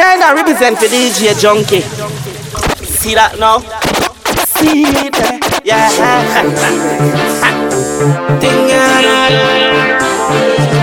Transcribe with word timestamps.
I 0.00 0.14
ain't 0.14 0.36
represent 0.36 0.78
for 0.78 0.86
DJ 0.86 1.34
Junky. 1.34 1.82
See 2.84 3.14
that 3.14 3.38
now? 3.38 3.58
See 4.58 4.84
it, 4.86 5.14
yeah. 5.64 5.88
Thing 8.38 8.68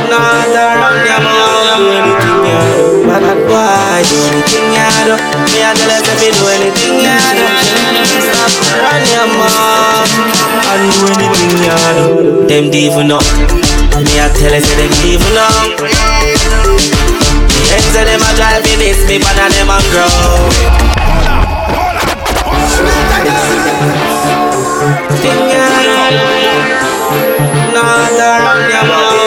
not 0.10 0.52
around 0.52 1.08
your 1.08 1.20
do 1.24 1.96
anything 1.96 2.44
you 2.44 2.60
do. 2.76 3.08
Bad 3.08 3.40
boy, 3.48 4.04
do 4.04 4.16
anything 4.32 4.68
you 4.76 4.90
do. 5.08 5.16
Me 5.52 5.60
a 5.64 5.72
tell 5.76 5.92
you 6.20 6.32
do 6.36 6.44
anything 6.56 7.04
you 7.04 7.20
do. 7.36 7.46
And 8.92 10.86
do 10.92 11.08
anything 11.16 11.56
you 11.64 11.80
do. 11.96 12.48
Them 12.48 12.66
even 12.74 13.12
up. 13.12 13.24
Me 13.96 14.14
a 14.20 14.28
tell 14.36 14.56
if 14.56 14.68
them 14.76 14.94
even 15.08 15.38
up. 15.40 16.05
Say 17.96 18.04
them 18.04 18.20
a 18.20 18.36
drive 18.36 18.60
me 18.66 18.76
this, 18.76 19.08
me 19.08 19.20
but 19.20 19.40
them 19.40 19.70
a 19.72 19.80
grow. 19.88 20.52
Thing 25.24 25.42
you 25.48 25.64
do. 25.80 25.96
Not 27.72 28.20
around 28.20 28.68
your 28.70 28.84
mouth 28.84 29.26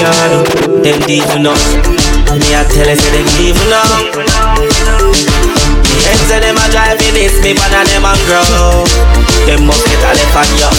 ya 0.00 0.10
do. 0.30 0.40
Them 0.82 1.00
deep 1.06 1.28
enough. 1.36 1.64
Me 2.34 2.48
a 2.54 2.62
tell 2.66 2.88
us 2.90 3.02
them 3.12 3.26
deep 3.38 3.56
enough. 3.66 4.14
Them 6.04 6.18
say 6.28 6.40
them 6.40 6.56
a 6.56 6.64
drive 6.70 7.00
in 7.00 7.14
this, 7.14 7.36
me 7.42 7.54
but 7.54 7.70
them 7.70 8.04
a 8.04 8.12
grow. 8.26 8.84
Them 9.46 9.66
must 9.66 9.84
get 9.84 10.00
a 10.00 10.10
left 10.16 10.56
you 10.56 10.70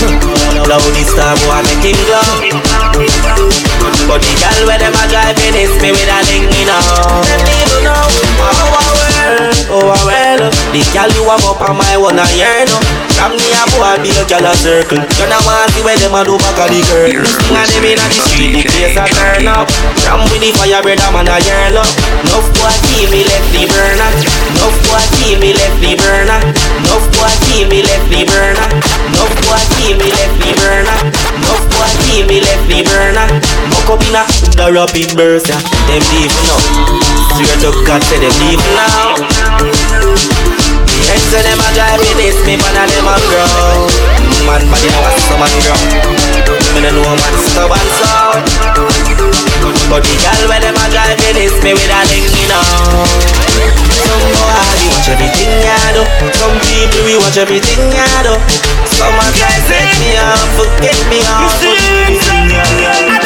Blow 0.65 0.81
the 0.81 1.03
star 1.05 1.37
boy 1.45 1.61
make 1.69 1.85
him 1.85 1.97
glow 2.09 2.25
But 4.09 4.25
the 4.25 4.33
girl 4.41 4.65
where 4.65 4.79
them 4.79 4.93
a 4.97 5.05
driving 5.07 5.53
is 5.53 5.69
me 5.81 5.91
with 5.91 6.09
a 6.09 6.19
link 6.25 6.49
me 6.49 6.65
now 6.65 6.81
Them 7.21 7.41
people 7.45 7.83
know 7.83 7.93
oh, 7.93 8.89
oh. 8.89 8.94
Well, 9.25 9.89
oh 9.89 10.05
well. 10.05 10.43
The 10.71 10.81
girl 10.93 11.09
you 11.09 11.25
have 11.29 11.45
up 11.45 11.61
on 11.65 11.77
my 11.79 11.97
one 11.97 12.19
a 12.19 12.25
year 12.35 12.67
now 12.67 12.81
From 13.15 13.33
me 13.33 13.47
a 13.55 13.63
boy 13.73 13.97
be 14.03 14.11
a 14.13 14.23
girl 14.27 14.45
a 14.45 14.53
circle. 14.53 14.99
You 14.99 15.25
know 15.25 15.41
want 15.47 15.71
see 15.73 15.81
where 15.81 15.97
them 15.97 16.13
a 16.13 16.21
do 16.21 16.37
back 16.37 16.59
of 16.61 16.69
the 16.69 16.81
girl. 16.85 17.25
Sing 17.25 17.57
a 17.57 17.63
them 17.65 17.85
in 17.85 17.99
a 17.99 18.05
the 18.05 18.19
street 18.29 18.51
the 18.53 18.61
place 18.69 18.97
a 18.97 19.05
turn 19.09 19.47
up. 19.47 19.71
From 20.03 20.21
with 20.29 20.41
the 20.43 20.51
fire 20.59 20.81
brother 20.83 21.09
man 21.13 21.29
a 21.29 21.37
year 21.41 21.71
love 21.73 21.89
Nuff 22.29 22.47
boy 22.59 22.75
see 22.85 23.07
me 23.09 23.25
left 23.25 23.49
the 23.55 23.63
burner 23.65 24.11
Nuff 24.59 24.77
boy 24.85 25.01
see 25.17 25.39
me 25.39 25.55
left 25.55 25.79
the 25.81 25.95
burner 25.97 26.41
Nuff 26.85 27.05
boy 27.17 27.33
see 27.45 27.65
me 27.65 27.81
left 27.81 28.07
the 28.11 28.21
burner. 28.27 28.69
No 29.15 29.25
boy 29.47 29.61
see 29.75 29.95
me 29.95 30.11
left 30.11 30.37
me 30.43 30.51
burner. 30.59 30.99
Boy 31.75 31.91
see 32.07 32.23
me 32.23 32.39
left 32.39 32.65
me 32.71 32.81
burner. 32.83 33.27
Muck 33.71 33.89
up 33.91 34.01
in 34.07 34.15
a 34.15 34.23
the 34.55 34.71
rapid 34.71 35.11
burst, 35.15 35.51
yeah. 35.51 35.59
Them 35.91 36.03
leave 36.15 36.31
now. 36.47 36.59
Swear 37.35 37.55
to 37.63 37.71
God, 37.83 38.01
say 38.07 38.19
them 38.19 38.31
leave 38.47 38.63
now. 38.75 39.19
Them 41.05 41.21
say 41.29 41.43
them 41.43 41.59
a 41.59 41.67
drive 41.75 41.99
me 41.99 42.11
this, 42.15 42.39
me 42.47 42.55
man 42.55 42.79
a 42.79 42.83
them 42.87 43.07
a 43.07 43.15
grow. 43.27 43.91
Man 44.47 44.63
body 44.71 44.89
what 45.03 45.15
some 45.27 45.39
man 45.43 45.51
grow. 45.63 45.77
Me 46.73 46.79
no 46.81 46.89
know 46.95 47.11
man 47.11 47.35
stubborn 47.51 47.87
so. 47.99 48.39
But 49.91 50.01
the 50.01 50.15
girl 50.23 50.41
when 50.49 50.61
them 50.63 50.79
a 50.79 50.85
drive 50.89 51.19
me 51.19 51.29
this, 51.35 51.55
me 51.63 51.73
with 51.75 51.91
a 51.91 51.99
link 52.09 52.27
me 52.31 52.43
now. 52.47 53.44
Some 56.39 56.55
people 56.67 57.01
we 57.05 57.17
watch 57.17 57.37
everything 57.37 57.79
I 57.93 58.23
do. 58.23 58.35
Some 58.95 59.13
a 59.13 59.27
try 59.35 59.55
set 59.67 59.89
me 59.99 60.15
off, 60.17 60.45
forget 60.57 60.97
me 61.09 61.19
off. 61.25 61.61
You 61.61 61.75
see, 61.75 61.77
I 62.13 63.19
don't 63.19 63.21
be 63.21 63.24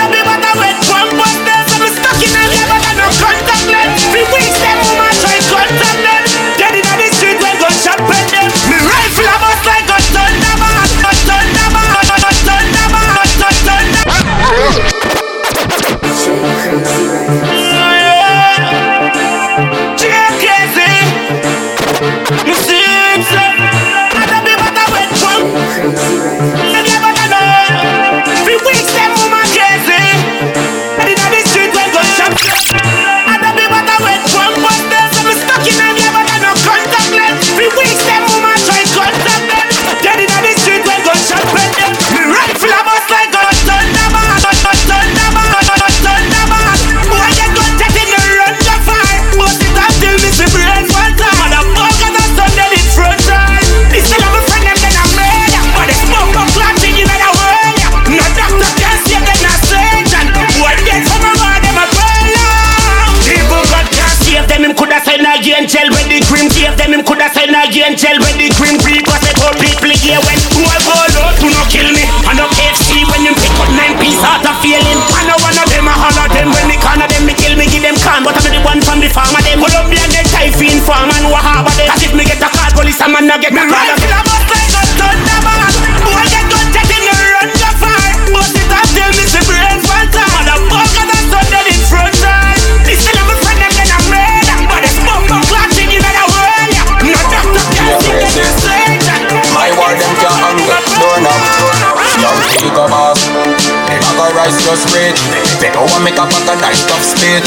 I 104.49 104.51
got 104.51 104.57
rice 104.57 104.65
just 104.65 104.89
rich. 104.97 105.21
They 105.61 105.69
don't 105.69 105.85
want 105.93 106.03
make 106.03 106.17
a 106.17 106.25
pack 106.25 106.49
a 106.49 106.55
nice 106.57 106.81
tough 106.89 107.05
split. 107.05 107.45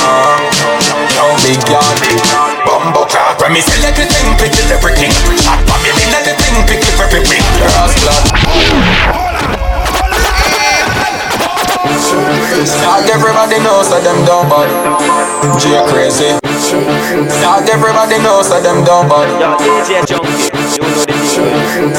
Uh, 0.00 0.40
yo, 1.12 1.28
big 1.44 1.60
yard. 1.68 2.00
Bumbo 2.64 3.04
clap. 3.04 3.36
When 3.40 3.52
me 3.52 3.60
say 3.60 3.76
let 3.84 3.92
the 3.92 4.08
thing 4.08 4.32
pick 4.40 4.56
it 4.56 4.72
everything. 4.72 5.12
Shot 5.44 5.60
for 5.68 5.76
me, 5.84 5.92
let 6.08 6.24
the 6.24 6.32
thing 6.40 6.56
pick 6.64 6.80
it 6.80 6.96
everything. 6.96 7.44
Grass 7.60 7.92
blood. 8.00 8.24
Not 12.80 13.04
everybody 13.10 13.60
knows 13.60 13.92
that 13.92 14.00
them 14.08 14.24
don't 14.24 14.48
bad. 14.48 14.72
J 15.60 15.84
crazy. 15.92 16.32
Not 17.44 17.68
everybody 17.68 18.16
knows 18.24 18.48
that 18.48 18.62
them 18.62 18.84
don't 18.88 19.04
bad. 19.04 19.28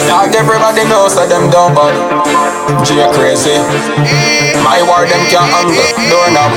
Not 0.10 0.34
everybody 0.34 0.84
knows 0.90 1.14
that 1.16 1.30
them 1.30 1.50
don't 1.54 1.74
bad. 1.78 1.94
J 2.82 3.06
crazy. 3.14 3.58
My 4.66 4.82
war 4.86 5.06
them 5.06 5.22
can't 5.30 5.46
handle. 5.50 5.86
Doorknob. 6.10 6.52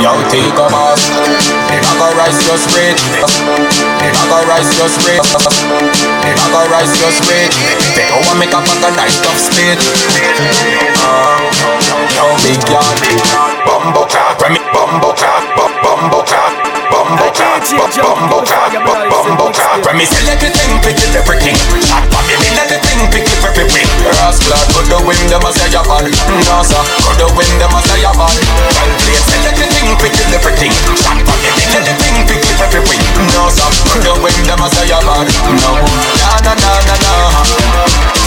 Young 0.00 0.20
take 0.32 0.56
a 0.56 0.66
boss. 0.72 1.12
I 1.12 1.76
got 2.00 2.12
rice 2.16 2.40
just 2.44 2.72
rich. 2.72 3.00
I 3.20 4.22
got 4.32 4.44
rice 4.48 4.72
just 4.76 4.96
rich. 5.04 5.24
I 5.24 6.44
got 6.52 6.66
rice 6.72 6.94
just 6.96 7.20
rich. 7.28 7.54
They 7.92 8.08
don't 8.08 8.24
want 8.24 8.38
make 8.40 8.52
a 8.52 8.60
pack 8.64 8.80
a 8.80 8.90
nice 8.96 9.20
tough 9.20 9.36
split. 9.36 9.78
Uh, 11.00 11.76
Yo, 12.16 12.24
big 12.42 12.60
yard, 12.72 12.98
bumbo 13.66 14.06
me 14.48 14.60
bumbo 14.72 15.12
clap, 15.12 15.44
bumbo 15.82 16.22
clap, 16.22 16.45
bumbo 16.90 17.26
cat, 17.34 17.62
bumbo 17.98 18.38
cat, 18.46 18.72
bumbo 19.10 19.46
cat. 19.52 19.80
When 19.86 19.96
me 19.98 20.04
sell 20.06 20.28
everything, 20.28 20.70
pick 20.82 20.98
it 21.00 21.14
everything. 21.14 21.56
Shot 21.84 22.04
for 22.10 22.22
me, 22.26 22.34
me 22.40 22.48
let 22.56 22.68
the 22.70 22.78
thing 22.82 23.00
pick 23.10 23.26
it 23.26 23.40
everything. 23.42 23.86
Ross 24.20 24.38
blood, 24.44 24.66
go 24.74 24.80
the 24.86 24.98
wind, 25.06 25.26
them 25.30 25.44
a 25.44 25.50
say 25.52 25.68
you 25.70 25.82
bad. 25.86 26.06
No 26.46 26.62
sir, 26.62 26.82
go 27.02 27.12
the 27.18 27.26
wind, 27.34 27.54
them 27.58 27.74
a 27.74 27.80
say 27.84 27.98
you 28.02 28.12
bad. 28.14 28.34
Well 28.76 28.92
played, 29.02 29.22
sell 29.26 29.46
everything, 29.50 29.86
pick 30.00 30.14
it 30.16 30.30
everything. 30.34 30.72
Shot 31.00 31.18
for 31.22 31.36
me, 31.42 31.48
me 31.54 31.64
let 31.74 31.82
the 31.86 31.94
thing 32.00 32.16
pick 32.26 32.42
it 32.42 32.58
everything. 32.60 33.02
No 33.34 33.48
sir, 33.50 33.68
go 33.90 33.96
the 34.02 34.12
wind, 34.22 34.42
them 34.46 34.62
a 34.62 34.68
say 34.70 34.86
you 34.90 35.00
bad. 35.02 35.26
No, 35.62 35.72
na 36.20 36.30
na 36.44 36.52
na 36.54 36.72
na 36.86 36.94
na. 37.02 38.25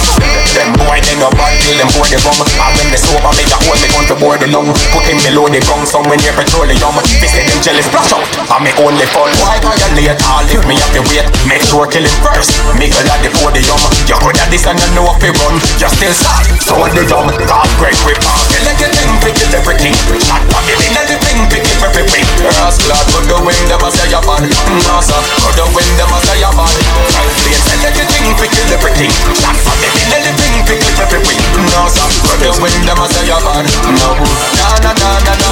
And 2.59 2.75
when 2.77 2.89
they 2.91 2.99
sober, 3.01 3.31
make 3.35 3.49
a 3.49 3.57
hold 3.65 3.79
me 3.81 3.87
gun 3.91 4.05
to 4.07 4.15
board 4.15 4.39
the 4.39 4.47
lung. 4.47 4.69
Put 4.95 5.03
him 5.09 5.19
below 5.25 5.51
the 5.51 5.59
ground, 5.67 5.83
some 5.83 6.05
when 6.07 6.19
you 6.23 6.31
petroleum. 6.31 6.95
They 7.19 7.27
say 7.27 7.43
them 7.43 7.59
jealous, 7.59 7.87
splash 7.89 8.13
out. 8.13 8.23
I'm 8.51 8.61
me 8.61 8.71
only 8.79 9.07
fun. 9.09 9.31
Why 9.41 9.57
violate 9.59 10.21
all 10.29 10.45
if 10.47 10.63
me 10.69 10.79
have 10.79 10.93
to 10.95 11.01
wait? 11.09 11.27
Make 11.49 11.63
sure 11.65 11.89
kill 11.89 12.05
it 12.05 12.15
first. 12.21 12.53
Make 12.79 12.93
a 12.95 13.03
lot 13.09 13.19
the 13.25 13.33
podium. 13.35 13.79
You 14.05 14.15
could 14.15 14.37
have 14.37 14.51
this 14.53 14.63
and 14.69 14.79
you 14.79 14.89
know 14.95 15.09
if 15.11 15.19
you 15.25 15.33
run. 15.43 15.59
Just 15.75 15.97
still 15.99 16.13
sad. 16.13 16.45
So 16.63 16.79
what 16.79 16.95
they 16.95 17.03
done? 17.03 17.27
God 17.43 17.67
great 17.81 17.97
whip. 18.07 18.21
You 18.53 18.61
like 18.63 18.79
a 18.79 18.87
thing, 18.93 19.11
pick 19.25 19.37
it 19.41 19.51
everything. 19.51 19.95
Shot 20.23 20.43
pop 20.53 20.65
it 20.69 20.79
in 20.79 20.93
the 20.93 21.17
thing, 21.19 21.39
pick 21.51 21.65
it 21.65 21.79
everything. 21.83 22.25
Rascal, 22.45 23.01
put 23.11 23.25
the 23.27 23.37
wind, 23.43 23.65
them 23.67 23.83
a 23.83 23.89
say 23.91 24.07
you're 24.07 24.23
bad. 24.23 24.47
No 24.87 24.97
sir, 25.03 25.19
put 25.43 25.53
the 25.59 25.65
wind, 25.75 25.93
them 25.99 26.13
a 26.13 26.19
say 26.23 26.39
you're 26.39 26.53
bad. 26.55 26.73
I'll 27.17 27.31
play, 27.43 27.57
sell 27.57 27.79
like 27.83 27.99
a 27.99 28.05
thing, 28.07 28.27
pick 28.39 28.53
it 28.55 28.69
everything. 28.71 29.11
Shot 29.35 29.57
pop 29.65 29.81
it 29.83 29.93
in 29.99 30.28
the 30.29 30.35
thing, 30.37 30.53
pick 30.67 30.81
it 30.83 30.99
everything. 30.99 31.39
No 31.73 31.89
the 32.37 32.49
wind, 32.61 32.83
them 32.85 32.99
a 33.01 33.05
say 33.09 33.25
you're 33.25 33.41
bad. 33.41 33.65
No, 33.97 34.09
na 34.57 34.69
na 34.83 34.91
na 34.93 35.09
na 35.25 35.33
na. 35.41 35.51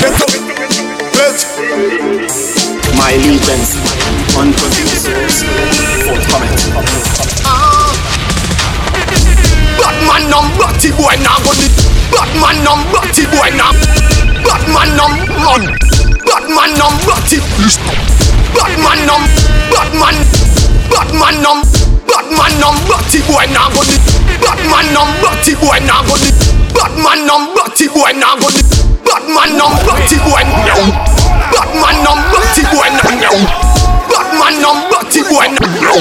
Let's 0.00 0.18
go. 0.20 0.26
Let's 1.18 1.42
My 2.94 3.12
allegiance 3.18 3.74
unproduced. 4.36 5.08
Forthcoming. 6.06 6.54
Batman 9.78 10.30
num 10.30 10.46
batty 10.58 10.90
boy 10.92 11.16
now 11.20 11.38
go 11.42 11.52
the 11.58 11.66
Batman 12.14 12.56
boy 13.26 13.50
now 13.58 13.72
Batman 14.46 14.96
man 15.42 15.62
Batman 16.24 16.70
batty 17.04 17.38
Batman 18.54 19.00
num 19.06 19.22
Batman 19.70 20.16
Batman 20.90 21.83
Batman 22.34 22.58
num 22.58 22.74
batty 22.90 23.22
boy 23.30 23.46
now 23.54 23.70
go 23.70 23.78
the 23.86 23.94
Batman 24.42 24.90
num 24.90 25.06
batty 25.22 25.54
boy 25.54 25.78
now 25.86 26.02
go 26.02 26.18
the 26.18 26.34
Batman 26.74 27.26
num 27.30 27.54
batty 27.54 27.86
boy 27.86 28.10
now 28.10 28.34
go 28.34 28.50
the 28.50 28.58
Batman 29.06 29.54
num 29.54 29.70
batty 29.86 30.18
boy 30.18 30.42
now 30.66 30.82
Batman 31.54 31.94
num 32.02 32.18
batty 32.34 32.66
boy 32.74 32.90
now 33.22 33.38
Batman 34.10 34.54
num 34.58 34.82
batty 34.90 35.22
boy 35.30 35.46
now 35.78 35.94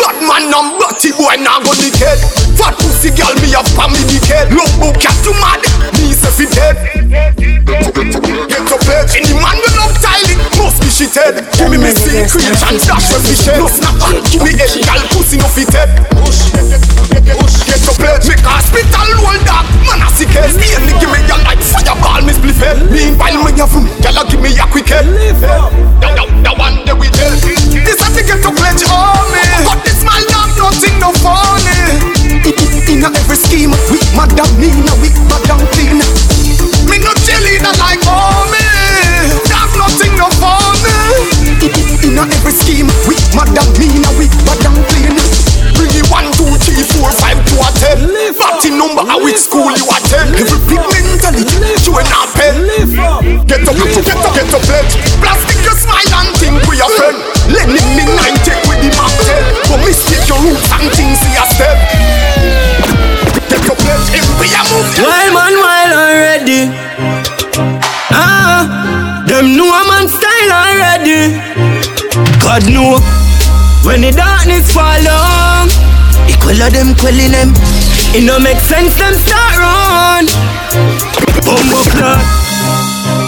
Batman 0.00 0.48
num 0.48 0.72
batty 0.80 1.12
boy 1.12 1.36
now 1.36 1.60
go 1.60 1.76
the 1.76 1.92
head 2.00 2.16
Fat 2.56 2.72
pussy 2.80 3.12
girl 3.12 3.36
me 3.44 3.52
a 3.52 3.60
family 3.76 4.00
dickhead 4.08 4.48
Look 4.48 4.72
who 4.80 4.88
cat 4.96 5.20
you 5.20 5.36
mad 5.36 5.60
Me 6.00 6.16
say 6.16 6.32
fi 6.32 6.48
dead 6.48 8.17
Get 8.58 8.74
up 8.74 8.82
head 8.90 9.06
Any 9.14 9.38
man 9.38 9.54
will 9.54 9.74
love 9.78 9.94
tiling 10.02 10.42
Must 10.58 10.82
be 10.82 10.90
shit 10.90 11.14
Give 11.14 11.70
me 11.70 11.78
me 11.78 11.94
secret 11.94 12.58
and 12.58 12.78
dash 12.82 13.06
when 13.14 13.22
fi 13.22 13.34
shed. 13.38 13.62
No 13.62 13.70
snap 13.70 13.94
back 14.02 14.18
Give 14.34 14.42
me 14.42 14.50
head 14.58 14.74
Girl 14.82 15.02
pussy 15.14 15.38
no 15.38 15.46
fit 15.46 15.70
head. 15.70 15.94
Get 17.14 17.86
up 17.86 18.02
head 18.02 18.18
Make 18.26 18.42
hospital 18.42 19.10
roll 19.22 19.38
dog. 19.46 19.62
Man 19.86 20.02
a 20.02 20.10
sick 20.10 20.34
head. 20.34 20.50
Me 20.58 20.90
give 20.98 21.06
me 21.06 21.22
your 21.30 21.38
light 21.46 21.62
Fireball 21.62 22.26
me 22.26 22.34
split 22.34 22.58
head. 22.58 22.82
Meanwhile 22.90 23.46
me 23.46 23.54
a 23.54 23.66
fun 23.70 23.86
Girl 24.02 24.18
a 24.18 24.22
give 24.26 24.42
me 24.42 24.50
a 24.50 24.66
quick 24.66 24.90
head. 24.90 25.06
That, 25.06 26.18
that, 26.18 26.26
that 26.42 26.54
one 26.58 26.82
day 26.82 26.98
we 26.98 27.06
tell 27.14 27.30
This 27.38 28.02
a 28.02 28.10
to 28.10 28.22
get 28.26 28.42
to 28.42 28.50
pledge 28.50 28.82
on 28.90 29.22
me. 29.30 29.46
But 29.62 29.86
this 29.86 30.02
man 30.02 30.18
not 30.34 30.50
nothing 30.58 30.98
no 30.98 31.14
funny 31.22 31.78
in 32.88 33.04
a 33.04 33.08
every 33.12 33.36
scheme, 33.36 33.70
we 33.92 34.00
madam 34.16 34.48
me, 34.58 34.72
now 34.80 34.96
we 35.02 35.12
madam 35.28 35.60
clean. 35.76 36.37
Me 37.38 37.58
no 37.62 37.70
cheerleader 37.70 37.74
like 37.78 38.02
homie, 38.02 38.66
that's 39.46 39.74
nothing 39.78 40.14
no 40.18 40.26
funny. 40.42 40.94
In 42.02 42.18
a 42.18 42.24
every 42.26 42.52
scheme, 42.52 42.90
we 43.06 43.14
madam 43.34 43.66
me, 43.78 43.88
now 44.02 44.12
we 44.18 44.26
madam 44.46 44.74
clean. 44.90 45.14
Bring 45.78 45.94
it 45.94 46.06
one, 46.10 46.26
two, 46.34 46.50
three, 46.58 46.82
four, 46.98 47.10
five 47.22 47.38
to 47.38 47.54
a 47.62 47.68
ten. 47.78 48.10
Party 48.34 48.70
number, 48.74 49.06
at 49.06 49.18
which 49.22 49.38
school 49.38 49.70
you 49.70 49.86
attend? 49.86 50.34
Every 50.34 50.58
big 50.66 50.82
mentality, 50.90 51.58
you 51.86 51.92
ain't 51.94 52.10
not 52.10 52.26
pen. 52.34 52.66
Get 53.46 53.62
up, 53.62 53.74
get 53.78 53.94
up, 53.94 54.02
get 54.02 54.18
up, 54.18 54.34
get 54.34 54.54
up, 54.54 54.62
pledge. 54.66 54.94
Plastic 55.22 55.62
your 55.62 55.78
smile 55.78 56.14
and 56.18 56.34
think 56.38 56.58
we 56.66 56.82
are 56.82 56.90
friend. 56.98 57.18
Let 57.54 57.70
me 57.70 57.78
me 57.94 58.04
nine 58.18 58.34
take 58.42 58.62
with 58.66 58.82
the 58.82 58.90
mountain. 58.98 59.42
But 59.70 59.78
mistake 59.86 60.26
your 60.26 60.42
roots 60.42 60.66
and 60.74 60.90
things 60.98 61.18
see 61.22 61.38
a 61.38 61.44
step. 61.46 61.78
Get 63.46 63.62
up, 63.70 63.78
pledge, 63.78 64.08
if 64.18 64.26
we 64.42 64.50
are 64.58 64.66
moving. 64.74 65.06
Wild 65.06 65.30
man, 65.34 65.54
wild 65.62 65.92
already. 65.94 66.66
Ah, 68.18 69.22
them 69.26 69.54
know 69.56 69.70
a 69.70 69.82
man 69.86 70.06
style 70.10 70.52
already. 70.62 71.38
God 72.42 72.66
know 72.66 72.98
when 73.86 74.02
the 74.02 74.10
darkness 74.10 74.72
fall 74.74 74.98
down, 75.06 75.70
equal 76.26 76.58
of 76.58 76.72
them 76.74 76.94
quelling 76.98 77.30
them. 77.30 77.54
It 78.16 78.24
no 78.24 78.38
make 78.40 78.58
sense 78.58 78.98
them 78.98 79.14
start 79.14 79.54
run. 79.62 80.24
Bumbo 81.46 81.80
clock. 81.94 82.24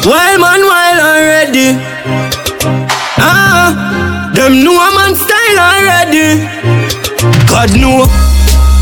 Wild 0.04 0.40
man, 0.40 0.60
wild 0.66 0.98
already. 1.00 1.78
Ah, 3.20 4.32
them 4.34 4.64
know 4.64 4.74
a 4.74 4.88
man 4.96 5.14
style 5.14 5.58
already. 5.70 6.42
God 7.46 7.70
know 7.78 8.08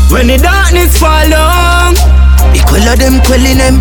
when 0.09 0.27
the 0.27 0.37
darkness 0.37 0.97
fall 0.97 1.29
down. 1.29 2.18
Equal 2.55 2.85
of 2.87 2.97
them 2.99 3.21
quelling 3.25 3.57
them. 3.57 3.79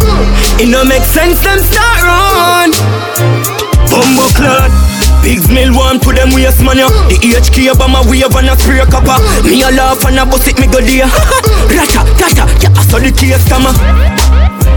It 0.60 0.68
no 0.68 0.84
make 0.84 1.04
sense 1.04 1.40
them 1.42 1.60
start 1.60 2.02
run. 2.02 2.70
Bumbo 3.90 4.26
clot. 4.36 4.70
Pigs 5.22 5.48
mill 5.50 5.74
one 5.74 5.98
put 5.98 6.16
them 6.16 6.30
waste 6.30 6.62
man 6.62 6.78
The 7.10 7.18
HK 7.18 7.74
about 7.74 7.90
my 7.90 8.00
wave 8.08 8.30
and 8.38 8.48
a 8.48 8.56
spray 8.56 8.78
copper 8.86 9.18
Me 9.42 9.62
a 9.62 9.70
laugh 9.70 10.04
and 10.06 10.18
a 10.18 10.24
bust 10.24 10.46
it 10.46 10.58
me 10.58 10.66
go 10.66 10.78
there 10.80 11.04
Rata, 11.74 12.06
tata, 12.14 12.46
yeah 12.62 12.70
I 12.70 12.82
saw 12.86 12.98
the 13.02 13.10
case 13.10 13.42
tama 13.50 13.74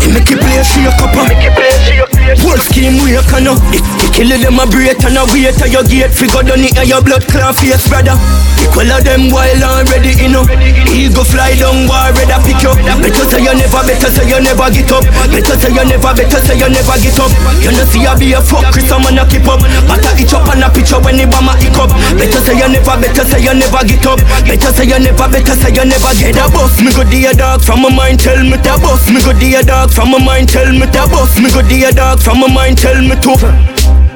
He 0.02 0.12
make 0.12 0.32
it 0.32 0.42
play 0.42 0.64
shake 0.66 0.98
up 0.98 1.14
Whole 1.14 1.30
scheme 1.30 2.04
we 2.12 2.21
a 2.30 3.22
can 3.26 3.48
It, 3.74 3.82
it 3.82 4.12
kill 4.14 4.30
them 4.30 4.60
a 4.60 4.66
break 4.70 5.02
and 5.04 5.18
a 5.18 5.26
wait 5.34 5.56
till 5.58 5.72
your 5.72 5.84
gate 5.84 6.14
Figure 6.14 6.44
down 6.44 6.62
it 6.62 6.78
your 6.88 7.02
blood 7.02 7.26
clot 7.28 7.56
face 7.58 7.88
brother 7.90 8.16
Equal 8.62 8.94
of 8.94 9.02
them 9.02 9.34
wild 9.34 9.64
already 9.66 10.14
you 10.22 10.30
know. 10.30 10.46
Ego 10.94 11.26
fly 11.26 11.58
down 11.58 11.90
war 11.90 12.14
ready 12.14 12.38
pick 12.46 12.62
you 12.62 12.74
Better 13.02 13.26
say 13.26 13.42
you 13.42 13.54
never, 13.58 13.82
better 13.82 14.12
say 14.14 14.28
you 14.30 14.38
never 14.38 14.70
get 14.70 14.92
up. 14.94 15.02
Better 15.34 15.58
say 15.58 15.74
you 15.74 15.82
never, 15.82 16.14
better 16.14 16.42
say 16.46 16.54
you 16.54 16.70
never 16.70 16.98
get 17.02 17.18
up. 17.18 17.34
You 17.66 17.74
know 17.74 17.86
see 17.90 18.06
I 18.06 18.14
be 18.14 18.38
a 18.38 18.40
fuck 18.40 18.70
Chris 18.70 18.92
I'm 18.94 19.02
a 19.02 19.26
keep 19.26 19.50
up. 19.50 19.66
But 19.90 20.06
I 20.06 20.14
itch 20.22 20.34
up 20.38 20.46
and 20.54 20.62
a 20.62 20.70
picture 20.70 21.02
when 21.02 21.18
the 21.18 21.26
bomber 21.26 21.58
hick 21.58 21.74
up. 21.82 21.90
Better 22.22 22.42
say 22.46 22.54
you 22.54 22.70
never, 22.70 22.96
better 23.02 23.26
say 23.26 23.42
you 23.42 23.54
never 23.58 23.82
get 23.82 24.06
up. 24.06 24.22
Better 24.46 24.70
say 24.70 24.86
you 24.86 25.00
never, 25.02 25.26
better 25.26 25.56
say 25.58 25.74
you 25.74 25.86
never 25.90 26.12
get 26.14 26.38
a 26.38 26.46
bus. 26.54 26.78
Me 26.86 26.94
go 26.94 27.02
dear 27.02 27.34
dog 27.34 27.66
from 27.66 27.82
my 27.82 27.90
mind 27.90 28.20
tell 28.20 28.38
me 28.44 28.58
to 28.62 28.74
bus 28.84 29.08
Me 29.10 29.22
go 29.24 29.34
dear 29.34 29.64
dog 29.64 29.90
from 29.92 30.12
my 30.12 30.20
mind 30.20 30.50
tell 30.50 30.68
me 30.70 30.86
to 30.86 31.04
bus 31.08 31.40
Me 31.40 31.50
go 31.50 31.62
dear 31.64 31.92
dog 31.92 32.11
from 32.20 32.42
my 32.42 32.48
mind 32.52 32.78
tell 32.78 33.00
me 33.02 33.16
to. 33.16 33.34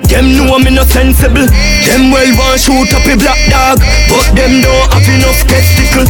Them 0.10 0.36
know 0.36 0.60
me 0.60 0.76
no 0.76 0.84
sensible. 0.84 1.48
Them 1.86 2.12
well 2.12 2.28
want 2.38 2.60
shoot 2.60 2.92
up 2.94 3.06
a 3.06 3.16
black 3.16 3.40
dog. 3.50 3.80
But 4.10 4.36
them 4.36 4.62
don't 4.62 4.92
have 4.92 5.08
enough 5.08 5.40
testicle 5.48 6.06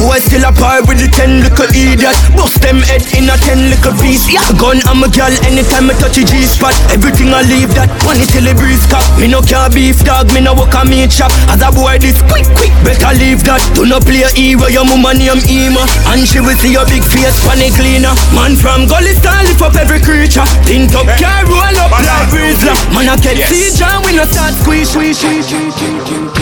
boy 0.00 0.16
still 0.24 0.48
a 0.48 0.52
par 0.52 0.80
with 0.88 0.96
the 0.96 1.08
ten 1.12 1.44
little 1.44 1.68
idiot. 1.76 2.16
Bust 2.32 2.56
them 2.64 2.80
head 2.88 3.04
in 3.12 3.28
a 3.28 3.36
ten 3.44 3.68
little 3.68 3.92
piece. 4.00 4.24
Yeah, 4.32 4.44
gun 4.56 4.80
I'm 4.88 5.04
a 5.04 5.08
gal 5.12 5.30
anytime 5.44 5.92
I 5.92 5.94
touch 6.00 6.16
a 6.16 6.24
G-spot 6.24 6.72
Everything 6.88 7.34
I 7.34 7.44
leave 7.44 7.74
that 7.76 7.90
money 8.06 8.24
till 8.30 8.46
the 8.46 8.54
breeze 8.54 8.86
cap 8.86 9.02
Me 9.18 9.26
no 9.26 9.42
care 9.42 9.66
beef 9.70 10.00
dog, 10.06 10.30
me 10.30 10.40
no 10.40 10.54
work 10.54 10.72
a 10.74 10.86
meat 10.86 11.10
shop 11.10 11.34
As 11.50 11.60
a 11.60 11.68
boy 11.74 11.98
this 11.98 12.22
quick 12.30 12.46
quick 12.54 12.72
better 12.86 13.12
leave 13.18 13.42
that. 13.44 13.60
Do 13.74 13.84
not 13.84 14.06
play 14.06 14.22
a 14.22 14.30
hero, 14.32 14.70
your 14.70 14.86
mama 14.86 15.12
name 15.12 15.42
Ema. 15.50 15.82
And 16.14 16.24
she 16.24 16.40
will 16.40 16.56
see 16.56 16.72
your 16.72 16.86
big 16.86 17.04
face 17.04 17.38
funny 17.42 17.74
cleaner. 17.74 18.14
Man 18.32 18.54
from 18.56 18.86
Gully 18.86 19.12
style 19.18 19.44
lift 19.44 19.60
up 19.60 19.76
every 19.76 20.00
creature. 20.00 20.46
Tint 20.64 20.94
up 20.94 21.10
car 21.18 21.44
roll 21.44 21.76
up 21.82 21.92
like 21.92 22.30
Rizla 22.30 22.74
Man 22.94 23.10
I 23.10 23.16
get 23.18 23.36
see 23.50 23.74
John 23.76 24.02
we 24.06 24.16
no 24.16 24.24
start 24.24 24.54
squeeze 24.54 24.90
squeeze 24.90 25.18
squeeze 25.18 26.39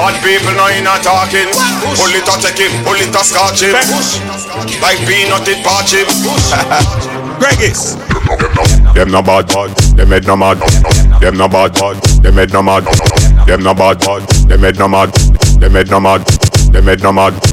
Bad 0.00 0.16
people 0.24 0.56
know 0.56 0.68
you 0.72 0.80
not 0.80 1.02
talking. 1.04 1.44
Pull 2.00 2.16
it 2.16 2.24
or 2.24 2.40
take 2.40 2.56
him, 2.56 2.72
pull 2.84 2.96
it 2.96 3.12
or 3.12 3.20
scotch 3.20 3.60
him. 3.60 3.76
Like 4.80 4.96
peanut 5.04 5.44
it 5.44 5.60
patch 5.60 5.92
him. 5.92 6.08
Gregis. 7.36 8.00
Them 8.94 9.10
no 9.10 9.20
bad, 9.20 9.46
them 9.96 10.08
head 10.08 10.26
no 10.26 10.36
mad. 10.36 10.56
Them 11.20 11.36
no 11.36 11.48
bad, 11.48 11.74
them 12.22 12.32
head 12.32 12.50
no 12.50 12.62
mad. 12.62 12.84
Them 13.46 13.62
no 13.62 13.74
bad, 13.74 14.00
them 14.48 14.60
head 14.60 14.78
no 14.78 14.88
mad. 14.88 15.12
Them 15.60 15.72
head 15.72 15.90
no 15.90 16.00
mad. 16.00 16.26
Them 16.72 16.84
head 16.84 17.02
no 17.02 17.12
mad. 17.12 17.49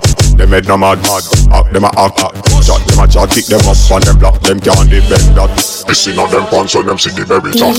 Them 0.47 0.63
head 0.63 0.67
no 0.69 0.77
mad. 0.77 1.03
Act 1.51 1.73
them 1.75 1.83
a 1.83 1.91
act. 1.99 2.23
Chat 2.63 2.79
them 2.87 3.03
a 3.03 3.05
chat. 3.05 3.27
Kick 3.35 3.51
them 3.51 3.67
up 3.67 3.75
and 3.75 4.03
them 4.07 4.15
block. 4.15 4.39
Them 4.39 4.63
can't 4.63 4.87
defend 4.87 5.35
that. 5.35 5.51
Missing 5.91 6.15
on 6.15 6.31
them 6.31 6.47
pants 6.47 6.71
so 6.71 6.79
them 6.79 6.95
see 6.95 7.11
the 7.11 7.27
very 7.27 7.51
top. 7.51 7.75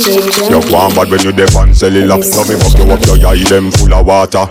You 0.53 0.61
want 0.69 0.93
bad 0.93 1.09
when 1.09 1.25
you 1.25 1.33
def 1.33 1.57
and 1.57 1.73
sell 1.73 1.97
it 1.97 2.13
up. 2.13 2.21
So 2.21 2.45
me 2.45 2.61
fuck 2.61 2.77
you 2.77 2.93
up 2.93 3.01
your 3.09 3.25
eye 3.25 3.41
them 3.49 3.73
full 3.73 3.89
of 3.89 4.05
water. 4.05 4.45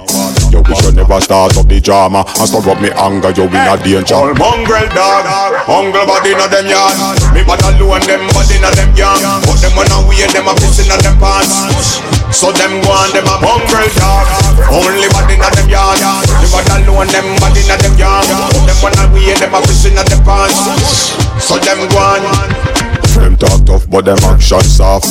You 0.49 0.65
wish 0.65 0.81
you 0.81 0.97
never 0.97 1.21
start 1.21 1.57
up 1.61 1.67
the 1.67 1.77
drama 1.77 2.23
And 2.39 2.47
stir 2.49 2.65
up 2.65 2.81
me 2.81 2.89
anger, 2.95 3.35
you 3.35 3.51
in 3.51 3.67
a 3.67 3.75
danger 3.75 4.15
All 4.15 4.31
mongrel 4.33 4.87
dog, 4.95 5.27
mongrel 5.67 6.07
body 6.07 6.31
in 6.31 6.39
them 6.39 6.71
yard 6.71 6.95
Me 7.35 7.43
bad 7.43 7.59
alone, 7.67 7.99
them 8.07 8.23
body 8.31 8.55
in 8.55 8.63
them 8.63 8.89
gang 8.95 9.19
But 9.43 9.59
them 9.59 9.75
when 9.75 9.91
I 9.91 9.99
wear 10.07 10.27
them 10.31 10.47
a 10.47 10.55
piss 10.55 10.79
in 10.79 10.87
them 10.87 11.19
pants 11.19 12.16
So 12.31 12.51
them 12.51 12.81
go 12.83 12.91
on, 12.91 13.09
them 13.15 13.25
a 13.25 13.35
mongrel 13.41 13.89
dog 13.97 14.27
Only 14.69 15.07
body 15.09 15.35
in 15.35 15.43
them 15.43 15.67
yard 15.69 15.99
bad 15.99 16.69
alone, 16.83 17.07
them 17.07 17.27
body 17.39 17.61
in 17.61 17.71
them 17.71 17.93
But 17.97 18.63
them 18.67 18.77
when 18.83 18.93
I 18.99 19.05
wear 19.11 19.35
them 19.37 19.53
a 19.55 19.59
piss 19.61 19.85
in 19.85 19.95
them 19.95 20.21
pants 20.23 21.15
So 21.43 21.57
them 21.57 21.87
go 21.89 21.97
on 21.97 22.77
them 23.17 23.35
talk 23.35 23.65
tough, 23.65 23.89
but 23.89 24.05
them 24.05 24.17
action 24.23 24.61
soft. 24.61 25.07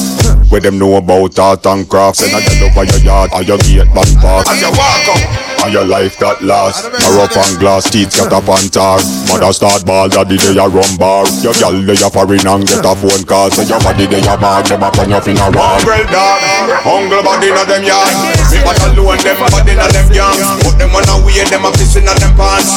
Where 0.51 0.61
them 0.61 0.79
know 0.79 0.97
about 0.97 1.39
art 1.39 1.67
and 1.67 1.89
craft. 1.89 2.23
and 2.23 2.35
I 2.35 2.41
girl 2.41 2.71
over 2.71 2.85
your 2.85 3.01
yard 3.01 3.31
or 3.35 3.43
your 3.43 3.59
gate 3.59 3.93
man 3.93 4.07
park. 4.21 4.47
As 4.49 4.61
you 4.63 4.71
walk 4.71 5.09
up 5.09 5.46
and 5.67 5.75
your 5.75 5.85
life 5.85 6.15
got 6.23 6.39
lost. 6.43 6.87
A 6.87 7.11
rough 7.19 7.35
and 7.35 7.59
glass 7.59 7.91
teeth 7.91 8.15
got 8.15 8.31
up 8.31 8.47
on 8.47 8.63
tar. 8.71 9.03
Mother 9.27 9.51
start 9.51 9.83
ball, 9.83 10.09
daddy 10.09 10.39
they 10.39 10.55
a 10.55 10.67
rum 10.71 10.95
bar. 10.95 11.27
Your 11.43 11.53
gal 11.59 11.75
they 11.75 11.99
a 11.99 12.09
foreign 12.09 12.47
and 12.47 12.63
get 12.63 12.87
a 12.87 12.95
phone 12.95 13.27
call. 13.27 13.51
Say 13.51 13.67
your 13.67 13.83
body 13.83 14.07
they 14.07 14.23
a 14.23 14.39
bag, 14.39 14.71
them 14.71 14.87
a 14.87 14.89
turn 14.95 15.11
your 15.11 15.21
finger 15.21 15.51
wall. 15.51 15.83
Mongrel 15.83 16.07
dog, 16.07 16.39
hungle 16.87 17.23
body 17.27 17.51
in 17.51 17.59
them 17.67 17.83
yard. 17.83 18.15
Me 18.55 18.63
bad 18.63 18.79
alone, 18.95 19.19
them 19.19 19.43
body 19.51 19.75
in 19.75 19.83
them 19.83 20.09
gang. 20.15 20.39
Put 20.63 20.79
them 20.79 20.95
on 20.95 21.09
a 21.11 21.15
way, 21.27 21.43
them 21.51 21.67
a 21.67 21.71
piss 21.75 21.99
in 21.99 22.07
them 22.07 22.33
pants. 22.39 22.71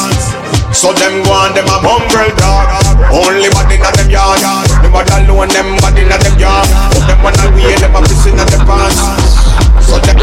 So 0.74 0.90
them 0.90 1.22
go 1.22 1.30
on, 1.30 1.54
them 1.54 1.70
a 1.70 1.78
mongrel 1.78 2.34
dog. 2.34 2.66
Only 3.14 3.50
body 3.54 3.78
in 3.78 3.86
them 3.86 4.10
yard. 4.10 4.42
Them 4.82 4.90
bad 4.90 5.10
alone, 5.14 5.50
them 5.54 5.78
body 5.78 6.02
in 6.02 6.10
them 6.10 6.34
gang. 6.42 6.66
Put 6.90 7.06
them 7.06 7.22
on 7.22 7.38
a 7.38 7.46
way, 7.54 7.70
them 7.78 7.94
a 7.94 8.00
piss 8.02 8.26
in 8.26 8.34
them 8.34 8.62
pants. 8.66 9.29
So 9.90 9.98
them. 9.98 10.18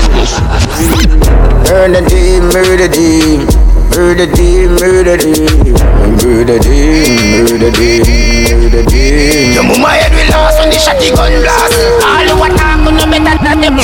Burn 1.67 1.91
the 1.91 1.99
team, 2.07 2.47
murder 2.55 2.87
team. 2.87 3.43
Murder 3.91 4.27
team, 4.31 4.79
murder 4.79 5.17
team. 5.19 5.75
Murder 6.23 6.59
team, 6.59 7.51
murder 7.51 7.71
team, 7.75 8.63
murder 8.63 8.83
team. 8.87 9.51
Your 9.51 9.63
mama 9.67 9.89
head 9.89 10.15
will 10.15 10.31
lost 10.31 10.59
when 10.59 10.69
the 10.71 10.79
shotty 10.79 11.11
gun 11.11 11.35
blast. 11.43 11.75
All 11.99 12.23
the 12.23 12.31
what 12.39 12.55
I'm 12.63 12.87
gonna 12.87 13.03
better 13.11 13.35
than 13.43 13.59
them. 13.59 13.75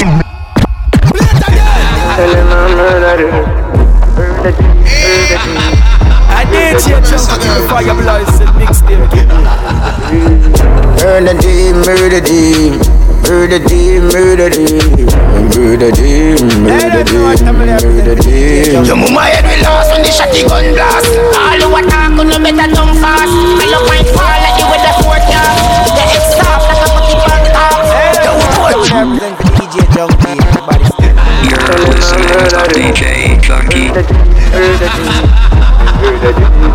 Tell 2.15 2.31
him 2.31 2.47
I'm 2.47 2.71
murder 2.79 3.15
team. 3.19 3.35
Murder 4.15 4.55
team, 4.55 4.71
murder 4.87 5.39
team. 5.43 5.59
I 6.31 6.47
did 6.47 6.79
change 6.79 7.11
your 7.11 7.19
fire 7.67 7.95
blouse 7.99 8.39
and 8.39 8.55
mixtape. 8.55 9.03
Burn 11.01 11.23
the 11.25 11.33
team, 11.43 11.75
murder 11.83 12.21
team. 12.21 12.79
Murder 13.23 13.59
team, 13.67 14.03
murder 14.11 14.49
team, 14.49 14.83
murder 15.55 15.91
team, 15.91 16.35
murder 16.59 17.03
team, 17.03 17.39
murder 17.55 18.15
team. 18.19 18.83
Your 18.83 18.95
mama 18.97 19.21
head 19.23 19.45
will 19.47 19.63
lost 19.63 19.91
when 19.91 20.01
the 20.03 20.09
shotty 20.11 20.43
gun 20.47 20.73
blast. 20.75 21.07
All 21.31 21.55
the 21.57 21.67
what 21.71 21.87
I'm 21.93 22.15
gonna 22.17 22.37
better 22.37 22.67
done 22.73 22.93
fast. 22.99 23.31
I 23.31 23.65
love 23.71 23.87
my 23.87 24.03
fall 24.11 24.27
like 24.43 24.59
you 24.59 24.67
with 24.67 24.83
the 24.83 24.91
forecast. 25.01 25.55
The 25.95 26.03
head 26.03 26.23
stop 26.35 26.67
like 26.67 26.83
a 26.83 26.87
putty 26.91 27.15
pan 27.23 27.47
top. 27.55 27.79
Represent 28.91 29.39
for 29.39 29.47
DJ 29.55 29.87
Junky. 29.95 30.35
You're 31.47 31.63
listening 31.95 32.27
to 32.27 32.59
DJ 32.75 33.39
Junky. 33.39 33.87
Murder 34.51 34.91
team, 34.91 35.23
murder 36.03 36.33
team, 36.35 36.73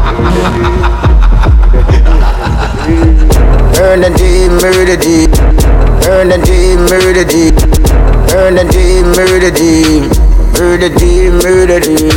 Burn 3.79 4.01
the 4.01 4.11
team, 4.17 4.51
murder 4.59 4.97
team. 4.97 5.88
Burn 6.09 6.33
the 6.33 6.41
team, 6.41 6.89
murder 6.89 7.21
team. 7.21 7.53
Burn 8.33 8.57
the 8.57 8.65
team, 8.73 9.13
murder 9.13 9.53
team. 9.53 10.09
Murder 10.57 10.89
team, 10.89 11.37
murder 11.45 11.85
team. 11.85 12.09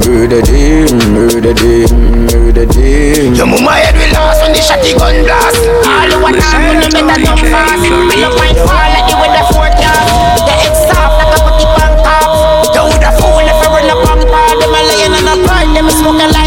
Murder 0.00 0.40
team, 0.40 0.88
murder 1.12 1.52
team, 1.52 2.24
murder 2.24 2.64
team. 2.64 3.36
Your 3.36 3.44
mama 3.44 3.84
head 3.84 3.92
will 4.00 4.16
lost 4.16 4.40
when 4.40 4.56
the 4.56 4.64
shotty 4.64 4.96
gun 4.96 5.28
blast. 5.28 5.60
All 5.60 6.08
the 6.08 6.16
what 6.24 6.40
I'm 6.40 6.80
gonna 6.80 6.88
better 6.88 7.20
done 7.20 7.44
fast. 7.52 7.84
I 7.84 8.16
love 8.16 8.32
my 8.40 8.48
fall 8.64 8.88
like 8.96 9.12
you 9.12 9.20
with 9.20 9.36
the 9.36 9.44
forecast. 9.52 10.48
The 10.48 10.54
head 10.64 10.72
stop 10.88 11.20
like 11.20 11.28
a 11.28 11.38
putty 11.44 11.68
pan 11.76 12.00
top. 12.00 12.32
You 12.72 12.80
would 12.80 13.04
a 13.04 13.12
fool 13.12 13.44
if 13.44 13.60
I 13.60 13.68
run 13.76 13.92
up 13.92 14.08
on 14.08 14.24
par. 14.24 14.56
Them 14.56 14.72
a 14.72 14.80
lion 14.88 15.12
and 15.20 15.28
a 15.28 15.36
part, 15.44 15.68
them 15.76 15.84
a 15.84 15.92
smoking 15.92 16.32
like 16.32 16.37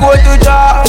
go 0.00 0.16
to 0.16 0.32
Jah. 0.40 0.80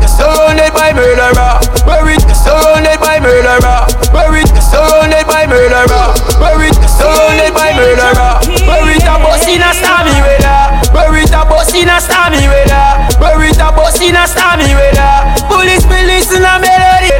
You're 0.00 0.08
surrounded 0.08 0.72
by 0.72 0.96
murderer. 0.96 1.60
Buried. 1.84 2.24
You're 2.24 2.34
surrounded 2.34 2.98
by 2.98 3.20
murderer. 3.20 3.84
Buried. 4.08 4.48
You're 4.48 4.64
surrounded 4.64 5.26
by 5.28 5.44
murderer. 5.46 6.16
Buried. 6.40 6.72
You're 6.80 6.88
surrounded 6.88 7.52
by 7.52 7.76
murderer. 7.76 8.40
Buried 8.64 9.04
a 9.04 9.14
bus 9.20 9.44
in 9.46 9.60
a 9.60 9.70
stormy 9.76 10.16
weather. 10.24 10.80
Buried 10.96 11.30
a 11.30 11.44
bus 11.44 11.74
in 11.76 11.92
a 11.92 12.00
stormy 12.00 12.48
weather. 12.48 12.88
Buried 13.20 13.60
a 13.60 13.68
bus 13.70 14.00
in 14.00 14.16
a 14.16 14.24
stormy 14.26 14.72
weather. 14.72 15.12
Police, 15.46 15.84
police 15.84 16.32
in 16.32 16.42
a 16.42 16.56
melody. 16.56 17.12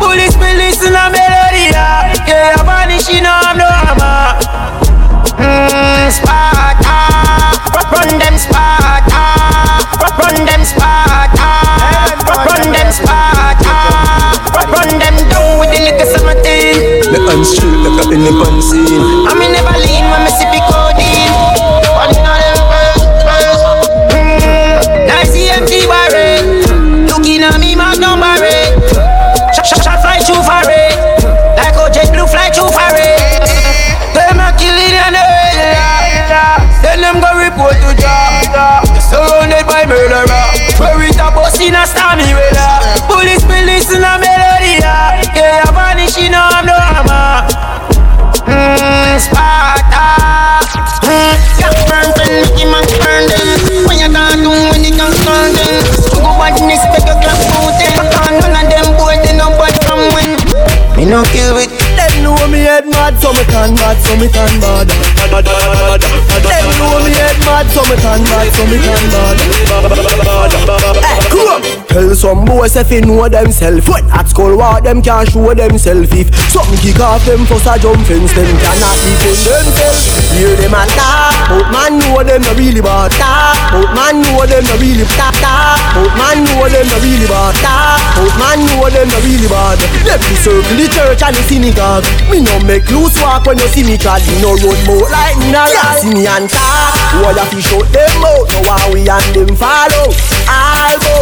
Police, 0.00 0.36
police 0.40 0.80
in 0.82 0.96
a 0.96 1.12
melody. 1.12 1.68
Yeah, 1.68 2.56
I'm 2.56 2.64
vanishing, 2.64 3.28
I'm 3.28 3.60
no 3.60 3.68
armor. 3.68 4.40
Mmm, 5.36 6.08
Sparta. 6.10 6.96
Run 7.92 8.18
them 8.18 8.36
Sparta. 8.38 9.07
Run 10.28 10.44
them 10.44 10.62
Sparta. 10.62 11.48
Run 12.28 12.70
them 12.70 12.92
Sparta. 12.92 13.76
Run 14.68 14.98
them 15.00 15.16
down 15.32 15.58
with 15.58 15.72
the 15.72 15.80
liquor 15.80 16.04
seventeen. 16.04 17.00
The 17.00 17.32
unstraight 17.32 17.80
like 17.80 18.04
a 18.04 18.12
any 18.12 18.28
pan 18.36 18.60
scene. 18.60 19.24
I'm 19.24 19.40
in 19.40 19.52
never 19.56 19.72
lean 19.80 20.04
when 20.12 20.24
me 20.24 20.30
sip 20.36 20.52
codeine. 20.68 20.87
In 41.88 41.96
a 41.96 41.96
stormy 41.96 42.34
weather. 42.34 43.00
Police, 43.08 43.44
police 43.44 43.90
in 43.92 44.04
a 44.04 44.18
melody. 44.18 44.76
Yeah, 44.80 45.64
I'm 45.64 45.74
vanishing, 45.74 46.34
I'm 46.34 46.66
no 46.66 46.74
armor. 46.76 47.48
Mmm, 48.44 49.16
Sparta. 49.20 50.04
Mmm, 51.04 51.34
got 51.60 51.76
burn 51.88 52.08
pen, 52.16 52.32
Mickey 52.44 52.64
man 52.68 52.84
burn 53.00 53.24
them. 53.28 53.48
When 53.88 53.98
you 53.98 54.08
got 54.12 54.36
down, 54.36 54.70
when 54.70 54.84
you 54.84 54.92
can 54.92 55.12
turn 55.24 55.52
them. 55.56 55.84
You 56.12 56.20
go 56.20 56.30
badness, 56.36 56.84
make 56.92 57.08
a 57.08 57.14
clap 57.16 57.40
mountain. 57.56 57.94
None 58.40 58.52
of 58.52 58.68
them 58.68 58.88
boy, 58.96 59.16
they 59.24 59.34
no 59.36 59.48
bad 59.56 59.74
from 59.84 60.00
when. 60.12 60.36
Me 60.96 61.04
no 61.06 61.22
kill 61.30 61.54
with 61.54 61.70
Them 61.96 62.22
know 62.22 62.36
me 62.48 62.58
head 62.66 62.84
mad, 62.86 63.14
so 63.22 63.32
me 63.32 63.44
turn 63.48 63.74
bad, 63.78 63.96
so 64.02 64.16
me 64.18 64.26
turn 64.28 64.60
bad. 64.60 64.88
Them 64.90 66.66
know 66.76 66.98
me 67.04 67.10
head 67.14 67.38
mad, 67.46 67.66
so 67.70 67.80
me 67.86 67.96
turn 68.02 68.22
bad, 68.26 68.50
so 68.52 68.66
me 68.66 68.76
turn 68.82 69.04
bad. 69.14 69.38
Eh, 70.98 71.17
Tell 71.88 72.14
some 72.14 72.44
boys 72.44 72.76
if 72.76 72.88
they 72.92 73.00
know 73.00 73.28
themself. 73.28 73.88
When 73.88 74.04
at 74.12 74.28
school, 74.28 74.60
what 74.60 74.84
them 74.84 75.00
can't 75.00 75.24
show 75.24 75.54
themself. 75.56 76.12
If 76.12 76.28
something 76.52 76.76
kick 76.84 77.00
off 77.00 77.24
them, 77.24 77.48
first 77.48 77.64
a 77.64 77.80
jump 77.80 78.04
fence, 78.04 78.36
them 78.36 78.44
cannot 78.60 78.96
defend 79.00 79.40
themselves. 79.40 80.04
Hear 80.36 80.52
them 80.60 80.76
a 80.76 80.84
talk, 80.92 81.32
but 81.48 81.66
man 81.72 81.96
know 81.96 82.20
them 82.20 82.44
no 82.44 82.52
really 82.60 82.84
bad. 82.84 83.08
Talk, 83.16 83.56
but 83.72 83.88
man 83.96 84.20
know 84.20 84.44
them 84.44 84.68
no 84.68 84.76
really 84.76 85.08
talk. 85.16 85.32
Talk, 85.40 85.80
but 85.96 86.12
man 86.20 86.44
know 86.44 86.68
them 86.68 86.86
no 86.92 86.96
really 87.00 87.24
bad. 87.24 87.56
Talk, 87.64 87.98
but 88.20 88.32
man 88.36 88.60
know 88.68 88.84
them 88.92 89.08
no 89.08 89.18
really 89.24 89.48
bad. 89.48 89.80
Let 90.04 90.20
me 90.28 90.36
circle 90.44 90.76
the 90.76 90.86
church 90.92 91.24
and 91.24 91.32
the 91.32 91.42
synagogue. 91.48 92.04
Me 92.28 92.44
no 92.44 92.52
make 92.68 92.84
loose 92.92 93.16
walk 93.24 93.48
when 93.48 93.56
you 93.56 93.68
see 93.72 93.82
me 93.82 93.96
clad. 93.96 94.20
Me 94.28 94.36
no 94.44 94.52
run 94.60 94.76
more 94.84 95.08
like 95.08 95.40
me 95.40 95.56
no 95.56 95.64
run. 95.64 95.96
See 96.04 96.12
me 96.12 96.28
and 96.28 96.52
talk. 96.52 96.92
Why 97.24 97.32
you 97.32 97.48
fi 97.48 97.60
shut 97.64 97.88
them 97.96 98.20
out? 98.20 98.44
No 98.52 98.60
why 98.68 98.84
we 98.92 99.08
and 99.08 99.28
them 99.32 99.56
follow. 99.56 100.12
All 100.52 100.94
go. 101.00 101.16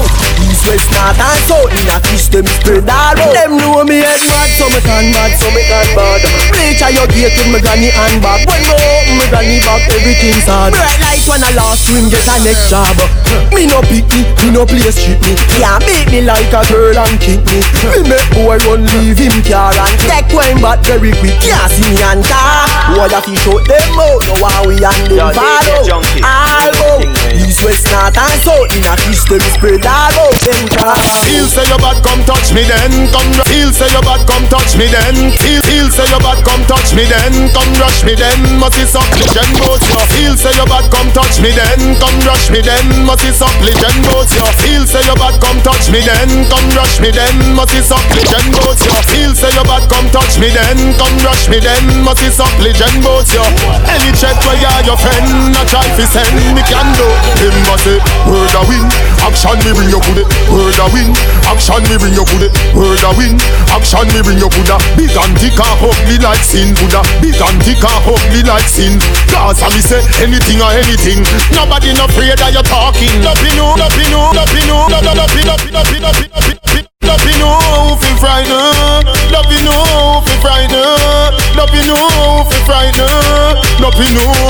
East 0.67 0.75
west, 0.75 0.91
north 0.99 1.21
and 1.23 1.41
south 1.47 1.71
Me 1.71 1.83
a 1.87 1.99
kiss 2.03 2.27
them 2.27 2.47
spread 2.59 2.91
all 2.91 3.15
out 3.15 3.35
Them 3.35 3.55
know 3.55 3.85
me 3.87 4.03
head 4.03 4.19
mad 4.27 4.51
so 4.59 4.67
me 4.67 4.81
can 4.83 5.15
mad 5.15 5.31
so 5.39 5.47
me 5.55 5.63
can 5.63 5.87
bad. 5.95 6.19
Reach 6.59 6.83
a 6.83 6.91
your 6.91 7.07
gate 7.07 7.35
with 7.39 7.55
me 7.55 7.59
granny 7.63 7.95
and 7.95 8.19
back. 8.19 8.43
When 8.51 8.59
me 8.67 8.75
open 8.75 9.15
me 9.15 9.27
granny 9.31 9.63
back 9.63 9.87
everything's 9.95 10.43
hard. 10.43 10.75
Bright 10.75 10.99
light 10.99 11.23
when 11.31 11.43
I 11.47 11.55
last 11.55 11.87
swim 11.87 12.11
get 12.11 12.27
a 12.27 12.37
next 12.43 12.67
job. 12.67 12.99
Me 13.55 13.71
no 13.71 13.79
pick 13.87 14.09
me, 14.11 14.27
me 14.43 14.49
no 14.51 14.67
play 14.67 14.91
street 14.91 15.23
me. 15.23 15.39
Can't 15.55 15.79
beat 15.87 16.09
me 16.11 16.21
like 16.27 16.51
a 16.51 16.63
girl 16.67 16.99
and 16.99 17.15
kick 17.23 17.47
me. 17.47 17.63
Me 17.95 18.11
make 18.11 18.27
boy 18.35 18.59
run 18.67 18.83
leave 18.99 19.23
him 19.23 19.37
car 19.47 19.71
and 19.71 19.95
Take 20.03 20.35
wine 20.35 20.59
back 20.59 20.83
very 20.83 21.15
quick. 21.23 21.39
Can't 21.47 21.71
see 21.71 21.95
me 21.95 22.03
and 22.03 22.27
car 22.27 22.67
All 22.99 23.07
of 23.07 23.25
you 23.31 23.39
shout 23.39 23.63
them 23.71 23.95
out 23.95 24.19
Know 24.27 24.43
how 24.43 24.67
we 24.67 24.75
and 24.83 25.05
them 25.07 25.31
follow. 25.31 26.03
All 26.27 26.71
go 26.75 26.91
East, 27.39 27.63
west, 27.63 27.87
north 27.93 28.19
and 28.19 28.39
south 28.43 28.67
In 28.75 28.83
a 28.83 28.95
kiss 29.07 29.23
them 29.31 29.45
spread 29.55 29.87
all 29.87 30.11
out 30.11 30.35
them 30.43 30.55
car 30.55 30.56
Feel 30.57 31.45
say 31.53 31.69
your 31.69 31.77
bad 31.85 32.01
come 32.01 32.25
touch 32.25 32.49
me 32.57 32.65
then 32.65 33.13
Come 33.13 33.29
Feel 33.45 33.69
say 33.77 33.93
your 33.93 34.01
bad 34.01 34.25
come 34.25 34.49
touch 34.49 34.73
me 34.81 34.89
then 34.89 35.29
Feel 35.45 35.61
feel 35.69 35.89
say 35.93 36.09
your 36.09 36.23
bad 36.25 36.41
come 36.49 36.65
touch 36.65 36.97
me 36.97 37.05
then 37.05 37.53
Come 37.53 37.69
rush 37.77 38.01
me 38.09 38.17
then 38.17 38.41
Must 38.57 38.73
be 38.73 38.89
supplicant 38.89 39.53
both 39.61 39.85
you 39.85 40.01
Feel 40.17 40.33
say 40.33 40.57
your 40.57 40.65
bad 40.65 40.89
come 40.89 41.13
touch 41.13 41.45
me 41.45 41.53
then 41.53 42.01
Come 42.01 42.17
rush 42.25 42.49
me 42.49 42.65
then 42.65 42.89
Must 43.05 43.21
be 43.21 43.37
supplicant 43.37 44.01
both 44.09 44.33
you 44.33 44.49
Feel 44.65 44.89
say 44.89 45.05
your 45.05 45.19
bad 45.21 45.37
come 45.45 45.61
touch 45.61 45.93
me 45.93 46.01
then 46.01 46.49
Come 46.49 46.69
rush 46.73 47.05
me 47.05 47.13
then 47.13 47.37
Must 47.53 47.77
be 47.77 47.85
supplicant 47.85 48.49
both 48.57 48.81
you 48.81 48.97
Feel 49.13 49.33
say 49.37 49.53
your 49.53 49.67
bad 49.69 49.85
come 49.93 50.09
touch 50.09 50.41
me 50.41 50.49
then 50.49 50.97
Come 50.97 51.17
rush 51.21 51.53
me 51.53 51.61
then 51.61 51.85
Must 52.01 52.25
be 52.25 52.33
supplicant 52.33 52.97
both 53.05 53.29
you 53.29 53.45
Any 53.93 54.09
check 54.17 54.41
where 54.49 54.57
you 54.57 54.73
your 54.89 54.97
friend 54.97 55.53
A 55.53 55.63
try 55.69 55.85
fi 56.01 56.09
send 56.09 56.33
me 56.57 56.65
can 56.65 56.89
do 56.97 57.09
Him 57.45 57.57
must 57.69 57.85
say 57.85 58.01
word 58.25 58.57
a 58.57 58.63
win 58.65 58.87
Action 59.21 59.59
me 59.61 59.77
bring 59.77 59.93
you 59.93 60.01
good 60.15 60.25
Word 60.51 60.79
a 60.79 60.87
win 60.93 61.13
Action 61.47 61.83
me 61.91 61.97
bring 61.99 62.15
you 62.15 62.27
good 62.27 62.51
it 62.51 62.53
Word 62.75 63.03
a 63.03 63.11
win 63.15 63.39
Action 63.71 64.07
me 64.15 64.21
bring 64.23 64.39
you 64.39 64.51
good 64.51 64.71
Big 64.97 65.15
and 65.15 65.35
thick 65.39 65.59
and 65.59 65.79
ugly 65.83 66.19
like 66.19 66.43
sin 66.43 66.75
Buddha. 66.75 67.03
Big 67.23 67.39
and 67.39 67.59
thick 67.63 67.83
and 67.83 68.03
ugly 68.07 68.43
like 68.43 68.67
sin 68.67 68.99
Cause 69.31 69.63
I 69.63 69.69
me 69.75 69.81
say 69.85 70.01
anything 70.25 70.59
or 70.65 70.73
anything. 70.73 71.21
Nobody 71.53 71.93
no 71.93 72.07
afraid 72.09 72.39
that 72.41 72.51
you're 72.57 72.67
talking. 72.67 73.13
Nothing 73.21 73.55
no, 73.59 73.77
nothing 73.77 74.09
no, 74.11 74.33
nothing 74.33 74.67
no, 74.67 74.89
nothing 74.89 75.13
no, 75.13 75.21
nothing 75.21 75.47
no, 75.47 75.55
nothing 75.71 76.01
no, 76.01 76.11
nothing 76.11 76.57
no, 76.57 76.83
nothing 77.05 77.39
no, 77.39 77.51
fi 78.01 78.11
frighten 78.17 79.05
Nothing 79.31 79.65
no, 79.67 80.23
fi 80.25 80.35
frighten 80.41 81.31
Nothing 81.55 81.87
no, 81.87 81.99
fi 82.49 82.59
frighten 82.65 83.07
Nothing 83.79 84.15
no, 84.15 84.27
fi 84.33 84.46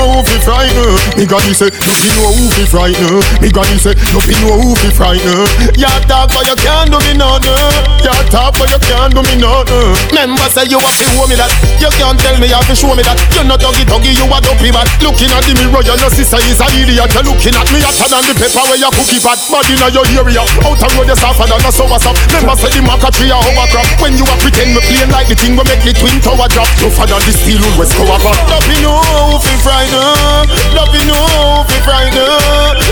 frighten 0.47 0.95
Me 1.19 1.27
granny 1.27 1.51
say 1.51 1.67
Nothing 1.83 2.15
no, 2.15 2.47
fi 2.55 2.63
frighten 2.71 3.19
Me 3.43 3.51
granny 3.51 3.75
say 3.75 3.91
Nothing 4.15 4.39
no, 4.47 4.71
fi 4.79 4.89
frighten 4.95 5.43
Ya 5.75 5.91
talk 6.07 6.31
but 6.31 6.47
you 6.47 6.55
can't 6.55 6.87
do 6.87 6.97
me 7.03 7.13
nothing. 7.19 7.53
Ya 8.01 8.15
talk 8.31 8.55
but 8.55 8.71
you 8.71 8.79
can't 8.87 9.11
do 9.11 9.21
me 9.21 9.35
nothing. 9.35 9.93
Remember 10.09 10.47
say 10.49 10.65
you 10.69 10.79
have 10.79 10.95
to 10.95 11.05
show 11.11 11.25
me 11.27 11.35
that. 11.35 11.51
You 11.77 11.91
can't 11.99 12.17
tell 12.17 12.37
me 12.39 12.47
you 12.47 12.57
have 12.57 12.65
to 12.71 12.75
show 12.77 12.93
me 12.95 13.03
that. 13.03 13.19
You're 13.35 13.43
not 13.43 13.59
doggy 13.59 13.83
doggy, 13.83 14.15
you 14.15 14.25
a 14.25 14.37
dopey 14.39 14.71
bad. 14.71 14.87
Looking 15.03 15.29
at 15.33 15.43
the 15.43 15.53
mirror, 15.59 15.83
your 15.83 15.99
no 15.99 16.07
sister 16.09 16.39
is 16.47 16.61
a 16.61 16.67
idiot. 16.71 17.11
You're 17.13 17.27
looking 17.27 17.53
at 17.53 17.67
me 17.73 17.83
hotter 17.83 18.07
than 18.07 18.23
the 18.25 18.33
pepper 18.37 18.63
where 18.69 18.79
you 18.79 18.91
cookie 18.95 19.19
pot 19.19 19.37
Bad 19.51 19.67
inna 19.69 19.87
your 19.91 20.05
area. 20.07 20.43
Out 20.63 20.81
a 20.81 20.87
road 20.95 21.09
you 21.11 21.17
suffer 21.17 21.45
than 21.45 21.61
a 21.61 21.69
sour 21.69 21.99
stop 21.99 22.15
Remember 22.31 22.55
say 22.57 22.71
the 22.73 22.81
marker 22.81 23.11
tree 23.11 23.29
a 23.29 23.37
hovercraft 23.37 24.01
When 24.01 24.15
you 24.15 24.25
a 24.25 24.35
pretend 24.39 24.71
me 24.73 24.81
playing 24.87 25.11
like 25.11 25.27
the 25.27 25.35
thing 25.35 25.53
we 25.57 25.63
make 25.67 25.83
the 25.83 25.93
twin 25.93 26.17
tower 26.23 26.47
drop. 26.49 26.69
Tougher 26.79 27.05
than 27.05 27.21
the 27.25 27.33
steel 27.33 27.59
wool 27.61 27.85
west 27.85 27.93
cover 27.97 28.19
pot 28.21 28.37
Nothing 28.49 28.81
no 28.85 29.37
fi 29.41 29.53
frighten 29.61 30.36
Nothing 30.73 31.07
no 31.09 31.63
fi 31.67 31.77
frighten 31.85 32.29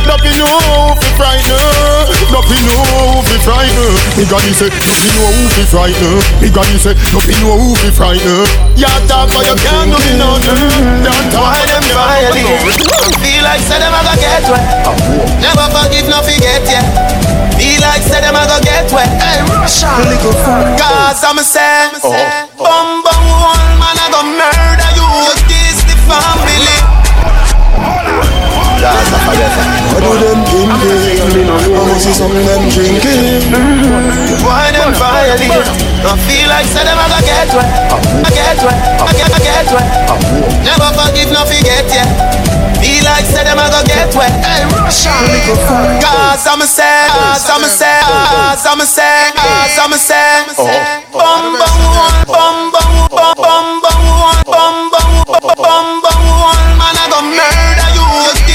Nothing 0.10 0.38
no 0.40 0.50
fi 0.98 1.10
frighten 1.20 1.62
Nothing 2.34 2.64
no 2.66 2.78
fi 3.28 3.36
frighten 3.46 3.92
Me 4.18 4.24
granny 4.26 4.54
say 4.54 4.70
Nothing 4.70 5.14
no 5.18 5.30
fi 5.54 5.64
frighten 5.70 6.16
Me 6.42 6.48
granny 6.50 6.78
say 6.78 6.94
Nothing 7.14 7.40
no 7.46 7.76
fi 7.76 7.90
frighten 7.92 8.46
Ya 8.80 8.90
talk 9.08 9.30
but 9.30 9.46
you 9.46 9.56
can't 9.62 9.92
do 9.92 9.98
me 10.02 10.14
nothing 10.18 11.04
Don't 11.06 11.28
talk 11.30 11.54
Why 11.54 11.62
them 11.70 11.86
violate? 11.94 12.96
Feel 13.22 13.44
like 13.44 13.62
say 13.62 13.80
them 13.80 13.94
a 13.94 14.02
go 14.06 14.14
get 14.22 14.46
wet. 14.50 14.66
Never 15.42 15.66
forgive, 15.74 16.08
no 16.10 16.22
forget 16.22 16.62
yeah. 16.70 16.86
Feel 17.58 17.82
like 17.82 18.02
say 18.06 18.22
them 18.22 18.36
a 18.36 18.46
go 18.46 18.62
get 18.62 18.86
wet. 18.94 19.10
Hey, 19.18 19.42
Russia. 19.50 19.90
Cause 20.78 21.24
I'm 21.24 21.40
a 21.40 21.44
say, 21.44 21.90
oh. 22.04 22.14
bum 22.58 23.02
bum 23.02 23.24
one 23.42 23.72
man 23.82 23.98
a 23.98 24.06
go 24.14 24.22
murder 24.22 24.92
you. 24.94 25.10
This 25.50 25.82
the 25.90 25.98
family. 26.06 26.45
What 28.86 30.06
do 30.06 30.12
them 30.22 30.46
thinking? 30.46 31.50
I 31.50 31.82
must 31.90 32.06
see 32.06 32.14
some 32.14 32.30
them 32.30 32.70
drinking 32.70 33.50
Why 34.46 34.70
them 34.70 34.94
violate? 34.94 35.66
I 36.06 36.14
feel 36.30 36.46
like 36.54 36.70
say 36.70 36.86
them 36.86 37.02
a 37.02 37.06
go 37.10 37.18
get 37.26 37.50
wet. 37.50 37.66
I 37.66 38.30
get 38.30 38.62
wet. 38.62 38.78
I 39.02 39.10
get, 39.18 39.34
I 39.34 39.40
get 39.42 39.68
wet. 39.74 39.90
Never 40.62 40.90
forgive, 40.94 41.34
no 41.34 41.42
forget 41.50 41.90
yeah. 41.90 42.06
Feel 42.78 43.02
like 43.10 43.26
say 43.26 43.42
them 43.42 43.58
a 43.58 43.66
go 43.74 43.82
get 43.90 44.14
wet. 44.14 44.30
Hey, 44.46 44.70
Russia. 44.70 45.10
Cause 45.98 46.46
I'm 46.46 46.62
a 46.62 46.68
say, 46.70 47.10
cause 47.10 47.50
I'm 47.50 47.66
a 47.66 47.70
say, 47.74 47.98
cause 48.06 48.66
I'm 48.70 48.82
a 48.82 48.86
say, 48.86 49.34
cause 49.34 49.78
I'm 49.82 49.94
a 49.94 49.98
say. 49.98 50.46
Bum 51.10 51.58
bum 51.58 51.80
one, 51.90 52.22
bum 52.30 52.70
bum 52.70 53.10
bum 53.10 53.34
bum 53.34 53.82
bum 53.82 54.02
one, 54.14 54.46
bum 54.46 54.94
bum 54.94 55.10
bum 55.26 55.42
bum 55.58 55.88
bum 56.06 56.22
one. 56.38 56.66
Man 56.78 56.94
a 57.02 57.10
go 57.10 57.18
murder 57.26 57.90
you. 57.98 58.55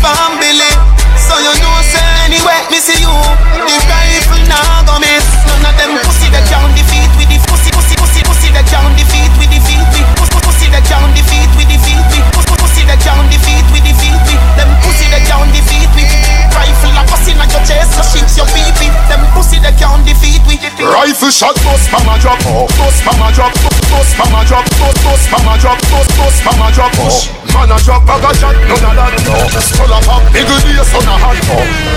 The 0.00 0.08
family. 0.16 0.72
So 1.12 1.36
you 1.44 1.52
know 1.60 1.76
say 1.84 2.00
anyway, 2.24 2.64
me 2.72 2.80
see 2.80 3.04
you. 3.04 3.12
The 3.52 3.76
rifle 3.84 4.40
now 4.48 4.80
go 4.88 4.96
miss. 4.96 5.28
None 5.44 5.60
of 5.60 5.76
them 5.76 5.92
pussy 6.08 6.32
that 6.32 6.48
can 6.48 6.72
defeat 6.72 7.12
with 7.20 7.28
the 7.28 7.36
pussy, 7.44 7.68
pussy, 7.68 8.00
pussy, 8.00 8.24
pussy 8.24 8.48
that 8.56 8.64
can 8.64 8.96
defeat 8.96 9.28
with 9.36 9.52
the 9.52 9.60
feet. 9.60 9.84
We 9.92 10.00
pussy, 10.16 10.40
pussy 10.40 10.66
that 10.72 10.88
can 10.88 11.04
defeat 11.12 11.52
with 11.52 11.68
the 11.68 11.76
feet. 11.84 12.00
We 12.16 12.24
pussy, 12.32 12.56
pussy 12.56 12.82
that 12.88 12.96
can 13.04 13.28
defeat 13.28 13.66
with 13.76 13.84
the 13.84 13.92
feet. 13.92 14.16
We 14.24 14.34
them 14.56 14.72
pussy 14.80 15.04
that 15.12 15.20
can 15.28 15.52
defeat 15.52 15.92
with 15.92 16.08
rifle 16.56 16.96
a 16.96 17.04
pussy 17.04 17.36
like 17.36 17.52
your 17.52 17.64
chest, 17.68 17.92
so 17.92 18.02
shit 18.08 18.24
your 18.40 18.48
pee. 18.56 18.88
Them 19.12 19.20
pussy 19.36 19.60
that 19.60 19.76
can 19.76 20.00
defeat 20.08 20.40
with 20.48 20.64
Rifle 20.80 21.28
shot, 21.28 21.60
bust 21.60 21.92
mama 21.92 22.16
drop, 22.16 22.40
bust 22.40 23.04
mama 23.04 23.28
drop, 23.36 23.52
bust 23.92 24.16
mama 24.16 24.48
drop, 24.48 24.64
bust 24.80 24.96
bust 25.04 25.28
mama 25.28 25.60
drop, 25.60 25.76
bust 25.92 26.08
bust 26.16 26.40
mama 26.48 26.72
drop. 26.72 26.96
Oh. 27.04 27.39
Man 27.70 27.78
a 27.78 27.84
drop 27.86 28.02
bag 28.02 28.26
a 28.26 28.30
shot, 28.34 28.58
none 28.66 28.82
of 28.82 28.98
that. 28.98 29.14
no 29.30 29.60
Skull 29.62 29.94
a 29.94 30.02
pop, 30.02 30.26
nigga 30.34 30.58
the 30.58 30.82
son 30.90 31.06
a 31.06 31.14
hot. 31.22 31.38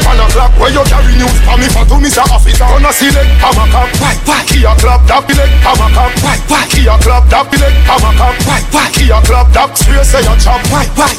Man 0.06 0.22
a 0.22 0.26
clap 0.30 0.54
where 0.62 0.70
you 0.70 0.86
carry 0.86 1.18
news 1.18 1.34
for 1.42 1.58
me 1.58 1.66
for 1.66 1.82
to 1.90 1.98
me 1.98 2.14
say 2.14 2.22
officer. 2.30 2.62
Gonna 2.62 2.94
see 2.94 3.10
leg, 3.10 3.26
come 3.42 3.58
a 3.58 3.66
cop, 3.74 3.90
why 3.98 4.14
why? 4.22 4.46
Kia 4.46 4.70
clap, 4.78 5.02
that 5.10 5.26
be 5.26 5.34
leg, 5.34 5.50
come 5.66 5.82
a 5.82 5.90
cop, 5.90 6.14
why 6.22 6.38
why? 6.46 6.70
Kia 6.70 6.94
clap, 7.02 7.26
that 7.34 7.50
be 7.50 7.58
leg, 7.58 7.74
come 7.90 8.06
a 8.06 8.12
cop, 8.14 8.38
why 8.46 8.62
why? 8.70 8.86
Kia 8.94 9.18
clap, 9.26 9.50
that 9.58 9.74
space 9.74 10.14
say 10.14 10.22
a 10.22 10.34
chop, 10.38 10.62
why 10.70 10.86
why? 10.94 11.10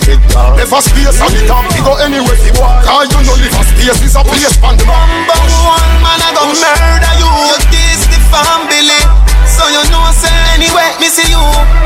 Never 0.55 0.81
space 0.87 1.19
on 1.19 1.35
the 1.35 1.43
top, 1.51 1.67
he 1.75 1.83
go 1.83 1.99
anywhere 1.99 2.39
he 2.39 2.55
want. 2.55 2.87
Cause 2.87 3.11
you 3.11 3.27
know 3.27 3.35
live 3.35 3.59
a 3.59 3.63
space 3.75 4.07
is 4.07 4.15
a 4.15 4.23
place 4.23 4.55
on 4.63 4.79
the 4.79 4.87
map. 4.87 5.11
Bumbo 5.35 5.59
one 5.67 5.91
man 5.99 6.23
a 6.23 6.31
go 6.31 6.47
murder 6.47 7.15
you. 7.19 7.35
The 7.75 7.84
family. 8.35 9.01
So 9.47 9.63
you 9.71 9.83
know 9.95 10.03
say 10.11 10.35
anyway, 10.59 10.91
me 10.99 11.07
see 11.07 11.31
you. 11.31 11.43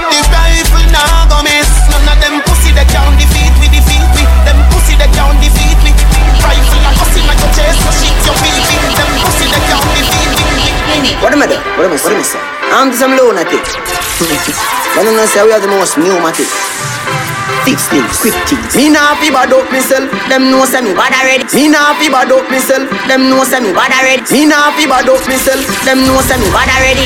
The 0.08 0.18
rifle 0.32 0.86
now 0.88 1.28
go 1.28 1.44
miss. 1.44 1.68
None 1.92 2.08
of 2.08 2.16
them 2.24 2.40
pussy 2.48 2.72
that 2.72 2.88
can't 2.88 3.12
defeat 3.20 3.52
we 3.60 3.68
defeat 3.68 4.04
we. 4.16 4.24
Them 4.48 4.56
pussy 4.72 4.96
that 4.96 5.12
can't 5.12 5.36
defeat 5.44 5.76
we. 5.84 5.92
Rifle 6.40 6.84
a 6.88 6.90
pussy 6.96 7.20
like 7.28 7.42
a 7.44 7.48
chest, 7.52 7.76
so 7.84 7.90
shit 8.00 8.16
your 8.24 8.36
pee. 8.40 8.56
Them 8.96 9.10
pussy 9.20 9.46
that 9.52 9.62
can't 9.68 9.90
defeat 9.92 10.30
we. 10.40 11.12
What 11.20 11.36
am 11.36 11.44
I 11.44 11.46
doing? 11.50 11.64
What 11.76 11.84
am 11.84 11.92
I 11.92 12.00
saying? 12.00 12.24
I? 12.24 12.80
I'm 12.80 12.92
some 12.96 13.12
lunatic. 13.12 13.64
But 14.96 15.06
I'm 15.06 15.14
not 15.14 15.28
say 15.28 15.44
we 15.44 15.52
are 15.52 15.60
the 15.60 15.68
most 15.68 15.98
pneumatic. 15.98 16.48
Fix 17.68 17.84
things, 17.92 18.16
quick 18.24 18.32
things. 18.48 18.72
Me 18.80 18.88
nah 18.88 19.12
fi 19.20 19.28
bad 19.28 19.52
up 19.52 19.68
myself, 19.68 20.08
them 20.32 20.48
know 20.48 20.64
say 20.64 20.80
me 20.80 20.96
bad 20.96 21.12
already. 21.12 21.44
Me 21.52 21.68
nah 21.68 21.92
fi 22.00 22.08
bad 22.08 22.32
up 22.32 22.48
myself, 22.48 22.88
them 23.04 23.28
know 23.28 23.44
say 23.44 23.60
me 23.60 23.76
bad 23.76 23.92
already. 23.92 24.24
Me 24.32 24.48
nah 24.48 24.72
fi 24.72 24.88
bad 24.88 25.04
up 25.04 25.20
myself, 25.28 25.60
them 25.84 26.00
know 26.08 26.16
say 26.24 26.40
me 26.40 26.48
bad 26.48 26.64
already. 26.64 27.04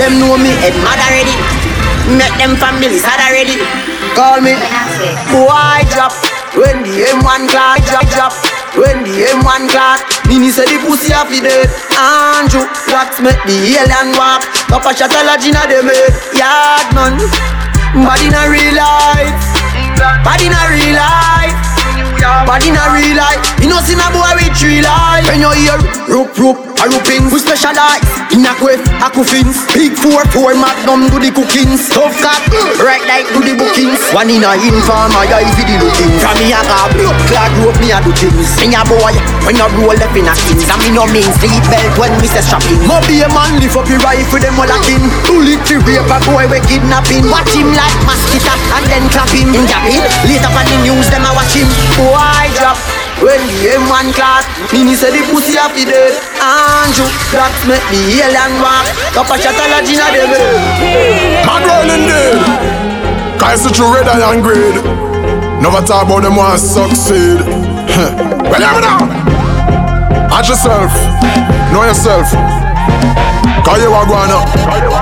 Them 0.00 0.16
know 0.16 0.40
me 0.40 0.48
head 0.64 0.72
mad 0.80 0.96
already. 0.96 1.36
Make 2.08 2.32
them 2.40 2.56
families 2.56 3.04
had 3.04 3.20
already. 3.20 3.60
Call 4.16 4.40
me 4.40 4.56
boy 5.28 5.84
drop 5.92 6.16
when 6.56 6.80
the 6.80 7.12
M1 7.12 7.52
clock 7.52 7.84
drop 7.84 8.08
drop. 8.16 8.32
When 8.80 9.04
the 9.04 9.28
M1 9.28 9.68
clock, 9.68 10.00
Mini 10.24 10.48
say 10.56 10.64
the 10.64 10.80
pussy 10.88 11.12
a 11.12 11.20
fi 11.28 11.44
dead. 11.44 11.68
Andrew, 12.00 12.64
wax 12.96 13.20
make 13.20 13.44
the 13.44 13.76
alien 13.76 14.16
walk. 14.16 14.40
Papa 14.72 14.96
shot 14.96 15.12
a 15.12 15.20
lodge 15.28 15.44
inna 15.44 15.68
them 15.68 15.84
head. 15.84 16.16
Yard 16.32 16.88
man, 16.96 17.20
bad 18.00 18.24
in 18.24 18.32
real 18.48 18.72
life. 18.72 19.65
Bad 19.96 20.42
in 20.44 20.52
a 20.52 20.62
real 20.72 20.96
life. 20.96 21.56
Bad 22.20 22.64
in 22.64 22.76
a 22.76 22.84
real 22.92 23.16
life. 23.16 23.40
You 23.60 23.68
know 23.68 23.80
see 23.80 23.94
a 23.94 24.08
boy 24.12 24.32
with 24.36 24.56
three 24.56 24.82
life. 24.82 25.24
When 25.26 25.40
you 25.40 25.50
hear 25.52 25.78
rope 26.08 26.36
rope 26.38 26.75
a 26.82 26.84
rooping, 26.90 27.32
we 27.32 27.38
specialize 27.40 28.04
in 28.32 28.44
a 28.44 28.52
quiff. 28.60 28.80
a 29.00 29.08
coffins. 29.08 29.64
Big 29.72 29.96
four 29.96 30.20
four 30.32 30.52
magnum 30.52 31.08
do 31.08 31.16
the 31.16 31.32
cookings. 31.32 31.88
Tough 31.88 32.12
cat, 32.20 32.40
right 32.80 33.02
like 33.08 33.28
do 33.32 33.40
the 33.40 33.56
bookings. 33.56 34.00
One 34.12 34.28
in 34.28 34.44
a 34.44 34.52
informer, 34.60 35.24
yeah, 35.24 35.44
if 35.44 35.56
the 35.56 35.76
looking. 35.80 36.12
From 36.20 36.36
me 36.36 36.52
a 36.52 36.60
got 36.68 36.92
blood 36.92 37.16
clot 37.28 37.52
rope 37.64 37.78
me 37.80 37.92
a 37.92 37.98
do 38.04 38.12
things. 38.12 38.48
Me 38.60 38.76
a 38.76 38.82
boy, 38.84 39.14
when 39.48 39.56
you 39.56 39.68
roll 39.80 39.96
up 39.96 40.14
in 40.16 40.28
a 40.28 40.34
skins. 40.36 40.68
And 40.68 40.80
me 40.84 40.90
no 40.92 41.08
mean 41.08 41.28
seat 41.40 41.64
belt 41.72 41.96
when 41.96 42.12
me 42.20 42.28
say 42.28 42.44
strapping. 42.44 42.82
Mo 42.84 43.00
be 43.08 43.24
a 43.24 43.28
man 43.32 43.56
lift 43.62 43.76
up 43.76 43.88
your 43.88 44.00
rifle 44.04 44.40
them 44.40 44.58
all 44.60 44.68
a 44.68 44.76
kin. 44.84 45.02
Bullet 45.24 45.60
to 45.70 45.80
rape 45.86 46.10
a 46.10 46.18
boy 46.28 46.44
we 46.50 46.60
kidnapping. 46.66 47.24
Watch 47.32 47.56
him 47.56 47.72
like 47.72 47.98
mosquito 48.04 48.52
and 48.76 48.84
then 48.90 49.04
clap 49.08 49.30
him. 49.32 49.54
In 49.54 49.64
Japan, 49.64 50.04
later 50.28 50.50
on 50.52 50.64
the 50.66 50.76
news 50.84 51.08
them 51.08 51.24
a 51.24 51.30
watch 51.32 51.56
him. 51.56 51.68
Boy 51.96 52.46
drop. 52.58 53.05
When 53.24 53.40
the 53.48 53.80
M1 53.80 54.12
class, 54.12 54.44
Mini 54.72 54.94
say 54.94 55.10
the 55.10 55.24
pussy 55.32 55.56
happy 55.56 55.84
dead 55.88 56.12
Andrew, 56.36 57.08
that 57.32 57.52
make 57.64 57.84
the 57.88 58.20
alien 58.20 58.60
walk 58.60 58.86
Top 59.16 59.32
a 59.32 59.36
shot 59.40 59.56
a 59.56 59.64
la 59.72 59.80
Gina 59.80 60.06
David 60.12 60.44
Man 61.48 61.62
rolling 61.64 62.04
dead 62.04 62.36
Cause 63.40 63.64
it's 63.64 63.76
true 63.76 63.88
red 63.88 64.08
and 64.08 64.42
grade 64.44 65.06
Never 65.60 65.80
talk 65.86 66.04
about 66.04 66.22
them 66.22 66.36
want 66.36 66.60
succeed. 66.60 67.40
Well, 67.40 68.60
hear 68.60 68.72
me 68.76 68.80
now. 68.84 69.08
Ask 70.30 70.50
yourself. 70.50 70.92
Know 71.72 71.82
yourself. 71.82 72.28
Cause 73.64 73.80
you 73.82 73.90
are 73.90 74.06
going 74.06 74.30
up 74.30 74.46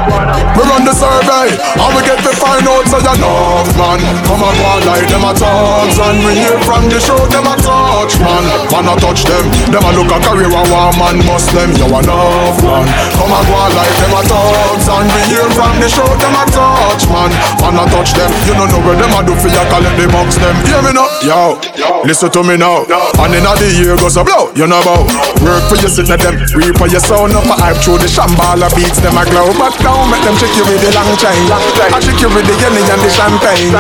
We 0.05 0.63
run 0.69 0.85
the 0.85 0.93
survey. 0.93 1.57
And 1.57 1.91
we 1.97 2.01
get 2.05 2.21
to 2.21 2.33
find 2.37 2.67
out 2.69 2.85
So 2.93 3.01
you 3.01 3.17
know 3.17 3.65
man. 3.81 4.01
Come 4.29 4.45
and 4.45 4.57
go 4.61 4.65
on 4.69 4.81
like 4.85 5.09
them 5.09 5.25
a 5.25 5.33
thugs 5.33 5.97
And 5.97 6.21
we 6.21 6.37
hear 6.37 6.59
from 6.69 6.87
the 6.93 7.01
show 7.01 7.19
Them 7.33 7.49
a 7.49 7.57
touch 7.57 8.21
man. 8.21 8.45
Man 8.69 8.89
a 8.93 8.95
touch 9.01 9.25
them. 9.25 9.45
Them 9.73 9.81
a 9.81 9.91
look 9.97 10.13
a 10.13 10.19
career 10.21 10.53
And 10.53 10.69
one 10.69 10.95
man 11.01 11.17
them. 11.25 11.71
You 11.81 11.89
enough 11.89 12.59
man. 12.61 12.87
Come 13.17 13.33
and 13.33 13.45
go 13.49 13.55
on 13.57 13.71
like 13.73 13.97
them 13.97 14.15
a 14.15 14.21
thugs 14.29 14.87
And 14.93 15.07
we 15.09 15.21
hear 15.33 15.47
from 15.57 15.75
the 15.81 15.89
show 15.89 16.11
Them 16.21 16.37
a 16.37 16.45
touch 16.53 17.05
man. 17.09 17.31
Man 17.65 17.81
a 17.81 17.85
touch 17.89 18.13
them. 18.13 18.31
You 18.45 18.55
don't 18.61 18.69
know 18.69 18.81
where 18.85 18.99
them 19.01 19.15
a 19.17 19.21
do 19.25 19.33
For 19.41 19.49
you 19.49 19.65
collect 19.73 19.97
the 19.97 20.07
box 20.13 20.37
them. 20.37 20.57
Hear 20.69 20.85
me 20.85 20.93
now? 20.93 21.09
Yo 21.25 21.57
Listen 22.05 22.29
to 22.29 22.45
me 22.45 22.61
now. 22.61 22.85
And 23.25 23.33
in 23.33 23.45
the 23.45 23.69
year 23.73 23.97
goes 23.97 24.21
a 24.21 24.23
blow 24.25 24.53
You 24.53 24.69
know 24.69 24.85
about. 24.85 25.09
Work 25.41 25.65
for 25.73 25.81
your 25.81 25.89
sit 25.89 26.13
them. 26.13 26.37
Reap 26.53 26.77
for 26.77 26.89
your 26.93 27.01
sound 27.01 27.33
up 27.33 27.49
a 27.49 27.57
hype 27.57 27.81
through 27.81 27.99
the 27.99 28.09
shambala 28.09 28.69
beats 28.77 29.01
them 29.01 29.17
a 29.17 29.25
glow. 29.25 29.49
But 29.57 29.73
don't 29.95 30.11
make 30.11 30.27
them 30.27 30.35
trick 30.35 30.51
you 30.59 30.67
with 30.67 30.83
the 30.83 30.91
long 30.91 31.15
chain. 31.15 31.39
I 31.55 32.03
trick 32.03 32.19
you 32.19 32.27
with 32.35 32.47
the 32.51 32.55
Yenny 32.59 32.83
and 32.83 32.99
the 32.99 33.11
champagne. 33.15 33.71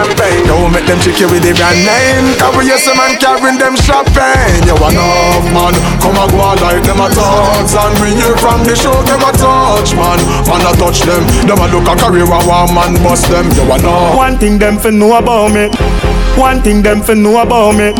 Don't 0.46 0.70
make 0.70 0.87
them 0.87 1.03
trick 1.03 1.18
you 1.18 1.27
with 1.27 1.42
the 1.42 1.50
brand 1.59 1.83
name. 1.83 2.38
Cause 2.38 2.55
we 2.55 2.70
yes 2.70 2.87
a 2.87 2.94
man 2.94 3.18
carrying 3.18 3.59
them 3.59 3.74
shopping 3.74 4.62
You 4.62 4.79
enough 4.79 5.46
man. 5.50 5.74
Come 5.98 6.14
and 6.14 6.31
go 6.31 6.38
on 6.38 6.57
like 6.62 6.87
them 6.87 7.03
a 7.03 7.11
thugs 7.11 7.74
And 7.74 7.94
we 7.98 8.14
hear 8.14 8.37
from 8.38 8.62
the 8.62 8.79
show 8.79 8.94
them 9.03 9.27
a 9.27 9.31
touch 9.35 9.98
man. 9.98 10.18
Man 10.46 10.62
a 10.62 10.72
touch 10.79 11.03
them. 11.03 11.27
Them 11.50 11.59
a 11.59 11.66
look 11.74 11.90
a 11.90 11.94
career 11.98 12.31
and 12.31 12.46
one 12.46 12.70
man 12.70 12.94
bust 13.03 13.27
them. 13.27 13.50
You 13.59 13.66
enough 13.74 14.14
One 14.14 14.38
thing 14.38 14.59
them 14.62 14.79
for 14.79 14.94
know 14.94 15.18
about 15.18 15.50
me. 15.50 15.66
One 16.38 16.62
thing 16.62 16.83
them 16.83 17.03
for 17.03 17.14
know 17.14 17.42
about 17.42 17.74
me. 17.74 17.94